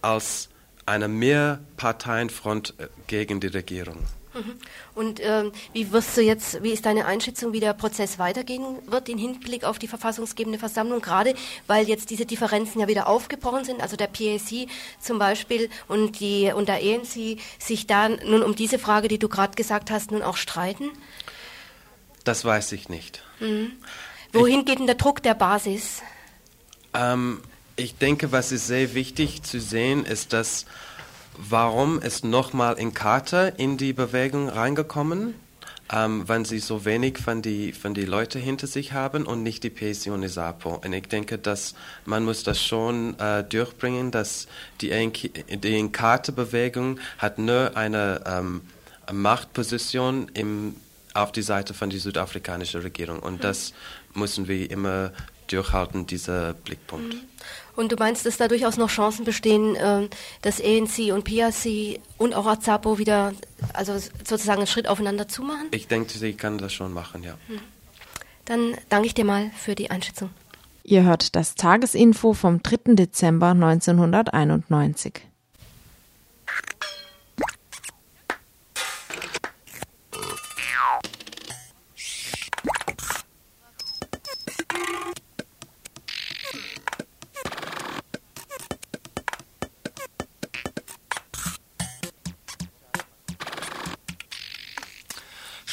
als 0.00 0.48
eine 0.86 1.08
Mehrparteienfront 1.08 2.74
äh, 2.78 2.88
gegen 3.08 3.40
die 3.40 3.48
Regierung. 3.48 3.98
Mhm. 4.36 4.58
Und 4.94 5.20
ähm, 5.22 5.52
wie 5.72 5.90
wirst 5.92 6.16
du 6.16 6.22
jetzt, 6.22 6.62
wie 6.62 6.70
ist 6.70 6.84
deine 6.84 7.06
Einschätzung, 7.06 7.52
wie 7.52 7.60
der 7.60 7.72
Prozess 7.72 8.18
weitergehen 8.18 8.64
wird 8.86 9.08
im 9.08 9.18
Hinblick 9.18 9.64
auf 9.64 9.78
die 9.78 9.88
verfassungsgebende 9.88 10.58
Versammlung, 10.58 11.00
gerade 11.00 11.34
weil 11.66 11.88
jetzt 11.88 12.10
diese 12.10 12.26
Differenzen 12.26 12.80
ja 12.80 12.88
wieder 12.88 13.06
aufgebrochen 13.08 13.64
sind, 13.64 13.80
also 13.80 13.96
der 13.96 14.08
PAC 14.08 14.68
zum 15.00 15.18
Beispiel 15.18 15.70
und 15.88 16.20
die 16.20 16.52
und 16.54 16.68
der 16.68 16.76
ANC 16.76 17.38
sich 17.58 17.86
da 17.86 18.08
nun 18.08 18.42
um 18.42 18.54
diese 18.54 18.78
Frage, 18.78 19.08
die 19.08 19.18
du 19.18 19.28
gerade 19.28 19.54
gesagt 19.54 19.90
hast, 19.90 20.10
nun 20.10 20.22
auch 20.22 20.36
streiten? 20.36 20.90
Das 22.24 22.44
weiß 22.44 22.72
ich 22.72 22.88
nicht. 22.88 23.22
Mhm. 23.40 23.72
Wohin 24.32 24.60
ich, 24.60 24.66
geht 24.66 24.78
denn 24.80 24.86
der 24.86 24.96
Druck 24.96 25.22
der 25.22 25.34
Basis? 25.34 26.02
Ähm, 26.92 27.40
ich 27.76 27.96
denke, 27.96 28.32
was 28.32 28.52
ist 28.52 28.66
sehr 28.66 28.94
wichtig 28.94 29.42
zu 29.42 29.60
sehen, 29.60 30.04
ist, 30.04 30.32
dass 30.32 30.66
Warum 31.38 32.00
ist 32.00 32.24
nochmal 32.24 32.78
in 32.78 32.94
Carter 32.94 33.58
in 33.58 33.76
die 33.76 33.92
Bewegung 33.92 34.48
reingekommen, 34.48 35.34
ähm, 35.92 36.26
wenn 36.28 36.44
sie 36.44 36.58
so 36.58 36.84
wenig 36.84 37.18
von 37.18 37.42
die, 37.42 37.72
von 37.72 37.94
die 37.94 38.06
Leute 38.06 38.38
hinter 38.38 38.66
sich 38.66 38.92
haben 38.92 39.26
und 39.26 39.42
nicht 39.42 39.62
die 39.62 39.70
PSI 39.70 40.10
und 40.10 40.22
die 40.22 40.28
SAPO? 40.28 40.80
Und 40.84 40.92
ich 40.92 41.08
denke, 41.08 41.38
dass 41.38 41.74
man 42.06 42.24
muss 42.24 42.42
das 42.42 42.62
schon 42.62 43.18
äh, 43.18 43.44
durchbringen, 43.44 44.10
dass 44.10 44.48
die, 44.80 44.88
die 44.88 45.78
Inkarte-Bewegung 45.78 47.00
hat 47.18 47.38
nur 47.38 47.76
eine 47.76 48.22
ähm, 48.26 48.62
Machtposition 49.12 50.30
im, 50.32 50.76
auf 51.12 51.32
die 51.32 51.42
Seite 51.42 51.74
von 51.74 51.90
der 51.90 52.00
südafrikanischen 52.00 52.80
Regierung. 52.80 53.20
Und 53.20 53.44
das 53.44 53.74
müssen 54.14 54.48
wir 54.48 54.70
immer 54.70 55.12
durchhalten, 55.48 56.06
dieser 56.06 56.54
Blickpunkt. 56.54 57.14
Mhm. 57.14 57.20
Und 57.76 57.92
du 57.92 57.96
meinst, 57.96 58.24
dass 58.24 58.38
da 58.38 58.48
durchaus 58.48 58.78
noch 58.78 58.88
Chancen 58.88 59.24
bestehen, 59.24 59.76
ähm, 59.78 60.08
dass 60.42 60.60
ANC 60.60 61.12
und 61.12 61.24
PRC 61.24 62.00
und 62.16 62.34
auch 62.34 62.46
Azapo 62.46 62.98
wieder, 62.98 63.32
also 63.74 63.98
sozusagen 64.24 64.58
einen 64.58 64.66
Schritt 64.66 64.88
aufeinander 64.88 65.28
zu 65.28 65.42
machen? 65.42 65.68
Ich 65.70 65.86
denke, 65.86 66.16
sie 66.16 66.32
kann 66.32 66.58
das 66.58 66.72
schon 66.72 66.92
machen, 66.92 67.22
ja. 67.22 67.36
Hm. 67.48 67.60
Dann 68.46 68.74
danke 68.88 69.06
ich 69.06 69.14
dir 69.14 69.24
mal 69.24 69.50
für 69.56 69.74
die 69.74 69.90
Einschätzung. 69.90 70.30
Ihr 70.84 71.02
hört 71.02 71.34
das 71.36 71.56
Tagesinfo 71.56 72.32
vom 72.32 72.62
3. 72.62 72.94
Dezember 72.94 73.48
1991. 73.48 75.25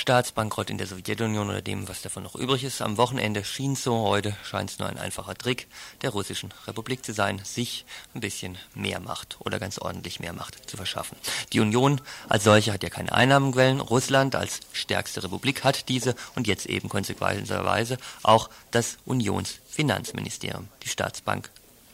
Staatsbankrott 0.03 0.69
in 0.69 0.77
der 0.77 0.85
Sowjetunion 0.85 1.49
oder 1.49 1.61
dem, 1.61 1.87
was 1.87 2.01
davon 2.01 2.23
noch 2.23 2.35
übrig 2.35 2.65
ist. 2.65 2.81
Am 2.81 2.97
Wochenende 2.97 3.45
schien 3.45 3.77
so, 3.77 3.99
heute 3.99 4.35
scheint 4.43 4.69
es 4.69 4.77
nur 4.77 4.89
ein 4.89 4.97
einfacher 4.97 5.33
Trick 5.33 5.67
der 6.01 6.09
russischen 6.09 6.53
Republik 6.67 7.05
zu 7.05 7.13
sein, 7.13 7.39
sich 7.45 7.85
ein 8.13 8.19
bisschen 8.19 8.57
mehr 8.75 8.99
Macht 8.99 9.37
oder 9.39 9.59
ganz 9.59 9.77
ordentlich 9.77 10.19
mehr 10.19 10.33
Macht 10.33 10.69
zu 10.69 10.75
verschaffen. 10.75 11.17
Die 11.53 11.61
Union 11.61 12.01
als 12.27 12.43
solche 12.43 12.73
hat 12.73 12.83
ja 12.83 12.89
keine 12.89 13.13
Einnahmenquellen. 13.13 13.79
Russland 13.79 14.35
als 14.35 14.59
stärkste 14.73 15.23
Republik 15.23 15.63
hat 15.63 15.87
diese 15.87 16.15
und 16.35 16.47
jetzt 16.47 16.65
eben 16.65 16.89
konsequenterweise 16.89 17.97
auch 18.23 18.49
das 18.71 18.97
Unionsfinanzministerium, 19.05 20.67
die 20.83 20.89
Staatsbank 20.89 21.49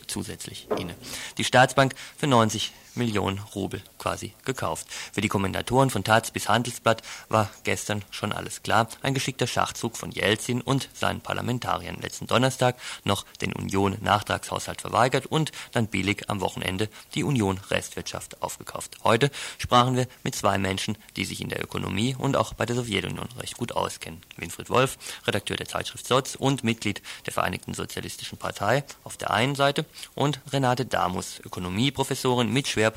zusätzlich 0.07 0.67
inne. 0.79 0.95
Die 1.37 1.43
Staatsbank 1.43 1.93
für 2.17 2.25
90 2.25 2.71
Millionen 2.99 3.39
Rubel 3.55 3.81
quasi 3.97 4.33
gekauft. 4.45 4.85
Für 5.11 5.21
die 5.21 5.27
Kommentatoren 5.27 5.89
von 5.89 6.03
Taz 6.03 6.29
bis 6.29 6.47
Handelsblatt 6.47 7.01
war 7.29 7.49
gestern 7.63 8.05
schon 8.11 8.31
alles 8.31 8.61
klar. 8.61 8.87
Ein 9.01 9.15
geschickter 9.15 9.47
Schachzug 9.47 9.97
von 9.97 10.11
Jelzin 10.11 10.61
und 10.61 10.89
seinen 10.93 11.21
Parlamentariern. 11.21 11.97
Letzten 11.99 12.27
Donnerstag 12.27 12.75
noch 13.03 13.25
den 13.41 13.53
Union-Nachtragshaushalt 13.53 14.81
verweigert 14.81 15.25
und 15.25 15.51
dann 15.71 15.87
billig 15.87 16.29
am 16.29 16.41
Wochenende 16.41 16.89
die 17.15 17.23
Union-Restwirtschaft 17.23 18.43
aufgekauft. 18.43 18.97
Heute 19.03 19.31
sprachen 19.57 19.95
wir 19.95 20.07
mit 20.23 20.35
zwei 20.35 20.59
Menschen, 20.59 20.97
die 21.15 21.25
sich 21.25 21.41
in 21.41 21.49
der 21.49 21.63
Ökonomie 21.63 22.15
und 22.15 22.35
auch 22.35 22.53
bei 22.53 22.65
der 22.65 22.75
Sowjetunion 22.75 23.29
recht 23.39 23.57
gut 23.57 23.71
auskennen. 23.71 24.21
Winfried 24.37 24.69
Wolf, 24.69 24.97
Redakteur 25.25 25.57
der 25.57 25.67
Zeitschrift 25.67 26.05
SOZ 26.05 26.35
und 26.35 26.63
Mitglied 26.63 27.01
der 27.25 27.33
Vereinigten 27.33 27.73
Sozialistischen 27.73 28.37
Partei 28.37 28.83
auf 29.03 29.17
der 29.17 29.31
einen 29.31 29.55
Seite 29.55 29.85
und 30.15 30.41
Renate 30.51 30.85
Damus, 30.85 31.39
Ökonomieprofessorin 31.39 32.51
mit 32.51 32.67
Schwerpunkt 32.67 32.88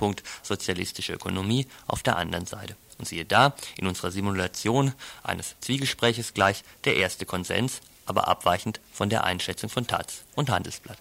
sozialistische 0.42 1.14
Ökonomie 1.14 1.66
auf 1.86 2.02
der 2.02 2.16
anderen 2.16 2.46
Seite. 2.46 2.76
Und 2.98 3.06
siehe 3.06 3.24
da, 3.24 3.54
in 3.76 3.86
unserer 3.86 4.10
Simulation 4.10 4.92
eines 5.22 5.54
Zwiegespräches 5.60 6.34
gleich 6.34 6.62
der 6.84 6.96
erste 6.96 7.26
Konsens, 7.26 7.80
aber 8.06 8.28
abweichend 8.28 8.80
von 8.92 9.08
der 9.08 9.24
Einschätzung 9.24 9.70
von 9.70 9.86
Taz 9.86 10.22
und 10.34 10.50
Handelsblatt. 10.50 10.98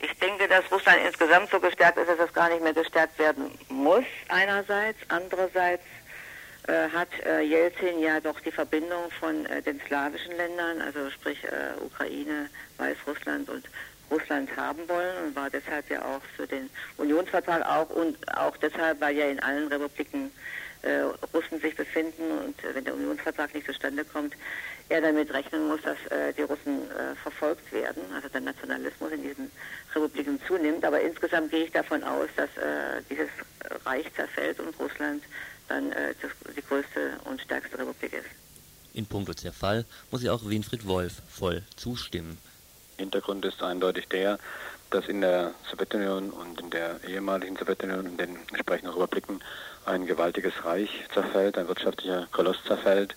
Ich 0.00 0.18
denke, 0.18 0.36
denke, 0.36 0.48
dass 0.48 0.70
Russland 0.70 0.98
insgesamt 1.06 1.50
so 1.50 1.60
gestärkt 1.60 1.98
ist, 1.98 2.08
dass 2.08 2.18
es 2.18 2.32
gar 2.32 2.48
nicht 2.48 2.62
mehr 2.62 2.72
gestärkt 2.72 3.18
werden 3.18 3.50
muss, 3.68 4.04
einerseits. 4.28 4.98
Andererseits 5.08 5.82
äh, 6.66 6.88
hat 6.90 7.08
äh, 7.24 7.40
Jelzin 7.40 8.00
ja 8.00 8.20
doch 8.20 8.38
die 8.40 8.50
Verbindung 8.50 9.10
von 9.18 9.46
äh, 9.46 9.62
den 9.62 9.80
slawischen 9.86 10.36
Ländern, 10.36 10.80
also 10.82 11.10
sprich 11.10 11.42
äh, 11.44 11.84
Ukraine, 11.84 12.48
Weißrussland 12.78 13.48
und 13.48 13.64
Russland 14.10 14.54
haben 14.56 14.88
wollen 14.88 15.26
und 15.26 15.36
war 15.36 15.50
deshalb 15.50 15.88
ja 15.90 16.02
auch 16.04 16.22
für 16.36 16.46
den 16.46 16.70
Unionsvertrag 16.96 17.64
auch 17.66 17.90
und 17.90 18.16
auch 18.36 18.56
deshalb, 18.56 19.00
weil 19.00 19.16
ja 19.16 19.26
in 19.26 19.40
allen 19.40 19.68
Republiken 19.68 20.30
äh, 20.82 21.00
Russen 21.34 21.60
sich 21.60 21.74
befinden 21.74 22.30
und 22.44 22.64
äh, 22.64 22.74
wenn 22.74 22.84
der 22.84 22.94
Unionsvertrag 22.94 23.54
nicht 23.54 23.66
zustande 23.66 24.04
kommt, 24.04 24.34
er 24.88 25.00
damit 25.00 25.32
rechnen 25.32 25.66
muss, 25.66 25.80
dass 25.82 25.98
äh, 26.10 26.32
die 26.32 26.42
Russen 26.42 26.90
äh, 26.90 27.16
verfolgt 27.16 27.72
werden, 27.72 28.02
also 28.14 28.28
der 28.28 28.40
Nationalismus 28.40 29.12
in 29.12 29.22
diesen 29.22 29.50
Republiken 29.94 30.40
zunimmt. 30.46 30.84
Aber 30.84 31.00
insgesamt 31.00 31.50
gehe 31.50 31.64
ich 31.64 31.72
davon 31.72 32.04
aus, 32.04 32.28
dass 32.36 32.50
äh, 32.56 33.02
dieses 33.10 33.28
Reich 33.84 34.06
zerfällt 34.14 34.60
und 34.60 34.78
Russland 34.78 35.24
dann 35.68 35.90
äh, 35.92 36.14
die 36.56 36.62
größte 36.62 37.18
und 37.24 37.40
stärkste 37.40 37.78
Republik 37.78 38.12
ist. 38.12 38.28
In 38.94 39.06
puncto 39.06 39.34
Zerfall 39.34 39.84
muss 40.10 40.22
ja 40.22 40.32
auch 40.32 40.48
Winfried 40.48 40.86
Wolf 40.86 41.20
voll 41.28 41.62
zustimmen. 41.74 42.38
Hintergrund 42.98 43.44
ist 43.44 43.62
eindeutig 43.62 44.08
der, 44.08 44.38
dass 44.90 45.08
in 45.08 45.20
der 45.20 45.52
Sowjetunion 45.70 46.30
und 46.30 46.60
in 46.60 46.70
der 46.70 47.02
ehemaligen 47.06 47.56
Sowjetunion, 47.56 48.06
in 48.06 48.16
den 48.16 48.36
entsprechenden 48.52 48.92
Republiken, 48.92 49.40
ein 49.84 50.06
gewaltiges 50.06 50.52
Reich 50.64 51.04
zerfällt, 51.12 51.58
ein 51.58 51.68
wirtschaftlicher 51.68 52.26
Koloss 52.32 52.58
zerfällt 52.64 53.14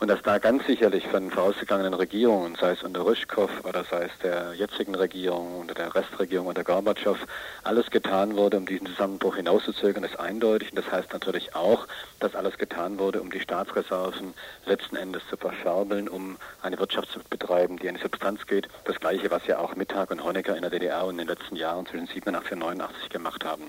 und 0.00 0.08
dass 0.08 0.22
da 0.22 0.38
ganz 0.38 0.64
sicherlich 0.66 1.06
von 1.08 1.30
vorausgegangenen 1.30 1.94
Regierungen, 1.94 2.54
sei 2.54 2.72
es 2.72 2.82
unter 2.82 3.04
Ryschkow 3.04 3.50
oder 3.64 3.84
sei 3.84 4.04
es 4.04 4.18
der 4.22 4.54
jetzigen 4.54 4.94
Regierung, 4.94 5.58
unter 5.58 5.74
der 5.74 5.94
Restregierung 5.94 6.46
unter 6.46 6.62
Gorbatschow, 6.62 7.18
alles 7.64 7.90
getan 7.90 8.36
wurde, 8.36 8.58
um 8.58 8.66
diesen 8.66 8.86
Zusammenbruch 8.86 9.36
hinauszuzögern, 9.36 10.04
ist 10.04 10.18
eindeutig. 10.18 10.70
Und 10.70 10.78
das 10.78 10.90
heißt 10.92 11.12
natürlich 11.12 11.54
auch, 11.56 11.86
dass 12.20 12.36
alles 12.36 12.58
getan 12.58 12.98
wurde, 12.98 13.20
um 13.20 13.30
die 13.30 13.40
Staatsreserven 13.40 14.34
letzten 14.66 14.96
Endes 14.96 15.22
zu 15.28 15.36
verscherbeln, 15.36 16.08
um 16.08 16.36
eine 16.62 16.78
Wirtschaft 16.78 17.10
zu 17.10 17.18
betreiben, 17.28 17.78
die 17.78 17.88
eine 17.88 17.98
Substanz 17.98 18.46
geht. 18.46 18.68
Das 18.84 19.00
Gleiche, 19.00 19.30
was 19.30 19.46
ja 19.46 19.58
auch 19.58 19.74
Mittag 19.74 20.12
und 20.12 20.22
Honecker 20.22 20.54
in 20.54 20.62
der 20.62 20.70
DDR 20.70 21.08
in 21.10 21.18
den 21.18 21.26
letzten 21.26 21.56
Jahren 21.56 21.86
zwischen 21.86 22.06
87 22.06 22.52
und 22.52 22.58
89 22.60 23.08
gemacht 23.08 23.44
haben 23.44 23.64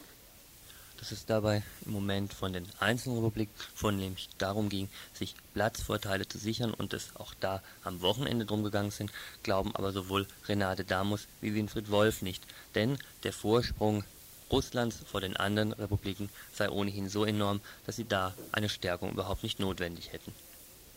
dass 0.99 1.11
es 1.11 1.25
dabei 1.25 1.63
im 1.85 1.93
Moment 1.93 2.33
von 2.33 2.51
den 2.51 2.67
einzelnen 2.79 3.23
Republiken 3.23 3.53
vornehmlich 3.73 4.29
darum 4.37 4.69
ging, 4.69 4.89
sich 5.13 5.33
Platzvorteile 5.53 6.27
zu 6.27 6.37
sichern 6.37 6.73
und 6.73 6.93
es 6.93 7.15
auch 7.15 7.33
da 7.39 7.61
am 7.83 8.01
Wochenende 8.01 8.45
drum 8.45 8.63
gegangen 8.63 8.91
sind, 8.91 9.11
glauben 9.43 9.73
aber 9.75 9.91
sowohl 9.91 10.27
Renate 10.47 10.83
Damus 10.83 11.27
wie 11.41 11.55
Winfried 11.55 11.89
Wolf 11.89 12.21
nicht. 12.21 12.43
Denn 12.75 12.97
der 13.23 13.33
Vorsprung 13.33 14.03
Russlands 14.51 14.97
vor 15.09 15.21
den 15.21 15.37
anderen 15.37 15.73
Republiken 15.73 16.29
sei 16.53 16.69
ohnehin 16.69 17.07
so 17.07 17.23
enorm, 17.23 17.61
dass 17.85 17.95
sie 17.95 18.07
da 18.07 18.33
eine 18.51 18.67
Stärkung 18.67 19.11
überhaupt 19.11 19.43
nicht 19.43 19.59
notwendig 19.59 20.11
hätten. 20.11 20.33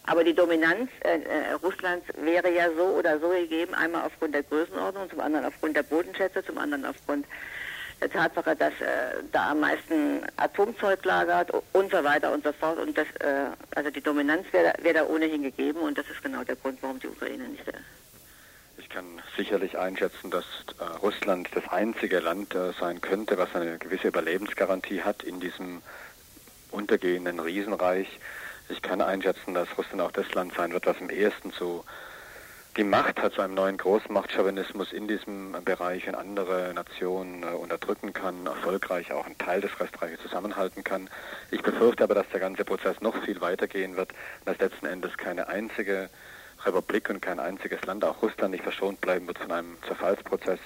Aber 0.05 0.25
die 0.25 0.35
Dominanz 0.35 0.91
äh, 1.05 1.21
äh 1.21 1.53
Russlands 1.63 2.07
wäre 2.17 2.53
ja 2.53 2.69
so 2.77 2.83
oder 2.83 3.21
so 3.21 3.29
gegeben, 3.29 3.73
einmal 3.75 4.05
aufgrund 4.05 4.35
der 4.35 4.43
Größenordnung, 4.43 5.09
zum 5.09 5.21
anderen 5.21 5.45
aufgrund 5.45 5.77
der 5.77 5.85
Bodenschätze, 5.85 6.45
zum 6.45 6.59
anderen 6.59 6.85
aufgrund 6.85 7.25
der 8.03 8.11
Tatsache, 8.11 8.57
dass 8.57 8.73
äh, 8.81 9.23
da 9.31 9.53
am 9.53 9.61
meisten 9.61 10.23
Atomzeug 10.37 11.05
lagert 11.05 11.51
und 11.73 11.91
so 11.91 12.03
weiter 12.03 12.33
und 12.33 12.43
so 12.43 12.53
fort. 12.53 12.79
Und 12.79 12.99
das, 12.99 13.07
äh, 13.21 13.47
also 13.77 13.91
die 13.91 14.01
Dominanz 14.01 14.45
wäre 14.53 14.75
wär 14.83 14.95
da 14.95 15.07
ohnehin 15.07 15.43
gegeben 15.43 15.79
und 15.81 15.97
das 15.97 16.09
ist 16.11 16.23
genau 16.23 16.43
der 16.43 16.57
Grund, 16.57 16.79
warum 16.83 16.99
die 16.99 17.07
Ukraine 17.07 17.45
nicht. 17.45 17.67
Äh 17.69 17.73
ich 18.77 18.89
kann 18.89 19.23
sicherlich 19.37 19.79
einschätzen, 19.79 20.31
dass 20.31 20.45
äh, 20.81 20.85
Russland 20.97 21.49
das 21.55 21.69
einzige 21.69 22.19
Land 22.19 22.55
äh, 22.55 22.73
sein 22.79 23.01
könnte, 23.01 23.39
was 23.39 23.55
eine 23.55 23.79
gewisse 23.79 24.09
Überlebensgarantie 24.09 25.03
hat 25.03 25.23
in 25.23 25.39
diesem 25.39 25.81
untergehenden 26.73 27.39
Riesenreich. 27.39 28.09
Ich 28.69 28.83
kann 28.83 29.01
einschätzen, 29.01 29.55
dass 29.55 29.69
Russland 29.79 30.03
auch 30.03 30.13
das 30.13 30.33
Land 30.35 30.55
sein 30.55 30.73
wird, 30.73 30.87
was 30.87 30.97
am 31.01 31.11
ehesten 31.11 31.53
zu 31.53 31.85
die 32.77 32.85
Macht 32.85 33.21
hat 33.21 33.35
zu 33.35 33.43
einem 33.43 33.55
neuen 33.55 33.77
Großmachtchauvinismus 33.77 34.93
in 34.93 35.07
diesem 35.07 35.53
Bereich 35.65 36.09
und 36.09 36.15
andere 36.15 36.73
Nationen 36.75 37.43
äh, 37.43 37.47
unterdrücken 37.47 38.15
kann, 38.15 38.47
erfolgreich 38.47 39.13
auch 39.13 39.27
einen 39.27 39.37
Teil 39.37 39.61
des 39.61 39.79
Restreiches 39.79 40.21
zusammenhalten 40.23 40.83
kann. 40.83 41.11
Ich 41.51 41.63
befürchte 41.63 42.05
aber, 42.05 42.15
dass 42.15 42.29
der 42.31 42.41
ganze 42.41 42.65
Prozess 42.65 43.01
noch 43.01 43.17
viel 43.25 43.41
weitergehen 43.41 43.97
wird 43.97 44.13
dass 44.45 44.59
letzten 44.59 44.87
Endes 44.87 45.17
keine 45.19 45.49
einzige 45.49 46.09
Republik 46.65 47.11
und 47.11 47.21
kein 47.21 47.41
einziges 47.41 47.85
Land, 47.85 48.05
auch 48.05 48.23
Russland, 48.23 48.53
nicht 48.53 48.65
verschont 48.65 49.01
bleiben 49.01 49.27
wird 49.27 49.39
von 49.39 49.53
einem 49.53 49.77
Zerfallsprozess. 49.87 50.61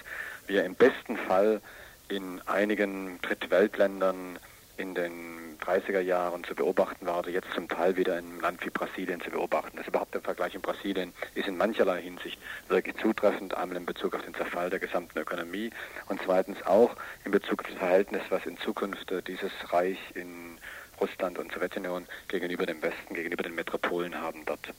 Wir 0.46 0.64
im 0.64 0.74
besten 0.74 1.16
Fall 1.16 1.60
in 2.08 2.40
einigen 2.46 3.20
Drittweltländern 3.22 4.38
in 4.76 4.94
den 4.94 5.58
30er 5.60 6.00
Jahren 6.00 6.44
zu 6.44 6.54
beobachten 6.54 7.06
war 7.06 7.20
oder 7.20 7.30
jetzt 7.30 7.48
zum 7.54 7.68
Teil 7.68 7.96
wieder 7.96 8.18
in 8.18 8.26
einem 8.26 8.40
Land 8.40 8.64
wie 8.64 8.70
Brasilien 8.70 9.20
zu 9.20 9.30
beobachten. 9.30 9.76
Das 9.76 9.86
überhaupt 9.86 10.14
der 10.14 10.20
Vergleich 10.20 10.54
in 10.54 10.60
Brasilien 10.60 11.12
ist 11.34 11.48
in 11.48 11.56
mancherlei 11.56 12.02
Hinsicht 12.02 12.38
wirklich 12.68 12.96
zutreffend, 12.98 13.54
einmal 13.54 13.78
in 13.78 13.86
Bezug 13.86 14.14
auf 14.14 14.22
den 14.22 14.34
Zerfall 14.34 14.70
der 14.70 14.78
gesamten 14.78 15.18
Ökonomie 15.18 15.70
und 16.08 16.20
zweitens 16.24 16.64
auch 16.66 16.94
in 17.24 17.32
Bezug 17.32 17.60
auf 17.60 17.70
das 17.70 17.78
Verhältnis, 17.78 18.22
was 18.28 18.44
in 18.46 18.58
Zukunft 18.58 19.12
dieses 19.26 19.52
Reich 19.72 19.98
in 20.14 20.58
Russland 21.00 21.38
und 21.38 21.52
Sowjetunion 21.52 22.06
gegenüber 22.28 22.66
dem 22.66 22.80
Westen, 22.82 23.14
gegenüber 23.14 23.42
den 23.42 23.54
Metropolen 23.54 24.14
haben 24.14 24.46
wird. 24.46 24.72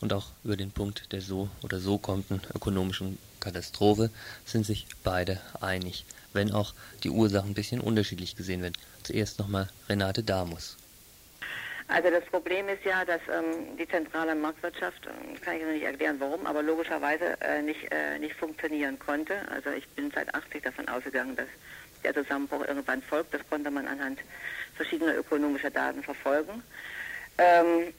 Und 0.00 0.12
auch 0.12 0.26
über 0.42 0.56
den 0.56 0.70
Punkt 0.70 1.12
der 1.12 1.20
so 1.20 1.48
oder 1.62 1.78
so 1.78 1.98
kommenden 1.98 2.42
ökonomischen 2.54 3.18
Katastrophe 3.40 4.10
sind 4.44 4.66
sich 4.66 4.86
beide 5.02 5.40
einig 5.60 6.04
wenn 6.34 6.52
auch 6.52 6.74
die 7.02 7.10
Ursachen 7.10 7.50
ein 7.50 7.54
bisschen 7.54 7.80
unterschiedlich 7.80 8.36
gesehen 8.36 8.62
werden. 8.62 8.74
Zuerst 9.02 9.38
nochmal 9.38 9.68
Renate 9.88 10.22
Damus. 10.22 10.76
Also 11.88 12.10
das 12.10 12.24
Problem 12.24 12.68
ist 12.68 12.84
ja, 12.84 13.04
dass 13.04 13.20
ähm, 13.28 13.76
die 13.78 13.86
zentrale 13.86 14.34
Marktwirtschaft, 14.34 15.06
äh, 15.06 15.38
kann 15.40 15.56
ich 15.56 15.62
noch 15.62 15.72
nicht 15.72 15.84
erklären 15.84 16.16
warum, 16.18 16.46
aber 16.46 16.62
logischerweise 16.62 17.36
äh, 17.40 17.60
nicht, 17.60 17.92
äh, 17.92 18.18
nicht 18.18 18.34
funktionieren 18.36 18.98
konnte. 18.98 19.36
Also 19.50 19.70
ich 19.70 19.86
bin 19.88 20.10
seit 20.14 20.34
80 20.34 20.62
davon 20.62 20.88
ausgegangen, 20.88 21.36
dass 21.36 21.46
der 22.02 22.14
Zusammenbruch 22.14 22.66
irgendwann 22.66 23.02
folgt. 23.02 23.34
Das 23.34 23.42
konnte 23.50 23.70
man 23.70 23.86
anhand 23.86 24.20
verschiedener 24.76 25.16
ökonomischer 25.16 25.70
Daten 25.70 26.02
verfolgen. 26.02 26.62
Ähm, 27.38 27.92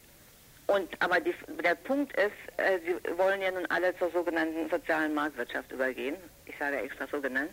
und 0.68 0.90
aber 1.00 1.20
die, 1.20 1.34
der 1.64 1.76
Punkt 1.76 2.18
ist, 2.18 2.32
äh, 2.58 2.80
sie 2.80 3.18
wollen 3.18 3.42
ja 3.42 3.52
nun 3.52 3.68
alle 3.68 3.96
zur 3.98 4.10
sogenannten 4.10 4.68
sozialen 4.70 5.14
Marktwirtschaft 5.14 5.72
übergehen. 5.72 6.16
Ich 6.46 6.56
sage 6.58 6.78
extra 6.78 7.06
so 7.12 7.22
genannt. 7.22 7.52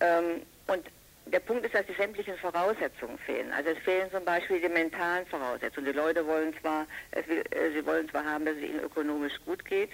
Ähm, 0.00 0.42
und 0.66 0.84
der 1.32 1.40
Punkt 1.40 1.64
ist, 1.64 1.74
dass 1.74 1.86
die 1.86 1.94
sämtlichen 1.94 2.36
Voraussetzungen 2.38 3.18
fehlen. 3.18 3.52
Also 3.52 3.70
es 3.70 3.78
fehlen 3.78 4.10
zum 4.10 4.24
Beispiel 4.24 4.60
die 4.60 4.68
mentalen 4.68 5.26
Voraussetzungen. 5.26 5.86
Die 5.86 5.92
Leute 5.92 6.26
wollen 6.26 6.54
zwar, 6.60 6.86
will, 7.26 7.44
äh, 7.50 7.70
sie 7.72 7.84
wollen 7.84 8.08
zwar 8.08 8.24
haben, 8.24 8.44
dass 8.44 8.56
es 8.56 8.62
ihnen 8.62 8.80
ökonomisch 8.80 9.34
gut 9.44 9.64
geht, 9.64 9.90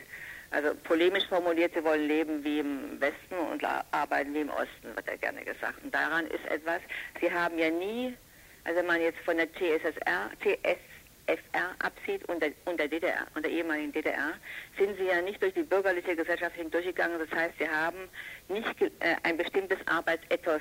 also 0.50 0.74
polemisch 0.84 1.26
formuliert, 1.26 1.72
sie 1.74 1.82
wollen 1.82 2.06
leben 2.06 2.44
wie 2.44 2.60
im 2.60 3.00
Westen 3.00 3.34
und 3.50 3.64
arbeiten 3.90 4.34
wie 4.34 4.40
im 4.40 4.50
Osten, 4.50 4.94
wird 4.94 5.06
ja 5.06 5.16
gerne 5.16 5.44
gesagt. 5.44 5.82
Und 5.82 5.92
daran 5.92 6.26
ist 6.26 6.46
etwas, 6.48 6.80
sie 7.20 7.32
haben 7.32 7.58
ja 7.58 7.70
nie, 7.70 8.14
also 8.62 8.78
wenn 8.78 8.86
man 8.86 9.00
jetzt 9.00 9.18
von 9.20 9.36
der 9.36 9.52
TSSR, 9.52 10.30
TS 10.40 10.78
FR 11.26 11.74
absieht 11.78 12.24
und 12.28 12.42
der, 12.42 12.52
und 12.64 12.78
der 12.78 12.88
DDR, 12.88 13.26
und 13.34 13.44
der 13.44 13.52
ehemaligen 13.52 13.92
DDR, 13.92 14.34
sind 14.78 14.96
sie 14.98 15.04
ja 15.04 15.22
nicht 15.22 15.42
durch 15.42 15.54
die 15.54 15.62
bürgerliche 15.62 16.16
Gesellschaft 16.16 16.56
hindurchgegangen. 16.56 17.18
Das 17.18 17.38
heißt, 17.38 17.54
sie 17.58 17.68
haben 17.68 18.08
nicht 18.48 18.80
äh, 18.82 19.16
ein 19.22 19.36
bestimmtes 19.36 19.78
Arbeitsethos, 19.86 20.60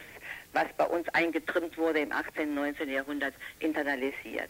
was 0.53 0.67
bei 0.77 0.85
uns 0.85 1.07
eingetrimmt 1.09 1.77
wurde 1.77 1.99
im 1.99 2.11
18. 2.11 2.49
und 2.49 2.55
19. 2.55 2.89
Jahrhundert, 2.89 3.33
internalisiert. 3.59 4.49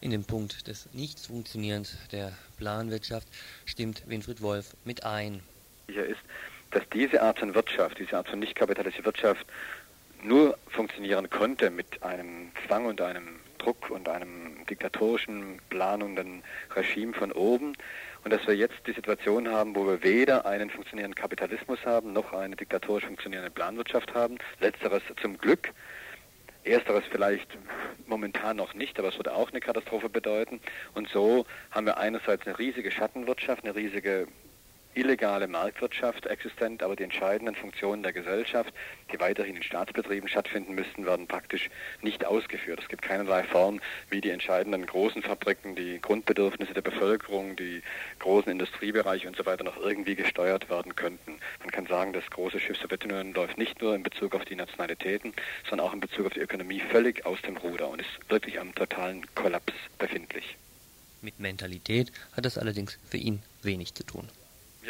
In 0.00 0.10
dem 0.10 0.24
Punkt 0.24 0.66
des 0.66 0.88
Nichtfunktionierens 0.94 1.96
der 2.10 2.32
Planwirtschaft 2.56 3.28
stimmt 3.66 4.02
Winfried 4.08 4.40
Wolf 4.40 4.74
mit 4.84 5.04
ein. 5.04 5.42
Sicher 5.88 6.06
ist, 6.06 6.20
dass 6.70 6.82
diese 6.92 7.20
Art 7.20 7.38
von 7.38 7.54
Wirtschaft, 7.54 7.98
diese 7.98 8.16
Art 8.16 8.28
von 8.28 8.38
nicht 8.38 8.54
kapitalistischer 8.54 9.04
Wirtschaft 9.04 9.46
nur 10.22 10.56
funktionieren 10.68 11.28
konnte 11.28 11.70
mit 11.70 12.02
einem 12.02 12.50
Zwang 12.66 12.86
und 12.86 13.00
einem 13.00 13.39
Druck 13.60 13.90
und 13.90 14.08
einem 14.08 14.64
diktatorischen, 14.68 15.60
planenden 15.68 16.42
Regime 16.74 17.12
von 17.12 17.32
oben. 17.32 17.74
Und 18.24 18.32
dass 18.32 18.46
wir 18.46 18.54
jetzt 18.54 18.76
die 18.86 18.92
Situation 18.92 19.48
haben, 19.48 19.74
wo 19.74 19.86
wir 19.86 20.02
weder 20.02 20.44
einen 20.44 20.70
funktionierenden 20.70 21.14
Kapitalismus 21.14 21.78
haben, 21.86 22.12
noch 22.12 22.32
eine 22.32 22.56
diktatorisch 22.56 23.04
funktionierende 23.04 23.50
Planwirtschaft 23.50 24.14
haben. 24.14 24.38
Letzteres 24.60 25.02
zum 25.22 25.38
Glück. 25.38 25.72
Ersteres 26.64 27.04
vielleicht 27.10 27.48
momentan 28.06 28.56
noch 28.56 28.74
nicht, 28.74 28.98
aber 28.98 29.08
es 29.08 29.16
würde 29.16 29.34
auch 29.34 29.50
eine 29.50 29.60
Katastrophe 29.60 30.10
bedeuten. 30.10 30.60
Und 30.94 31.08
so 31.08 31.46
haben 31.70 31.86
wir 31.86 31.96
einerseits 31.96 32.46
eine 32.46 32.58
riesige 32.58 32.90
Schattenwirtschaft, 32.90 33.64
eine 33.64 33.74
riesige 33.74 34.28
illegale 34.94 35.46
Marktwirtschaft 35.46 36.26
existent, 36.26 36.82
aber 36.82 36.96
die 36.96 37.04
entscheidenden 37.04 37.54
Funktionen 37.54 38.02
der 38.02 38.12
Gesellschaft, 38.12 38.72
die 39.12 39.20
weiterhin 39.20 39.56
in 39.56 39.62
Staatsbetrieben 39.62 40.28
stattfinden 40.28 40.74
müssten, 40.74 41.06
werden 41.06 41.26
praktisch 41.26 41.70
nicht 42.02 42.24
ausgeführt. 42.24 42.80
Es 42.82 42.88
gibt 42.88 43.02
keinerlei 43.02 43.44
Form, 43.44 43.80
wie 44.10 44.20
die 44.20 44.30
entscheidenden 44.30 44.86
großen 44.86 45.22
Fabriken, 45.22 45.76
die 45.76 46.00
Grundbedürfnisse 46.00 46.74
der 46.74 46.82
Bevölkerung, 46.82 47.56
die 47.56 47.82
großen 48.18 48.50
Industriebereiche 48.50 49.28
und 49.28 49.36
so 49.36 49.46
weiter 49.46 49.64
noch 49.64 49.76
irgendwie 49.76 50.16
gesteuert 50.16 50.68
werden 50.68 50.96
könnten. 50.96 51.38
Man 51.60 51.70
kann 51.70 51.86
sagen, 51.86 52.12
das 52.12 52.28
große 52.30 52.58
Schiff 52.60 52.78
Sowjetunion 52.78 53.32
läuft 53.32 53.58
nicht 53.58 53.80
nur 53.80 53.94
in 53.94 54.02
Bezug 54.02 54.34
auf 54.34 54.44
die 54.44 54.56
Nationalitäten, 54.56 55.32
sondern 55.68 55.86
auch 55.86 55.92
in 55.92 56.00
Bezug 56.00 56.26
auf 56.26 56.32
die 56.32 56.40
Ökonomie 56.40 56.80
völlig 56.80 57.24
aus 57.26 57.40
dem 57.42 57.56
Ruder 57.56 57.88
und 57.88 58.00
ist 58.00 58.30
wirklich 58.30 58.58
am 58.58 58.74
totalen 58.74 59.26
Kollaps 59.34 59.74
befindlich. 59.98 60.56
Mit 61.22 61.38
Mentalität 61.38 62.12
hat 62.32 62.44
das 62.44 62.56
allerdings 62.56 62.98
für 63.08 63.18
ihn 63.18 63.42
wenig 63.62 63.94
zu 63.94 64.04
tun. 64.04 64.28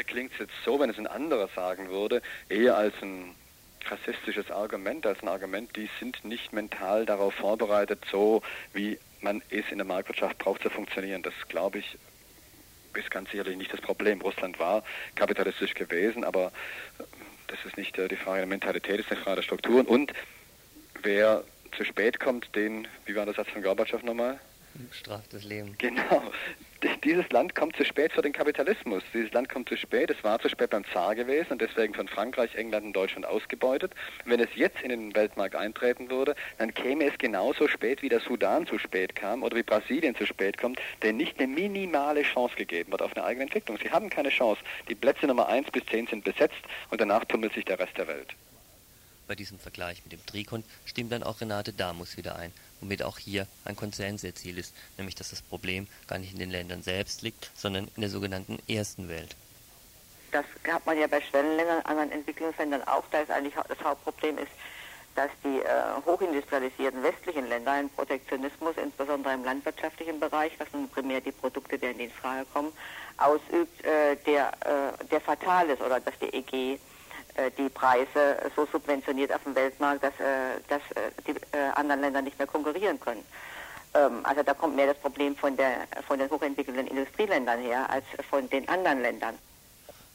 Mir 0.01 0.05
klingt 0.05 0.32
es 0.32 0.38
jetzt 0.38 0.55
so, 0.64 0.80
wenn 0.80 0.88
es 0.88 0.96
ein 0.96 1.07
anderer 1.07 1.51
sagen 1.55 1.90
würde, 1.90 2.22
eher 2.48 2.74
als 2.74 2.94
ein 3.03 3.34
rassistisches 3.84 4.51
Argument, 4.51 5.05
als 5.05 5.20
ein 5.20 5.28
Argument, 5.28 5.76
die 5.76 5.90
sind 5.98 6.24
nicht 6.24 6.55
mental 6.55 7.05
darauf 7.05 7.34
vorbereitet, 7.34 8.03
so 8.11 8.40
wie 8.72 8.98
man 9.20 9.42
es 9.51 9.66
in 9.70 9.76
der 9.76 9.86
Marktwirtschaft 9.86 10.38
braucht 10.38 10.62
zu 10.62 10.70
funktionieren. 10.70 11.22
Das 11.22 11.34
glaube 11.48 11.80
ich 11.80 11.98
ist 12.94 13.11
ganz 13.11 13.30
sicherlich 13.30 13.59
nicht 13.59 13.74
das 13.74 13.82
Problem. 13.82 14.22
Russland 14.22 14.59
war 14.59 14.84
kapitalistisch 15.16 15.74
gewesen, 15.74 16.24
aber 16.24 16.51
das 17.48 17.59
ist 17.66 17.76
nicht 17.76 17.94
die 17.98 18.16
Frage 18.16 18.38
der 18.38 18.46
Mentalität, 18.46 19.01
das 19.01 19.05
ist 19.05 19.12
eine 19.12 19.20
Frage 19.20 19.36
der 19.36 19.42
Strukturen. 19.42 19.84
Und 19.84 20.14
wer 21.03 21.44
zu 21.76 21.84
spät 21.84 22.18
kommt, 22.20 22.57
den, 22.57 22.88
wie 23.05 23.14
war 23.14 23.26
der 23.26 23.34
Satz 23.34 23.51
von 23.51 23.62
Gorbatschow 23.62 24.03
nochmal? 24.03 24.40
Straft 24.92 25.34
das 25.34 25.44
Leben. 25.44 25.74
Genau. 25.76 26.22
Dieses 27.05 27.28
Land 27.31 27.55
kommt 27.55 27.76
zu 27.76 27.85
spät 27.85 28.12
für 28.12 28.22
den 28.22 28.33
Kapitalismus. 28.33 29.03
Dieses 29.12 29.33
Land 29.33 29.51
kommt 29.51 29.68
zu 29.68 29.76
spät. 29.76 30.11
Es 30.11 30.24
war 30.24 30.39
zu 30.39 30.49
spät 30.49 30.70
beim 30.70 30.85
Zar 30.93 31.14
gewesen 31.14 31.53
und 31.53 31.61
deswegen 31.61 31.93
von 31.93 32.09
Frankreich, 32.09 32.55
England 32.55 32.87
und 32.87 32.93
Deutschland 32.95 33.26
ausgebeutet. 33.26 33.93
Wenn 34.24 34.41
es 34.41 34.49
jetzt 34.55 34.81
in 34.81 34.89
den 34.89 35.14
Weltmarkt 35.14 35.57
eintreten 35.57 36.09
würde, 36.09 36.35
dann 36.57 36.72
käme 36.72 37.05
es 37.05 37.18
genauso 37.18 37.68
spät, 37.68 38.01
wie 38.01 38.09
der 38.09 38.20
Sudan 38.20 38.66
zu 38.66 38.78
spät 38.78 39.14
kam 39.14 39.43
oder 39.43 39.57
wie 39.57 39.62
Brasilien 39.62 40.14
zu 40.14 40.24
spät 40.24 40.57
kommt, 40.57 40.81
denn 41.03 41.18
nicht 41.18 41.39
eine 41.39 41.49
minimale 41.49 42.22
Chance 42.22 42.57
gegeben 42.57 42.93
wird 42.93 43.03
auf 43.03 43.14
eine 43.14 43.26
eigene 43.26 43.45
Entwicklung. 43.45 43.76
Sie 43.83 43.91
haben 43.91 44.09
keine 44.09 44.31
Chance. 44.31 44.62
Die 44.89 44.95
Plätze 44.95 45.26
Nummer 45.26 45.49
1 45.49 45.70
bis 45.70 45.85
10 45.87 46.07
sind 46.07 46.24
besetzt 46.24 46.62
und 46.91 47.01
danach 47.01 47.26
tummelt 47.26 47.53
sich 47.53 47.66
der 47.66 47.78
Rest 47.78 47.97
der 47.99 48.09
Welt. 48.09 48.35
Bei 49.28 49.35
diesem 49.35 49.59
Vergleich 49.59 50.03
mit 50.05 50.12
dem 50.12 50.24
Trikont 50.26 50.64
stimmt 50.87 51.12
dann 51.12 51.22
auch 51.22 51.41
Renate 51.41 51.72
Damus 51.72 52.16
wieder 52.16 52.37
ein, 52.37 52.53
womit 52.81 53.03
auch 53.03 53.18
hier 53.18 53.47
ein 53.64 53.76
Konsens 53.76 54.24
erzielt 54.24 54.59
ist, 54.59 54.74
nämlich 54.97 55.14
dass 55.14 55.31
das 55.31 55.43
Problem 55.43 55.87
gar 56.07 56.18
nicht 56.18 56.33
in 56.33 56.39
den 56.39 56.51
Ländern 56.51 56.83
selbst 56.83 57.22
liegt, 57.22 57.51
sondern 57.55 57.89
in 57.97 58.01
der 58.01 58.11
sogenannten 58.11 58.59
ersten 58.68 59.09
Welt. 59.09 59.37
Das 60.33 60.45
hat 60.68 60.87
man 60.87 60.99
ja 60.99 61.07
bei 61.07 61.20
Schwellenländern, 61.20 61.83
anderen 61.85 62.12
Entwicklungsländern 62.12 62.87
auch. 62.87 63.05
Da 63.11 63.20
ist 63.20 63.31
eigentlich 63.31 63.55
das 63.68 63.83
Hauptproblem 63.83 64.39
ist, 64.39 64.53
dass 65.16 65.31
die 65.43 65.59
äh, 65.59 65.64
hochindustrialisierten 66.07 67.03
westlichen 67.03 67.49
Länder 67.49 67.72
einen 67.72 67.91
Protektionismus, 67.91 68.76
insbesondere 68.76 69.35
im 69.35 69.45
landwirtschaftlichen 69.45 70.20
Bereich, 70.20 70.53
was 70.59 70.68
nun 70.72 70.89
primär 70.89 71.20
die 71.20 71.33
Produkte, 71.33 71.81
werden 71.83 71.99
in 71.99 72.11
Frage 72.11 72.47
kommen, 72.53 72.72
ausübt, 73.16 73.85
äh, 73.85 74.16
der, 74.24 74.53
äh, 74.64 75.05
der 75.07 75.20
fatal 75.20 75.68
ist 75.68 75.83
oder 75.83 76.01
dass 76.01 76.14
die 76.20 76.33
EG 76.33 76.78
die 77.57 77.68
Preise 77.68 78.36
so 78.55 78.66
subventioniert 78.66 79.32
auf 79.32 79.43
dem 79.45 79.55
Weltmarkt, 79.55 80.03
dass, 80.03 80.14
äh, 80.20 80.61
dass 80.68 80.82
äh, 80.97 81.11
die 81.26 81.34
anderen 81.74 82.01
Länder 82.01 82.22
nicht 82.22 82.38
mehr 82.38 82.47
konkurrieren 82.47 82.99
können. 83.01 83.24
Ähm, 83.95 84.20
also 84.24 84.43
da 84.43 84.55
kommt 84.55 84.76
mehr 84.76 84.86
das 84.86 84.99
Problem 84.99 85.36
von, 85.36 85.57
der, 85.57 85.86
von 86.07 86.18
den 86.18 86.30
hochentwickelten 86.30 86.86
Industrieländern 86.86 87.61
her 87.61 87.88
als 87.91 88.05
von 88.28 88.49
den 88.49 88.68
anderen 88.68 89.03
Ländern. 89.03 89.38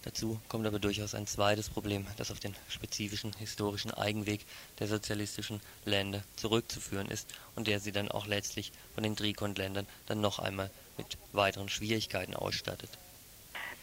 Dazu 0.03 0.39
kommt 0.49 0.67
aber 0.67 0.77
durchaus 0.77 1.15
ein 1.15 1.25
zweites 1.25 1.67
Problem, 1.67 2.05
das 2.17 2.29
auf 2.29 2.39
den 2.39 2.55
spezifischen 2.69 3.33
historischen 3.39 3.91
Eigenweg 3.91 4.45
der 4.79 4.85
sozialistischen 4.85 5.61
Länder 5.83 6.21
zurückzuführen 6.35 7.09
ist 7.09 7.33
und 7.55 7.67
der 7.67 7.79
sie 7.79 7.91
dann 7.91 8.11
auch 8.11 8.27
letztlich 8.27 8.71
von 8.93 9.03
den 9.03 9.15
Trikont-Ländern 9.15 9.87
dann 10.05 10.21
noch 10.21 10.37
einmal 10.37 10.69
mit 10.97 11.17
weiteren 11.33 11.69
Schwierigkeiten 11.69 12.35
ausstattet. 12.35 12.89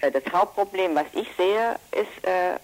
Das 0.00 0.32
Hauptproblem, 0.32 0.94
was 0.94 1.06
ich 1.12 1.28
sehe, 1.36 1.76
ist 1.90 2.24
äh, 2.24 2.56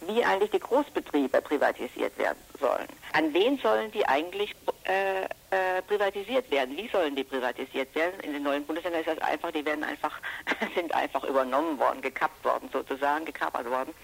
wie 0.00 0.24
eigentlich 0.24 0.50
die 0.50 0.60
Großbetriebe 0.60 1.40
privatisiert 1.40 2.16
werden 2.18 2.38
sollen. 2.60 2.86
An 3.12 3.32
wen 3.32 3.58
sollen 3.58 3.90
die 3.92 4.06
eigentlich 4.06 4.54
äh, 4.84 5.24
äh, 5.24 5.82
privatisiert 5.86 6.50
werden? 6.50 6.76
Wie 6.76 6.88
sollen 6.88 7.16
die 7.16 7.24
privatisiert 7.24 7.94
werden? 7.94 8.20
In 8.20 8.32
den 8.32 8.42
neuen 8.42 8.64
Bundesländern 8.64 9.02
ist 9.02 9.08
das 9.08 9.18
einfach, 9.18 9.50
die 9.50 9.64
werden 9.64 9.84
einfach, 9.84 10.20
sind 10.74 10.94
einfach 10.94 11.24
übernommen 11.24 11.78
worden, 11.78 12.02
gekappt 12.02 12.44
worden 12.44 12.68
sozusagen, 12.72 13.24
gekapert 13.24 13.68
worden. 13.68 13.94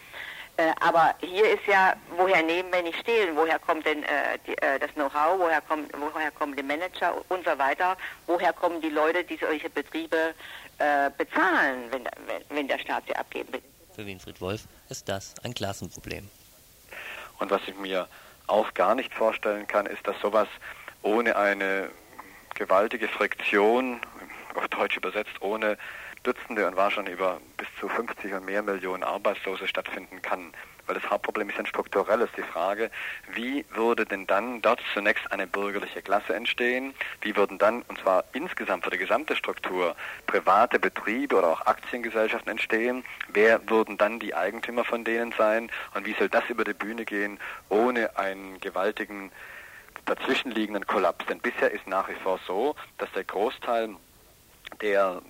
Äh, 0.57 0.73
aber 0.81 1.15
hier 1.21 1.51
ist 1.51 1.67
ja, 1.67 1.95
woher 2.17 2.43
nehmen, 2.43 2.71
wenn 2.73 2.85
nicht 2.85 2.99
stehlen? 2.99 3.37
Woher 3.37 3.59
kommt 3.59 3.87
denn 3.87 4.03
äh, 4.03 4.39
die, 4.47 4.57
äh, 4.59 4.79
das 4.79 4.93
Know-how? 4.93 5.39
Woher, 5.39 5.63
kommt, 5.63 5.91
woher 5.99 6.31
kommen 6.31 6.55
die 6.55 6.63
Manager 6.63 7.15
und 7.31 7.45
so 7.45 7.59
weiter? 7.59 7.97
Woher 8.27 8.53
kommen 8.53 8.81
die 8.83 8.91
Leute, 8.91 9.25
die 9.25 9.39
solche 9.39 9.71
Betriebe 9.71 10.35
äh, 10.79 11.11
bezahlen, 11.17 11.91
wenn, 11.91 12.05
wenn, 12.27 12.57
wenn 12.57 12.69
der 12.69 12.79
Staat 12.79 13.05
sie 13.07 13.17
abgeben 13.17 13.55
will? 13.55 13.63
Für 13.95 14.07
Winfried 14.07 14.41
Wolf 14.41 14.63
ist 14.89 15.09
das 15.09 15.35
ein 15.43 15.55
Klassenproblem. 15.55 16.29
Und 17.39 17.51
was 17.51 17.61
ich 17.67 17.77
mir 17.77 18.09
auch 18.47 18.73
gar 18.75 18.95
nicht 18.95 19.13
vorstellen 19.13 19.67
kann, 19.67 19.87
ist, 19.87 20.07
dass 20.07 20.19
sowas 20.21 20.49
ohne 21.03 21.37
eine 21.37 21.91
gewaltige 22.55 23.09
Friktion, 23.09 24.01
auf 24.55 24.69
Deutsch 24.69 24.97
übersetzt, 24.97 25.41
ohne 25.41 25.79
Dutzende 26.23 26.67
und 26.67 26.77
wahrscheinlich 26.77 27.15
über 27.15 27.41
bis 27.57 27.67
zu 27.81 27.89
50 27.89 28.33
und 28.35 28.45
mehr 28.45 28.63
Millionen 28.63 29.03
Arbeitslose 29.03 29.67
stattfinden 29.67 30.23
kann. 30.23 30.53
Weil 30.87 30.97
das 30.97 31.09
Hauptproblem 31.09 31.49
ist 31.51 31.59
ein 31.59 31.67
strukturelles. 31.67 32.29
Die 32.37 32.43
Frage, 32.43 32.91
wie 33.35 33.65
würde 33.71 34.05
denn 34.05 34.27
dann 34.27 34.61
dort 34.63 34.81
zunächst 34.95 35.31
eine 35.31 35.47
bürgerliche 35.47 36.03
Klasse 36.03 36.35
entstehen? 36.35 36.95
Wie 37.21 37.37
würden 37.37 37.59
dann, 37.59 37.83
und 37.83 37.99
zwar 38.01 38.25
insgesamt 38.33 38.85
für 38.85 38.91
die 38.91 38.99
gesamte 38.99 39.37
Struktur, 39.37 39.95
private 40.27 40.79
Betriebe 40.79 41.37
oder 41.37 41.49
auch 41.49 41.67
Aktiengesellschaften 41.67 42.51
entstehen? 42.51 43.05
Wer 43.29 43.69
würden 43.71 43.97
dann 43.97 44.19
die 44.19 44.35
Eigentümer 44.35 44.85
von 44.85 45.05
denen 45.05 45.33
sein? 45.39 45.71
Und 45.95 46.05
wie 46.07 46.15
soll 46.15 46.29
das 46.29 46.49
über 46.49 46.65
die 46.65 46.75
Bühne 46.75 47.05
gehen, 47.05 47.39
ohne 47.69 48.17
einen 48.17 48.59
gewaltigen 48.61 49.31
dazwischenliegenden 50.07 50.87
Kollaps? 50.87 51.27
Denn 51.27 51.39
bisher 51.39 51.71
ist 51.71 51.87
nach 51.87 52.09
wie 52.09 52.15
vor 52.23 52.41
so, 52.47 52.75
dass 52.99 53.11
der 53.13 53.25
Großteil 53.25 53.91
der 54.81 55.23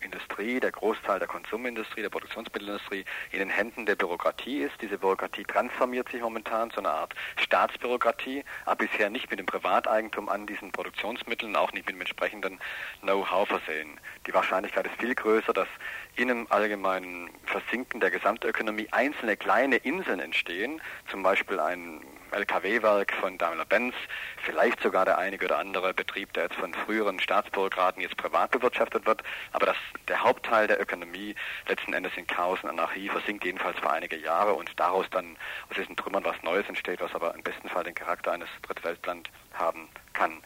Industrie, 0.00 0.60
der 0.60 0.72
Großteil 0.72 1.18
der 1.18 1.28
Konsumindustrie, 1.28 2.02
der 2.02 2.10
Produktionsmittelindustrie 2.10 3.04
in 3.32 3.38
den 3.38 3.50
Händen 3.50 3.86
der 3.86 3.96
Bürokratie 3.96 4.62
ist. 4.62 4.80
Diese 4.80 4.98
Bürokratie 4.98 5.44
transformiert 5.44 6.08
sich 6.10 6.20
momentan 6.20 6.70
zu 6.70 6.80
einer 6.80 6.90
Art 6.92 7.14
Staatsbürokratie, 7.36 8.44
aber 8.64 8.86
bisher 8.86 9.10
nicht 9.10 9.30
mit 9.30 9.38
dem 9.38 9.46
Privateigentum 9.46 10.28
an 10.28 10.46
diesen 10.46 10.72
Produktionsmitteln, 10.72 11.56
auch 11.56 11.72
nicht 11.72 11.86
mit 11.86 11.96
dem 11.96 12.00
entsprechenden 12.00 12.58
Know-how 13.00 13.48
versehen. 13.48 14.00
Die 14.26 14.34
Wahrscheinlichkeit 14.34 14.86
ist 14.86 14.96
viel 14.96 15.14
größer, 15.14 15.52
dass 15.52 15.68
in 16.16 16.30
einem 16.30 16.46
allgemeinen 16.50 17.30
Versinken 17.44 18.00
der 18.00 18.10
Gesamtökonomie 18.10 18.88
einzelne 18.90 19.36
kleine 19.36 19.76
Inseln 19.76 20.20
entstehen, 20.20 20.80
zum 21.10 21.22
Beispiel 21.22 21.60
ein 21.60 22.02
LKW-Werk 22.32 23.12
von 23.14 23.38
Daimler-Benz, 23.38 23.94
vielleicht 24.42 24.82
sogar 24.82 25.04
der 25.04 25.18
einige 25.18 25.46
oder 25.46 25.58
andere 25.58 25.94
Betrieb, 25.94 26.32
der 26.32 26.44
jetzt 26.44 26.56
von 26.56 26.72
früheren 26.74 27.20
Staatsbürokraten 27.20 28.02
jetzt 28.02 28.16
privat 28.16 28.50
bewirtschaftet 28.50 29.06
wird, 29.06 29.22
aber 29.52 29.66
dass 29.66 29.76
der 30.08 30.22
Hauptteil 30.22 30.66
der 30.66 30.80
Ökonomie 30.80 31.34
letzten 31.68 31.92
Endes 31.92 32.12
in 32.16 32.26
Chaos 32.26 32.58
und 32.62 32.70
Anarchie 32.70 33.08
versinkt, 33.08 33.44
jedenfalls 33.44 33.78
für 33.78 33.90
einige 33.90 34.16
Jahre 34.16 34.54
und 34.54 34.70
daraus 34.78 35.06
dann 35.10 35.36
aus 35.68 35.76
diesen 35.76 35.96
Trümmern 35.96 36.24
was 36.24 36.42
Neues 36.42 36.68
entsteht, 36.68 37.00
was 37.00 37.14
aber 37.14 37.34
im 37.34 37.42
besten 37.42 37.68
Fall 37.68 37.84
den 37.84 37.94
Charakter 37.94 38.32
eines 38.32 38.48
Drittweltland 38.62 39.30
haben 39.52 39.88
kann. 40.12 40.42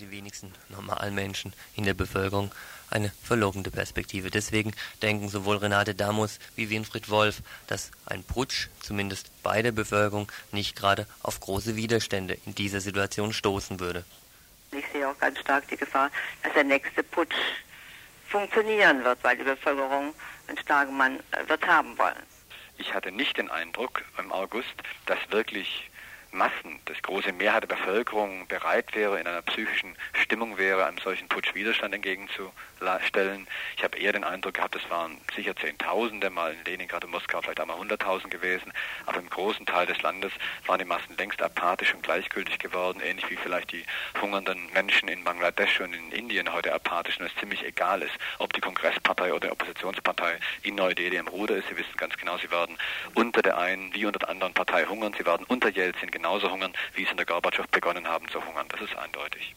Für 0.00 0.06
die 0.06 0.12
wenigsten 0.12 0.54
normalen 0.70 1.14
Menschen 1.14 1.52
in 1.76 1.84
der 1.84 1.92
Bevölkerung 1.92 2.50
eine 2.88 3.12
verlockende 3.22 3.70
Perspektive. 3.70 4.30
Deswegen 4.30 4.72
denken 5.02 5.28
sowohl 5.28 5.58
Renate 5.58 5.94
Damus 5.94 6.38
wie 6.56 6.70
Winfried 6.70 7.10
Wolf, 7.10 7.42
dass 7.66 7.90
ein 8.06 8.24
Putsch, 8.24 8.68
zumindest 8.80 9.30
bei 9.42 9.60
der 9.60 9.72
Bevölkerung, 9.72 10.32
nicht 10.52 10.74
gerade 10.74 11.06
auf 11.22 11.38
große 11.40 11.76
Widerstände 11.76 12.38
in 12.46 12.54
dieser 12.54 12.80
Situation 12.80 13.34
stoßen 13.34 13.78
würde. 13.78 14.06
Ich 14.72 14.86
sehe 14.90 15.06
auch 15.06 15.18
ganz 15.18 15.38
stark 15.38 15.68
die 15.68 15.76
Gefahr, 15.76 16.10
dass 16.44 16.54
der 16.54 16.64
nächste 16.64 17.02
Putsch 17.02 17.36
funktionieren 18.26 19.04
wird, 19.04 19.22
weil 19.22 19.36
die 19.36 19.44
Bevölkerung 19.44 20.14
einen 20.46 20.56
starken 20.56 20.96
Mann 20.96 21.20
äh, 21.32 21.46
wird 21.46 21.66
haben 21.66 21.98
wollen. 21.98 22.22
Ich 22.78 22.94
hatte 22.94 23.12
nicht 23.12 23.36
den 23.36 23.50
Eindruck 23.50 24.02
im 24.18 24.32
August, 24.32 24.72
dass 25.04 25.18
wirklich 25.28 25.89
Massen, 26.32 26.78
das 26.84 27.00
große 27.02 27.32
Mehrheit 27.32 27.64
der 27.64 27.74
Bevölkerung 27.76 28.46
bereit 28.46 28.94
wäre, 28.94 29.20
in 29.20 29.26
einer 29.26 29.42
psychischen 29.42 29.96
Stimmung 30.12 30.58
wäre, 30.58 30.86
einem 30.86 30.98
solchen 30.98 31.28
Putsch 31.28 31.54
Widerstand 31.54 31.94
entgegenzustellen. 32.80 33.46
Ich 33.76 33.84
habe 33.84 33.98
eher 33.98 34.12
den 34.12 34.24
Eindruck 34.24 34.54
gehabt, 34.54 34.76
es 34.76 34.90
waren 34.90 35.18
sicher 35.34 35.56
Zehntausende, 35.56 36.30
mal 36.30 36.52
in 36.52 36.64
Leningrad 36.64 37.04
und 37.04 37.10
Moskau 37.10 37.40
vielleicht 37.40 37.60
einmal 37.60 37.76
hunderttausend 37.76 38.30
gewesen, 38.30 38.72
aber 39.06 39.18
im 39.18 39.28
großen 39.28 39.66
Teil 39.66 39.86
des 39.86 40.00
Landes 40.02 40.32
waren 40.66 40.78
die 40.78 40.84
Massen 40.84 41.16
längst 41.16 41.42
apathisch 41.42 41.94
und 41.94 42.02
gleichgültig 42.02 42.58
geworden, 42.58 43.00
ähnlich 43.00 43.28
wie 43.30 43.36
vielleicht 43.36 43.72
die 43.72 43.84
hungernden 44.20 44.70
Menschen 44.72 45.08
in 45.08 45.24
Bangladesch 45.24 45.80
und 45.80 45.94
in 45.94 46.12
Indien 46.12 46.52
heute 46.52 46.72
apathisch 46.72 47.18
und 47.18 47.26
es 47.26 47.34
ziemlich 47.36 47.64
egal 47.64 48.02
ist, 48.02 48.14
ob 48.38 48.52
die 48.52 48.60
Kongresspartei 48.60 49.32
oder 49.32 49.48
die 49.48 49.52
Oppositionspartei 49.52 50.38
in 50.62 50.74
Neu-Delhi 50.74 51.16
im 51.16 51.28
Ruder 51.28 51.56
ist. 51.56 51.68
Sie 51.68 51.76
wissen 51.76 51.96
ganz 51.96 52.16
genau, 52.16 52.38
sie 52.38 52.50
werden 52.50 52.76
unter 53.14 53.42
der 53.42 53.58
einen 53.58 53.92
wie 53.94 54.06
unter 54.06 54.18
der 54.18 54.28
anderen 54.30 54.54
Partei 54.54 54.84
hungern, 54.84 55.14
sie 55.16 55.26
werden 55.26 55.46
unter 55.48 55.68
Jelzin 55.68 56.10
genauso 56.10 56.50
hungern, 56.50 56.72
wie 56.94 57.04
es 57.04 57.10
in 57.10 57.16
der 57.16 57.26
Gorbatschow 57.26 57.66
begonnen 57.68 58.06
haben 58.08 58.28
zu 58.28 58.44
hungern. 58.44 58.66
Das 58.68 58.80
ist 58.80 58.96
eindeutig. 58.96 59.54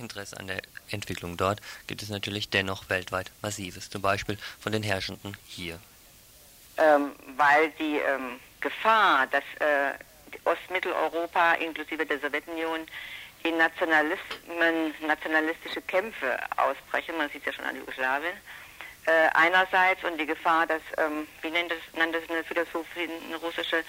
Interesse 0.00 0.36
an 0.38 0.48
der 0.48 0.60
Entwicklung 0.90 1.36
dort 1.36 1.60
gibt 1.86 2.02
es 2.02 2.08
natürlich 2.08 2.50
dennoch 2.50 2.88
weltweit 2.88 3.30
massives, 3.42 3.90
zum 3.90 4.02
Beispiel 4.02 4.38
von 4.58 4.72
den 4.72 4.82
Herrschenden 4.82 5.36
hier. 5.46 5.78
Ähm, 6.76 7.12
weil 7.36 7.70
die 7.78 7.98
ähm, 7.98 8.40
Gefahr, 8.60 9.26
dass 9.28 9.44
äh, 9.60 9.92
Ostmitteleuropa 10.44 11.54
inklusive 11.54 12.06
der 12.06 12.18
Sowjetunion 12.20 12.86
in 13.42 13.56
Nationalismen, 13.56 14.94
nationalistische 15.06 15.80
Kämpfe 15.82 16.38
ausbrechen, 16.56 17.16
man 17.16 17.30
sieht 17.30 17.44
ja 17.46 17.52
schon 17.52 17.64
an 17.64 17.76
Jugoslawien, 17.76 18.34
äh, 19.06 19.28
einerseits 19.32 20.04
und 20.04 20.18
die 20.18 20.26
Gefahr, 20.26 20.66
dass, 20.66 20.82
ähm, 20.98 21.26
wie 21.40 21.50
nennt 21.50 21.72
es, 21.72 21.98
nennt 21.98 22.14
es 22.14 22.28
eine 22.28 22.44
Philosophin, 22.44 23.10
eine 23.26 23.36
russische 23.36 23.82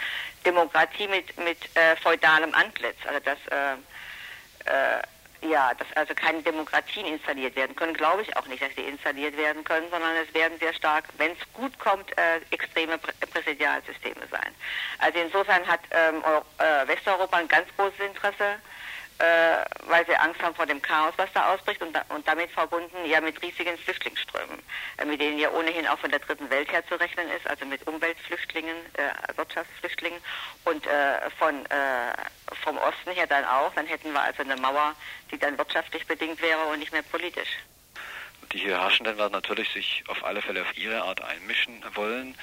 Demokratie 0.46 1.08
mit, 1.08 1.38
mit 1.38 1.58
äh, 1.76 1.96
feudalem 1.98 2.54
Antlitz, 2.54 2.98
also 3.06 3.20
dass, 3.20 3.38
äh, 3.48 3.74
äh 4.66 5.02
ja, 5.42 5.74
dass 5.74 5.88
also 5.96 6.14
keine 6.14 6.42
Demokratien 6.44 7.06
installiert 7.06 7.56
werden 7.56 7.76
können, 7.76 7.94
glaube 7.94 8.22
ich 8.22 8.36
auch 8.38 8.46
nicht, 8.48 8.62
dass 8.62 8.74
die 8.76 8.82
installiert 8.82 9.36
werden 9.38 9.64
können, 9.64 9.90
sondern 9.90 10.16
es 10.16 10.34
werden 10.34 10.58
sehr 10.60 10.74
stark, 10.74 11.06
wenn 11.18 11.32
es 11.32 11.54
gut 11.54 11.78
kommt, 11.80 12.16
äh, 12.18 12.40
extreme 12.52 12.98
Prä 12.98 13.12
Präsidialsysteme 13.32 14.28
sein. 14.30 14.54
Also 15.00 15.20
insofern 15.20 15.66
hat 15.66 15.82
ähm, 15.92 16.24
äh, 16.58 16.88
Westeuropa 16.88 17.38
ein 17.38 17.48
ganz 17.48 17.68
großes 17.76 18.00
Interesse 18.00 18.60
äh, 19.22 19.66
weil 19.88 20.06
sie 20.08 20.16
Angst 20.16 20.42
haben 20.42 20.56
vor 20.56 20.66
dem 20.66 20.82
Chaos, 20.82 21.14
was 21.18 21.32
da 21.34 21.54
ausbricht 21.54 21.82
und, 21.82 21.96
und 22.10 22.28
damit 22.28 22.50
verbunden 22.52 23.06
ja 23.06 23.22
mit 23.22 23.40
riesigen 23.42 23.78
Flüchtlingsströmen, 23.78 24.58
äh, 24.98 25.06
mit 25.06 25.22
denen 25.22 25.38
ja 25.38 25.52
ohnehin 25.52 25.88
auch 25.88 26.00
von 26.00 26.10
der 26.10 26.20
dritten 26.20 26.50
Welt 26.50 26.72
her 26.72 26.84
zu 26.88 26.96
rechnen 26.96 27.30
ist, 27.30 27.48
also 27.48 27.66
mit 27.66 27.86
Umweltflüchtlingen, 27.88 28.76
äh, 28.94 29.38
Wirtschaftsflüchtlingen 29.38 30.20
und 30.66 30.88
äh, 30.88 31.30
von, 31.38 31.66
äh, 31.68 32.14
vom 32.64 32.78
Osten 32.80 33.12
her 33.12 33.28
dann 33.28 33.46
auch. 33.46 33.72
Dann 33.76 33.86
hätten 33.86 34.12
wir 34.12 34.22
also 34.22 34.42
eine 34.42 34.56
Mauer, 34.56 34.96
die 35.30 35.38
dann 35.38 35.58
wirtschaftlich 35.58 36.08
bedingt 36.08 36.42
wäre 36.42 36.66
und 36.66 36.80
nicht 36.80 36.92
mehr 36.92 37.04
politisch. 37.04 37.60
Die 38.52 38.58
hier 38.58 38.82
Herrschenden 38.82 39.18
werden 39.18 39.34
natürlich 39.34 39.70
sich 39.70 40.04
auf 40.08 40.24
alle 40.26 40.42
Fälle 40.42 40.62
auf 40.62 40.76
ihre 40.76 41.04
Art 41.04 41.24
einmischen 41.24 41.84
wollen. 41.94 42.36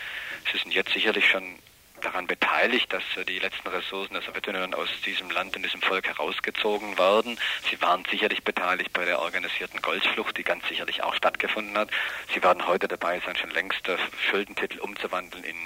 Sie 0.50 0.58
sind 0.58 0.72
jetzt 0.72 0.92
sicherlich 0.92 1.28
schon 1.28 1.58
daran 2.04 2.26
beteiligt, 2.26 2.92
dass 2.92 3.02
die 3.26 3.38
letzten 3.38 3.68
Ressourcen 3.68 4.14
der 4.14 4.22
Sowjetunion 4.22 4.74
aus 4.74 4.88
diesem 5.04 5.30
Land 5.30 5.56
und 5.56 5.62
diesem 5.62 5.82
Volk 5.82 6.06
herausgezogen 6.08 6.98
werden. 6.98 7.38
Sie 7.70 7.80
waren 7.80 8.04
sicherlich 8.10 8.42
beteiligt 8.42 8.92
bei 8.92 9.04
der 9.04 9.20
organisierten 9.20 9.80
Goldflucht, 9.82 10.36
die 10.36 10.44
ganz 10.44 10.66
sicherlich 10.68 11.02
auch 11.02 11.14
stattgefunden 11.14 11.76
hat. 11.76 11.90
Sie 12.34 12.42
werden 12.42 12.66
heute 12.66 12.88
dabei 12.88 13.20
sein, 13.20 13.36
schon 13.36 13.50
längst 13.50 13.88
Schuldentitel 14.30 14.78
umzuwandeln 14.78 15.44
in 15.44 15.56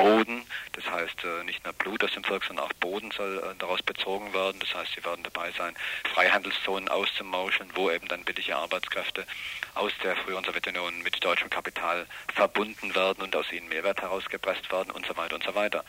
Boden. 0.00 0.42
Das 0.72 0.90
heißt, 0.90 1.24
äh, 1.24 1.44
nicht 1.44 1.64
nur 1.64 1.74
Blut 1.74 2.02
aus 2.02 2.12
dem 2.12 2.24
Volk, 2.24 2.44
sondern 2.44 2.66
auch 2.66 2.72
Boden 2.74 3.10
soll 3.10 3.38
äh, 3.38 3.54
daraus 3.58 3.82
bezogen 3.82 4.32
werden. 4.32 4.58
Das 4.60 4.74
heißt, 4.74 4.92
sie 4.94 5.04
werden 5.04 5.22
dabei 5.22 5.50
sein, 5.52 5.74
Freihandelszonen 6.14 6.88
auszumauscheln, 6.88 7.70
wo 7.74 7.90
eben 7.90 8.08
dann 8.08 8.24
billige 8.24 8.56
Arbeitskräfte 8.56 9.26
aus 9.74 9.92
der 10.02 10.16
früheren 10.16 10.44
Sowjetunion 10.44 11.02
mit 11.02 11.22
deutschem 11.24 11.50
Kapital 11.50 12.06
verbunden 12.34 12.94
werden 12.94 13.22
und 13.22 13.36
aus 13.36 13.52
ihnen 13.52 13.68
Mehrwert 13.68 14.00
herausgepresst 14.00 14.70
werden 14.72 14.90
und 14.90 15.06
so 15.06 15.16
weiter 15.16 15.34
und 15.34 15.44
so 15.44 15.54
weiter 15.54 15.84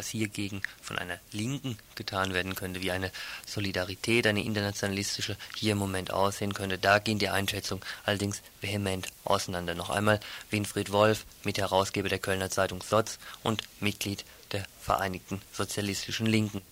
was 0.00 0.08
hiergegen 0.08 0.62
von 0.80 0.98
einer 0.98 1.18
Linken 1.30 1.76
getan 1.94 2.32
werden 2.32 2.54
könnte, 2.54 2.80
wie 2.80 2.90
eine 2.90 3.12
Solidarität, 3.44 4.26
eine 4.26 4.42
internationalistische 4.42 5.36
hier 5.56 5.72
im 5.72 5.78
Moment 5.78 6.10
aussehen 6.10 6.54
könnte. 6.54 6.78
Da 6.78 7.00
gehen 7.00 7.18
die 7.18 7.28
Einschätzungen 7.28 7.84
allerdings 8.06 8.40
vehement 8.62 9.08
auseinander. 9.24 9.74
Noch 9.74 9.90
einmal 9.90 10.18
Winfried 10.48 10.90
Wolf, 10.90 11.26
Mitherausgeber 11.44 12.08
der 12.08 12.18
Kölner 12.18 12.48
Zeitung 12.48 12.80
SOTZ 12.80 13.18
und 13.42 13.62
Mitglied 13.80 14.24
der 14.52 14.64
Vereinigten 14.80 15.42
Sozialistischen 15.52 16.24
Linken. 16.24 16.62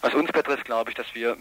Was 0.00 0.12
uns 0.12 0.32
betrifft, 0.32 0.64
glaube 0.64 0.90
ich, 0.90 0.96
dass 0.96 1.06
wir 1.14 1.36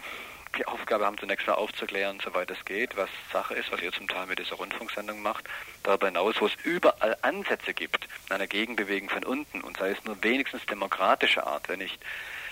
die 0.55 0.65
Aufgabe 0.65 1.05
haben, 1.05 1.17
zunächst 1.17 1.47
mal 1.47 1.53
aufzuklären, 1.53 2.19
soweit 2.23 2.49
es 2.51 2.63
geht, 2.65 2.95
was 2.97 3.09
Sache 3.31 3.53
ist, 3.55 3.71
was 3.71 3.81
ihr 3.81 3.91
zum 3.91 4.07
Teil 4.07 4.25
mit 4.27 4.39
dieser 4.39 4.55
Rundfunksendung 4.55 5.21
macht. 5.21 5.45
Darüber 5.83 6.07
hinaus, 6.07 6.35
wo 6.39 6.47
es 6.47 6.55
überall 6.63 7.17
Ansätze 7.21 7.73
gibt, 7.73 8.07
einer 8.29 8.47
Gegenbewegung 8.47 9.09
von 9.09 9.23
unten, 9.23 9.61
und 9.61 9.77
sei 9.77 9.91
es 9.91 10.03
nur 10.03 10.21
wenigstens 10.23 10.65
demokratische 10.65 11.45
Art, 11.45 11.69
wenn 11.69 11.79
nicht 11.79 11.99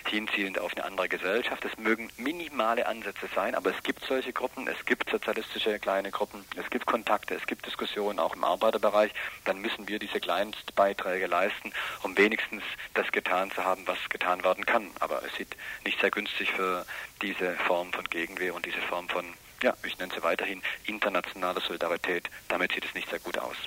hinzielend 0.08 0.60
auf 0.60 0.74
eine 0.76 0.86
andere 0.86 1.10
Gesellschaft. 1.10 1.64
Es 1.66 1.78
mögen 1.78 2.10
minimale 2.18 2.86
Ansätze 2.86 3.28
sein, 3.36 3.56
aber 3.56 3.72
es 3.72 3.84
gibt 3.84 4.04
solche 4.06 4.34
Gruppen, 4.34 4.68
es 4.68 4.86
gibt 4.86 5.10
sozialistische 5.10 5.80
kleine 5.80 6.12
Gruppen, 6.12 6.46
es 6.56 6.70
gibt 6.70 6.86
Kontakte, 6.86 7.36
es 7.36 7.46
gibt 7.48 7.66
Diskussionen 7.66 8.20
auch 8.20 8.36
im 8.36 8.44
Arbeiterbereich. 8.44 9.12
Dann 9.46 9.60
müssen 9.60 9.88
wir 9.88 10.00
diese 10.00 10.20
Kleinstbeiträge 10.20 11.28
leisten, 11.28 11.72
um 12.04 12.18
wenigstens 12.18 12.64
das 12.94 13.12
getan 13.12 13.52
zu 13.52 13.64
haben, 13.64 13.86
was 13.86 13.98
getan 14.10 14.44
werden 14.44 14.66
kann. 14.66 14.90
Aber 15.00 15.24
es 15.26 15.36
sieht 15.36 15.56
nicht 15.86 16.00
sehr 16.00 16.12
günstig 16.12 16.52
für 16.52 16.86
diese 17.22 17.54
Form 17.68 17.92
von 17.94 18.06
Gegenwehr 18.06 18.54
und 18.54 18.66
diese 18.66 18.82
Form 18.82 19.08
von, 19.10 19.26
ja, 19.62 19.74
ich 19.86 19.98
nenne 19.98 20.14
sie 20.14 20.24
weiterhin 20.24 20.62
internationale 20.86 21.62
Solidarität. 21.62 22.30
Damit 22.50 22.74
sieht 22.74 22.86
es 22.86 22.94
nicht 22.94 23.10
sehr 23.10 23.20
gut 23.20 23.38
aus. 23.38 23.58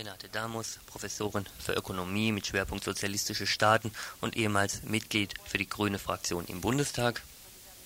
Renate 0.00 0.30
Damus, 0.30 0.78
Professorin 0.86 1.44
für 1.62 1.74
Ökonomie 1.74 2.32
mit 2.32 2.46
Schwerpunkt 2.46 2.84
Sozialistische 2.84 3.46
Staaten 3.46 3.92
und 4.22 4.34
ehemals 4.34 4.82
Mitglied 4.82 5.34
für 5.44 5.58
die 5.58 5.68
Grüne 5.68 5.98
Fraktion 5.98 6.46
im 6.46 6.62
Bundestag. 6.62 7.20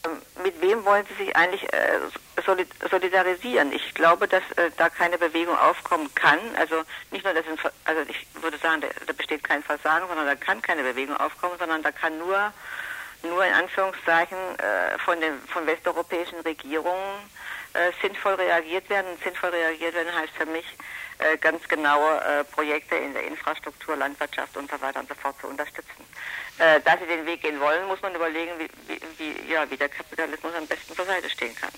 Ähm, 0.05 0.23
mit 0.45 0.61
wem 0.61 0.85
wollen 0.85 1.05
Sie 1.09 1.25
sich 1.25 1.35
eigentlich 1.35 1.65
äh, 1.73 1.99
solidarisieren? 2.89 3.73
Ich 3.73 3.95
glaube, 3.95 4.29
dass 4.29 4.45
äh, 4.55 4.71
da 4.77 4.91
keine 4.91 5.19
Bewegung 5.19 5.59
aufkommen 5.59 6.09
kann. 6.15 6.39
Also 6.57 6.85
nicht 7.11 7.25
nur, 7.25 7.35
dass 7.35 7.45
ein, 7.47 7.59
also 7.85 8.03
ich 8.09 8.25
würde 8.41 8.59
sagen, 8.59 8.83
da, 8.83 8.87
da, 9.09 9.13
besteht 9.13 9.43
kein 9.43 9.65
Versagen, 9.65 10.07
sondern 10.07 10.27
da 10.27 10.37
kann 10.37 10.63
keine 10.63 10.85
Bewegung 10.85 11.17
aufkommen, 11.17 11.55
sondern 11.59 11.83
da 11.83 11.91
kann 11.91 12.17
nur, 12.19 12.53
nur 13.25 13.45
in 13.45 13.55
Anführungszeichen 13.55 14.39
äh, 14.61 14.99
von 15.05 15.21
den 15.21 15.33
von 15.49 15.67
westeuropäischen 15.67 16.39
Regierungen 16.41 17.19
äh, 17.73 17.91
sinnvoll 18.01 18.35
reagiert 18.35 18.89
werden. 18.89 19.09
Sinnvoll 19.25 19.51
reagiert 19.51 19.95
werden 19.95 20.15
heißt 20.15 20.33
für 20.35 20.47
mich, 20.47 20.65
äh, 21.19 21.37
ganz 21.39 21.67
genaue 21.69 22.21
äh, 22.21 22.45
Projekte 22.45 22.97
in 22.97 23.13
der 23.13 23.27
Infrastruktur, 23.27 23.97
Landwirtschaft 23.97 24.57
und 24.57 24.71
so 24.71 24.81
weiter 24.81 25.01
und 25.01 25.09
so 25.09 25.15
fort 25.15 25.37
zu 25.41 25.47
unterstützen. 25.47 26.05
Äh, 26.59 26.81
da 26.85 26.97
sie 26.99 27.07
den 27.07 27.27
Weg 27.27 27.43
gehen 27.43 27.61
wollen, 27.61 27.87
muss 27.87 28.01
man 28.03 28.15
überlegen, 28.15 28.53
wie, 28.59 28.69
wie, 28.89 29.01
wie, 29.19 29.53
ja, 29.53 29.69
wie 29.71 29.77
der 29.77 29.89
Kapitalismus 29.89 30.55
am 30.55 30.67
besten 30.67 30.95
zur 30.95 31.05
Seite 31.05 31.29
stehen 31.29 31.55
kann. 31.55 31.71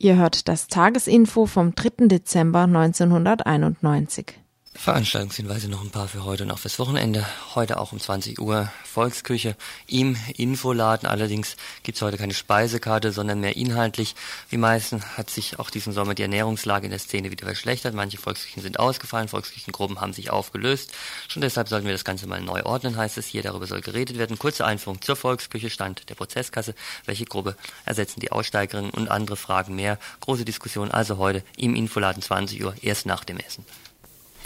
Ihr 0.00 0.14
hört 0.14 0.46
das 0.46 0.68
Tagesinfo 0.68 1.46
vom 1.46 1.74
3. 1.74 2.06
Dezember 2.06 2.60
1991. 2.60 4.38
Veranstaltungshinweise 4.78 5.68
noch 5.68 5.82
ein 5.82 5.90
paar 5.90 6.06
für 6.06 6.24
heute 6.24 6.44
und 6.44 6.52
auch 6.52 6.60
fürs 6.60 6.78
Wochenende. 6.78 7.26
Heute 7.56 7.80
auch 7.80 7.90
um 7.90 7.98
20 7.98 8.40
Uhr 8.40 8.70
Volksküche 8.84 9.56
im 9.88 10.16
Infoladen. 10.36 11.08
Allerdings 11.08 11.56
gibt's 11.82 12.00
heute 12.00 12.16
keine 12.16 12.32
Speisekarte, 12.32 13.10
sondern 13.10 13.40
mehr 13.40 13.56
inhaltlich. 13.56 14.14
Wie 14.48 14.56
meisten 14.56 15.02
hat 15.16 15.30
sich 15.30 15.58
auch 15.58 15.70
diesen 15.70 15.92
Sommer 15.92 16.14
die 16.14 16.22
Ernährungslage 16.22 16.86
in 16.86 16.90
der 16.90 17.00
Szene 17.00 17.32
wieder 17.32 17.44
verschlechtert. 17.44 17.92
Manche 17.92 18.18
Volksküchen 18.18 18.62
sind 18.62 18.78
ausgefallen, 18.78 19.26
Volksküchengruppen 19.26 20.00
haben 20.00 20.12
sich 20.12 20.30
aufgelöst. 20.30 20.92
Schon 21.26 21.42
deshalb 21.42 21.68
sollten 21.68 21.86
wir 21.86 21.92
das 21.92 22.04
Ganze 22.04 22.28
mal 22.28 22.40
neu 22.40 22.62
ordnen, 22.62 22.96
heißt 22.96 23.18
es 23.18 23.26
hier. 23.26 23.42
Darüber 23.42 23.66
soll 23.66 23.80
geredet 23.80 24.16
werden. 24.16 24.38
Kurze 24.38 24.64
Einführung 24.64 25.02
zur 25.02 25.16
Volksküche, 25.16 25.70
Stand 25.70 26.08
der 26.08 26.14
Prozesskasse. 26.14 26.76
Welche 27.04 27.24
Gruppe 27.24 27.56
ersetzen 27.84 28.20
die 28.20 28.30
Aussteigerinnen 28.30 28.92
und 28.92 29.10
andere 29.10 29.36
Fragen 29.36 29.74
mehr. 29.74 29.98
Große 30.20 30.44
Diskussion 30.44 30.92
also 30.92 31.18
heute 31.18 31.42
im 31.56 31.74
Infoladen 31.74 32.22
20 32.22 32.64
Uhr, 32.64 32.74
erst 32.80 33.06
nach 33.06 33.24
dem 33.24 33.38
Essen. 33.38 33.64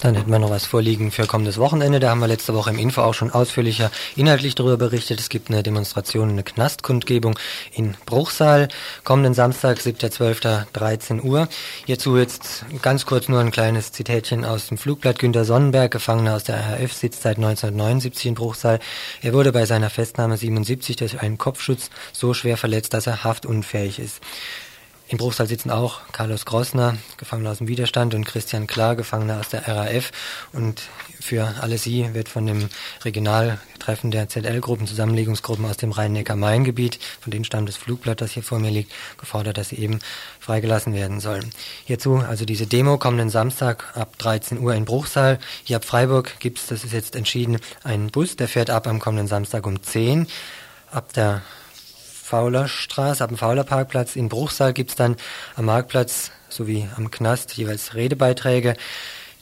Dann 0.03 0.15
hätten 0.15 0.31
wir 0.31 0.39
noch 0.39 0.49
was 0.49 0.65
vorliegen 0.65 1.11
für 1.11 1.25
kommendes 1.27 1.57
Wochenende. 1.57 2.01
Da 2.01 2.09
haben 2.09 2.19
wir 2.19 2.27
letzte 2.27 2.53
Woche 2.53 2.71
im 2.71 2.77
Info 2.77 3.01
auch 3.01 3.13
schon 3.13 3.31
ausführlicher 3.31 3.89
inhaltlich 4.17 4.53
darüber 4.53 4.75
berichtet. 4.75 5.21
Es 5.21 5.29
gibt 5.29 5.49
eine 5.49 5.63
Demonstration, 5.63 6.29
eine 6.29 6.43
Knastkundgebung 6.43 7.39
in 7.71 7.95
Bruchsal. 8.05 8.67
Kommenden 9.05 9.33
Samstag, 9.33 9.77
7.12.13 9.77 11.21
Uhr. 11.21 11.47
Hierzu 11.85 12.17
jetzt 12.17 12.65
ganz 12.81 13.05
kurz 13.05 13.29
nur 13.29 13.39
ein 13.39 13.51
kleines 13.51 13.93
Zitätchen 13.93 14.43
aus 14.43 14.67
dem 14.67 14.77
Flugblatt. 14.77 15.19
Günter 15.19 15.45
Sonnenberg, 15.45 15.91
Gefangener 15.91 16.35
aus 16.35 16.43
der 16.43 16.57
RAF, 16.57 16.91
sitzt 16.91 17.21
seit 17.21 17.37
1979 17.37 18.25
in 18.25 18.33
Bruchsal. 18.33 18.79
Er 19.21 19.31
wurde 19.31 19.53
bei 19.53 19.65
seiner 19.65 19.89
Festnahme 19.89 20.35
77 20.35 20.97
durch 20.97 21.21
einen 21.21 21.37
Kopfschutz 21.37 21.89
so 22.11 22.33
schwer 22.33 22.57
verletzt, 22.57 22.93
dass 22.93 23.07
er 23.07 23.23
haftunfähig 23.23 23.99
ist. 23.99 24.19
In 25.09 25.17
Bruchsal 25.17 25.47
sitzen 25.47 25.69
auch 25.69 25.99
Carlos 26.13 26.45
Grossner, 26.45 26.97
Gefangener 27.17 27.51
aus 27.51 27.57
dem 27.57 27.67
Widerstand, 27.67 28.15
und 28.15 28.25
Christian 28.25 28.67
Klar, 28.67 28.95
Gefangener 28.95 29.39
aus 29.39 29.49
der 29.49 29.67
RAF. 29.67 30.11
Und 30.53 30.81
für 31.19 31.55
alle 31.61 31.77
sie 31.77 32.13
wird 32.13 32.29
von 32.29 32.45
dem 32.45 32.69
Regionaltreffen 33.03 34.11
der 34.11 34.29
ZL-Gruppen, 34.29 34.87
Zusammenlegungsgruppen 34.87 35.65
aus 35.65 35.75
dem 35.75 35.91
Rhein-Neckar-Main-Gebiet, 35.91 36.99
von 37.19 37.31
denen 37.31 37.43
stammt 37.43 37.67
das 37.67 37.75
Flugblatt, 37.75 38.21
das 38.21 38.31
hier 38.31 38.43
vor 38.43 38.59
mir 38.59 38.71
liegt, 38.71 38.93
gefordert, 39.17 39.57
dass 39.57 39.69
sie 39.69 39.77
eben 39.77 39.99
freigelassen 40.39 40.93
werden 40.93 41.19
sollen. 41.19 41.51
Hierzu 41.85 42.15
also 42.17 42.45
diese 42.45 42.65
Demo 42.65 42.97
kommenden 42.97 43.29
Samstag 43.29 43.95
ab 43.95 44.17
13 44.19 44.59
Uhr 44.59 44.73
in 44.73 44.85
Bruchsal. 44.85 45.37
Hier 45.65 45.77
ab 45.77 45.85
Freiburg 45.85 46.39
gibt 46.39 46.59
es, 46.59 46.67
das 46.67 46.85
ist 46.85 46.93
jetzt 46.93 47.15
entschieden, 47.15 47.59
einen 47.83 48.09
Bus, 48.09 48.37
der 48.37 48.47
fährt 48.47 48.69
ab 48.69 48.87
am 48.87 48.99
kommenden 48.99 49.27
Samstag 49.27 49.67
um 49.67 49.83
10. 49.83 50.27
Ab 50.91 51.11
der 51.13 51.41
Faulerstraße, 52.23 53.21
ab 53.21 53.29
dem 53.29 53.37
Faulerparkplatz 53.37 54.15
in 54.15 54.29
Bruchsal 54.29 54.71
gibt 54.71 54.91
es 54.91 54.95
dann 54.95 55.17
am 55.57 55.65
Marktplatz 55.65 56.31
sowie 56.47 56.87
am 56.95 57.11
Knast 57.11 57.53
jeweils 57.57 57.95
Redebeiträge. 57.95 58.75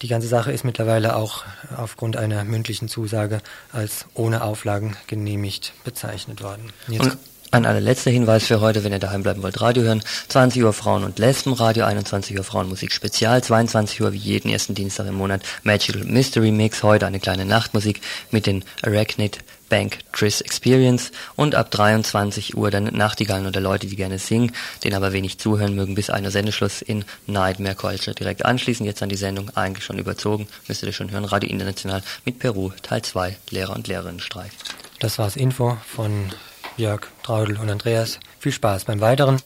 Die 0.02 0.08
ganze 0.08 0.28
Sache 0.28 0.52
ist 0.52 0.64
mittlerweile 0.64 1.16
auch 1.16 1.44
aufgrund 1.78 2.18
einer 2.18 2.44
mündlichen 2.44 2.88
Zusage 2.88 3.42
als 3.72 4.06
ohne 4.16 4.44
Auflagen 4.44 4.98
genehmigt 5.06 5.74
bezeichnet 5.84 6.42
worden. 6.42 6.74
Und 6.88 7.18
ein 7.52 7.68
allerletzter 7.68 8.10
Hinweis 8.10 8.48
für 8.48 8.62
heute, 8.62 8.84
wenn 8.84 8.94
ihr 8.94 9.00
daheim 9.00 9.22
bleiben 9.22 9.44
wollt, 9.44 9.62
Radio 9.62 9.84
hören. 9.84 10.02
20 10.30 10.64
Uhr 10.64 10.74
Frauen 10.74 11.04
und 11.04 11.20
Lesben, 11.20 11.54
Radio 11.54 11.86
21 11.86 12.36
Uhr 12.36 12.44
Frauenmusik 12.44 12.92
Spezial, 12.94 13.44
22 13.44 14.02
Uhr 14.02 14.14
wie 14.14 14.18
jeden 14.18 14.50
ersten 14.50 14.74
Dienstag 14.74 15.06
im 15.06 15.16
Monat 15.16 15.44
Magical 15.64 16.04
Mystery 16.06 16.50
Mix, 16.50 16.82
heute 16.82 17.06
eine 17.06 17.20
kleine 17.20 17.46
Nachtmusik 17.46 18.02
mit 18.32 18.48
den 18.48 18.64
Arachnid 18.82 19.40
Bank 19.72 20.00
Triss 20.12 20.42
Experience 20.42 21.12
und 21.38 21.56
ab 21.56 21.72
23 21.72 22.58
Uhr 22.58 22.70
dann 22.72 22.84
Nachtigallen 22.84 23.48
oder 23.48 23.62
Leute, 23.62 23.88
die 23.88 23.96
gerne 23.96 24.20
singen, 24.20 24.52
den 24.84 24.94
aber 24.94 25.14
wenig 25.14 25.40
zuhören 25.40 25.74
mögen, 25.74 25.96
bis 25.96 26.10
einer 26.10 26.30
Sendeschluss 26.30 26.82
in 26.82 27.06
Nightmare 27.26 27.76
Culture 27.76 28.14
direkt 28.14 28.44
anschließen. 28.44 28.86
Jetzt 28.86 29.02
an 29.02 29.08
die 29.08 29.16
Sendung 29.16 29.50
eigentlich 29.56 29.86
schon 29.86 29.98
überzogen, 29.98 30.48
müsstet 30.68 30.88
ihr 30.88 30.94
schon 30.94 31.10
hören, 31.10 31.24
Radio 31.24 31.50
International 31.50 32.04
mit 32.26 32.38
Peru, 32.38 32.72
Teil 32.84 33.02
2, 33.02 33.38
Lehrer 33.50 33.74
und 33.74 33.88
Lehrerinnenstreik. 33.88 34.52
Das 35.00 35.18
war's 35.18 35.38
Info 35.38 35.78
von 35.88 36.30
Jörg, 36.76 37.08
Traudel 37.24 37.58
und 37.58 37.70
Andreas. 37.70 38.20
Viel 38.40 38.52
Spaß 38.52 38.84
beim 38.84 39.00
Weiteren. 39.00 39.42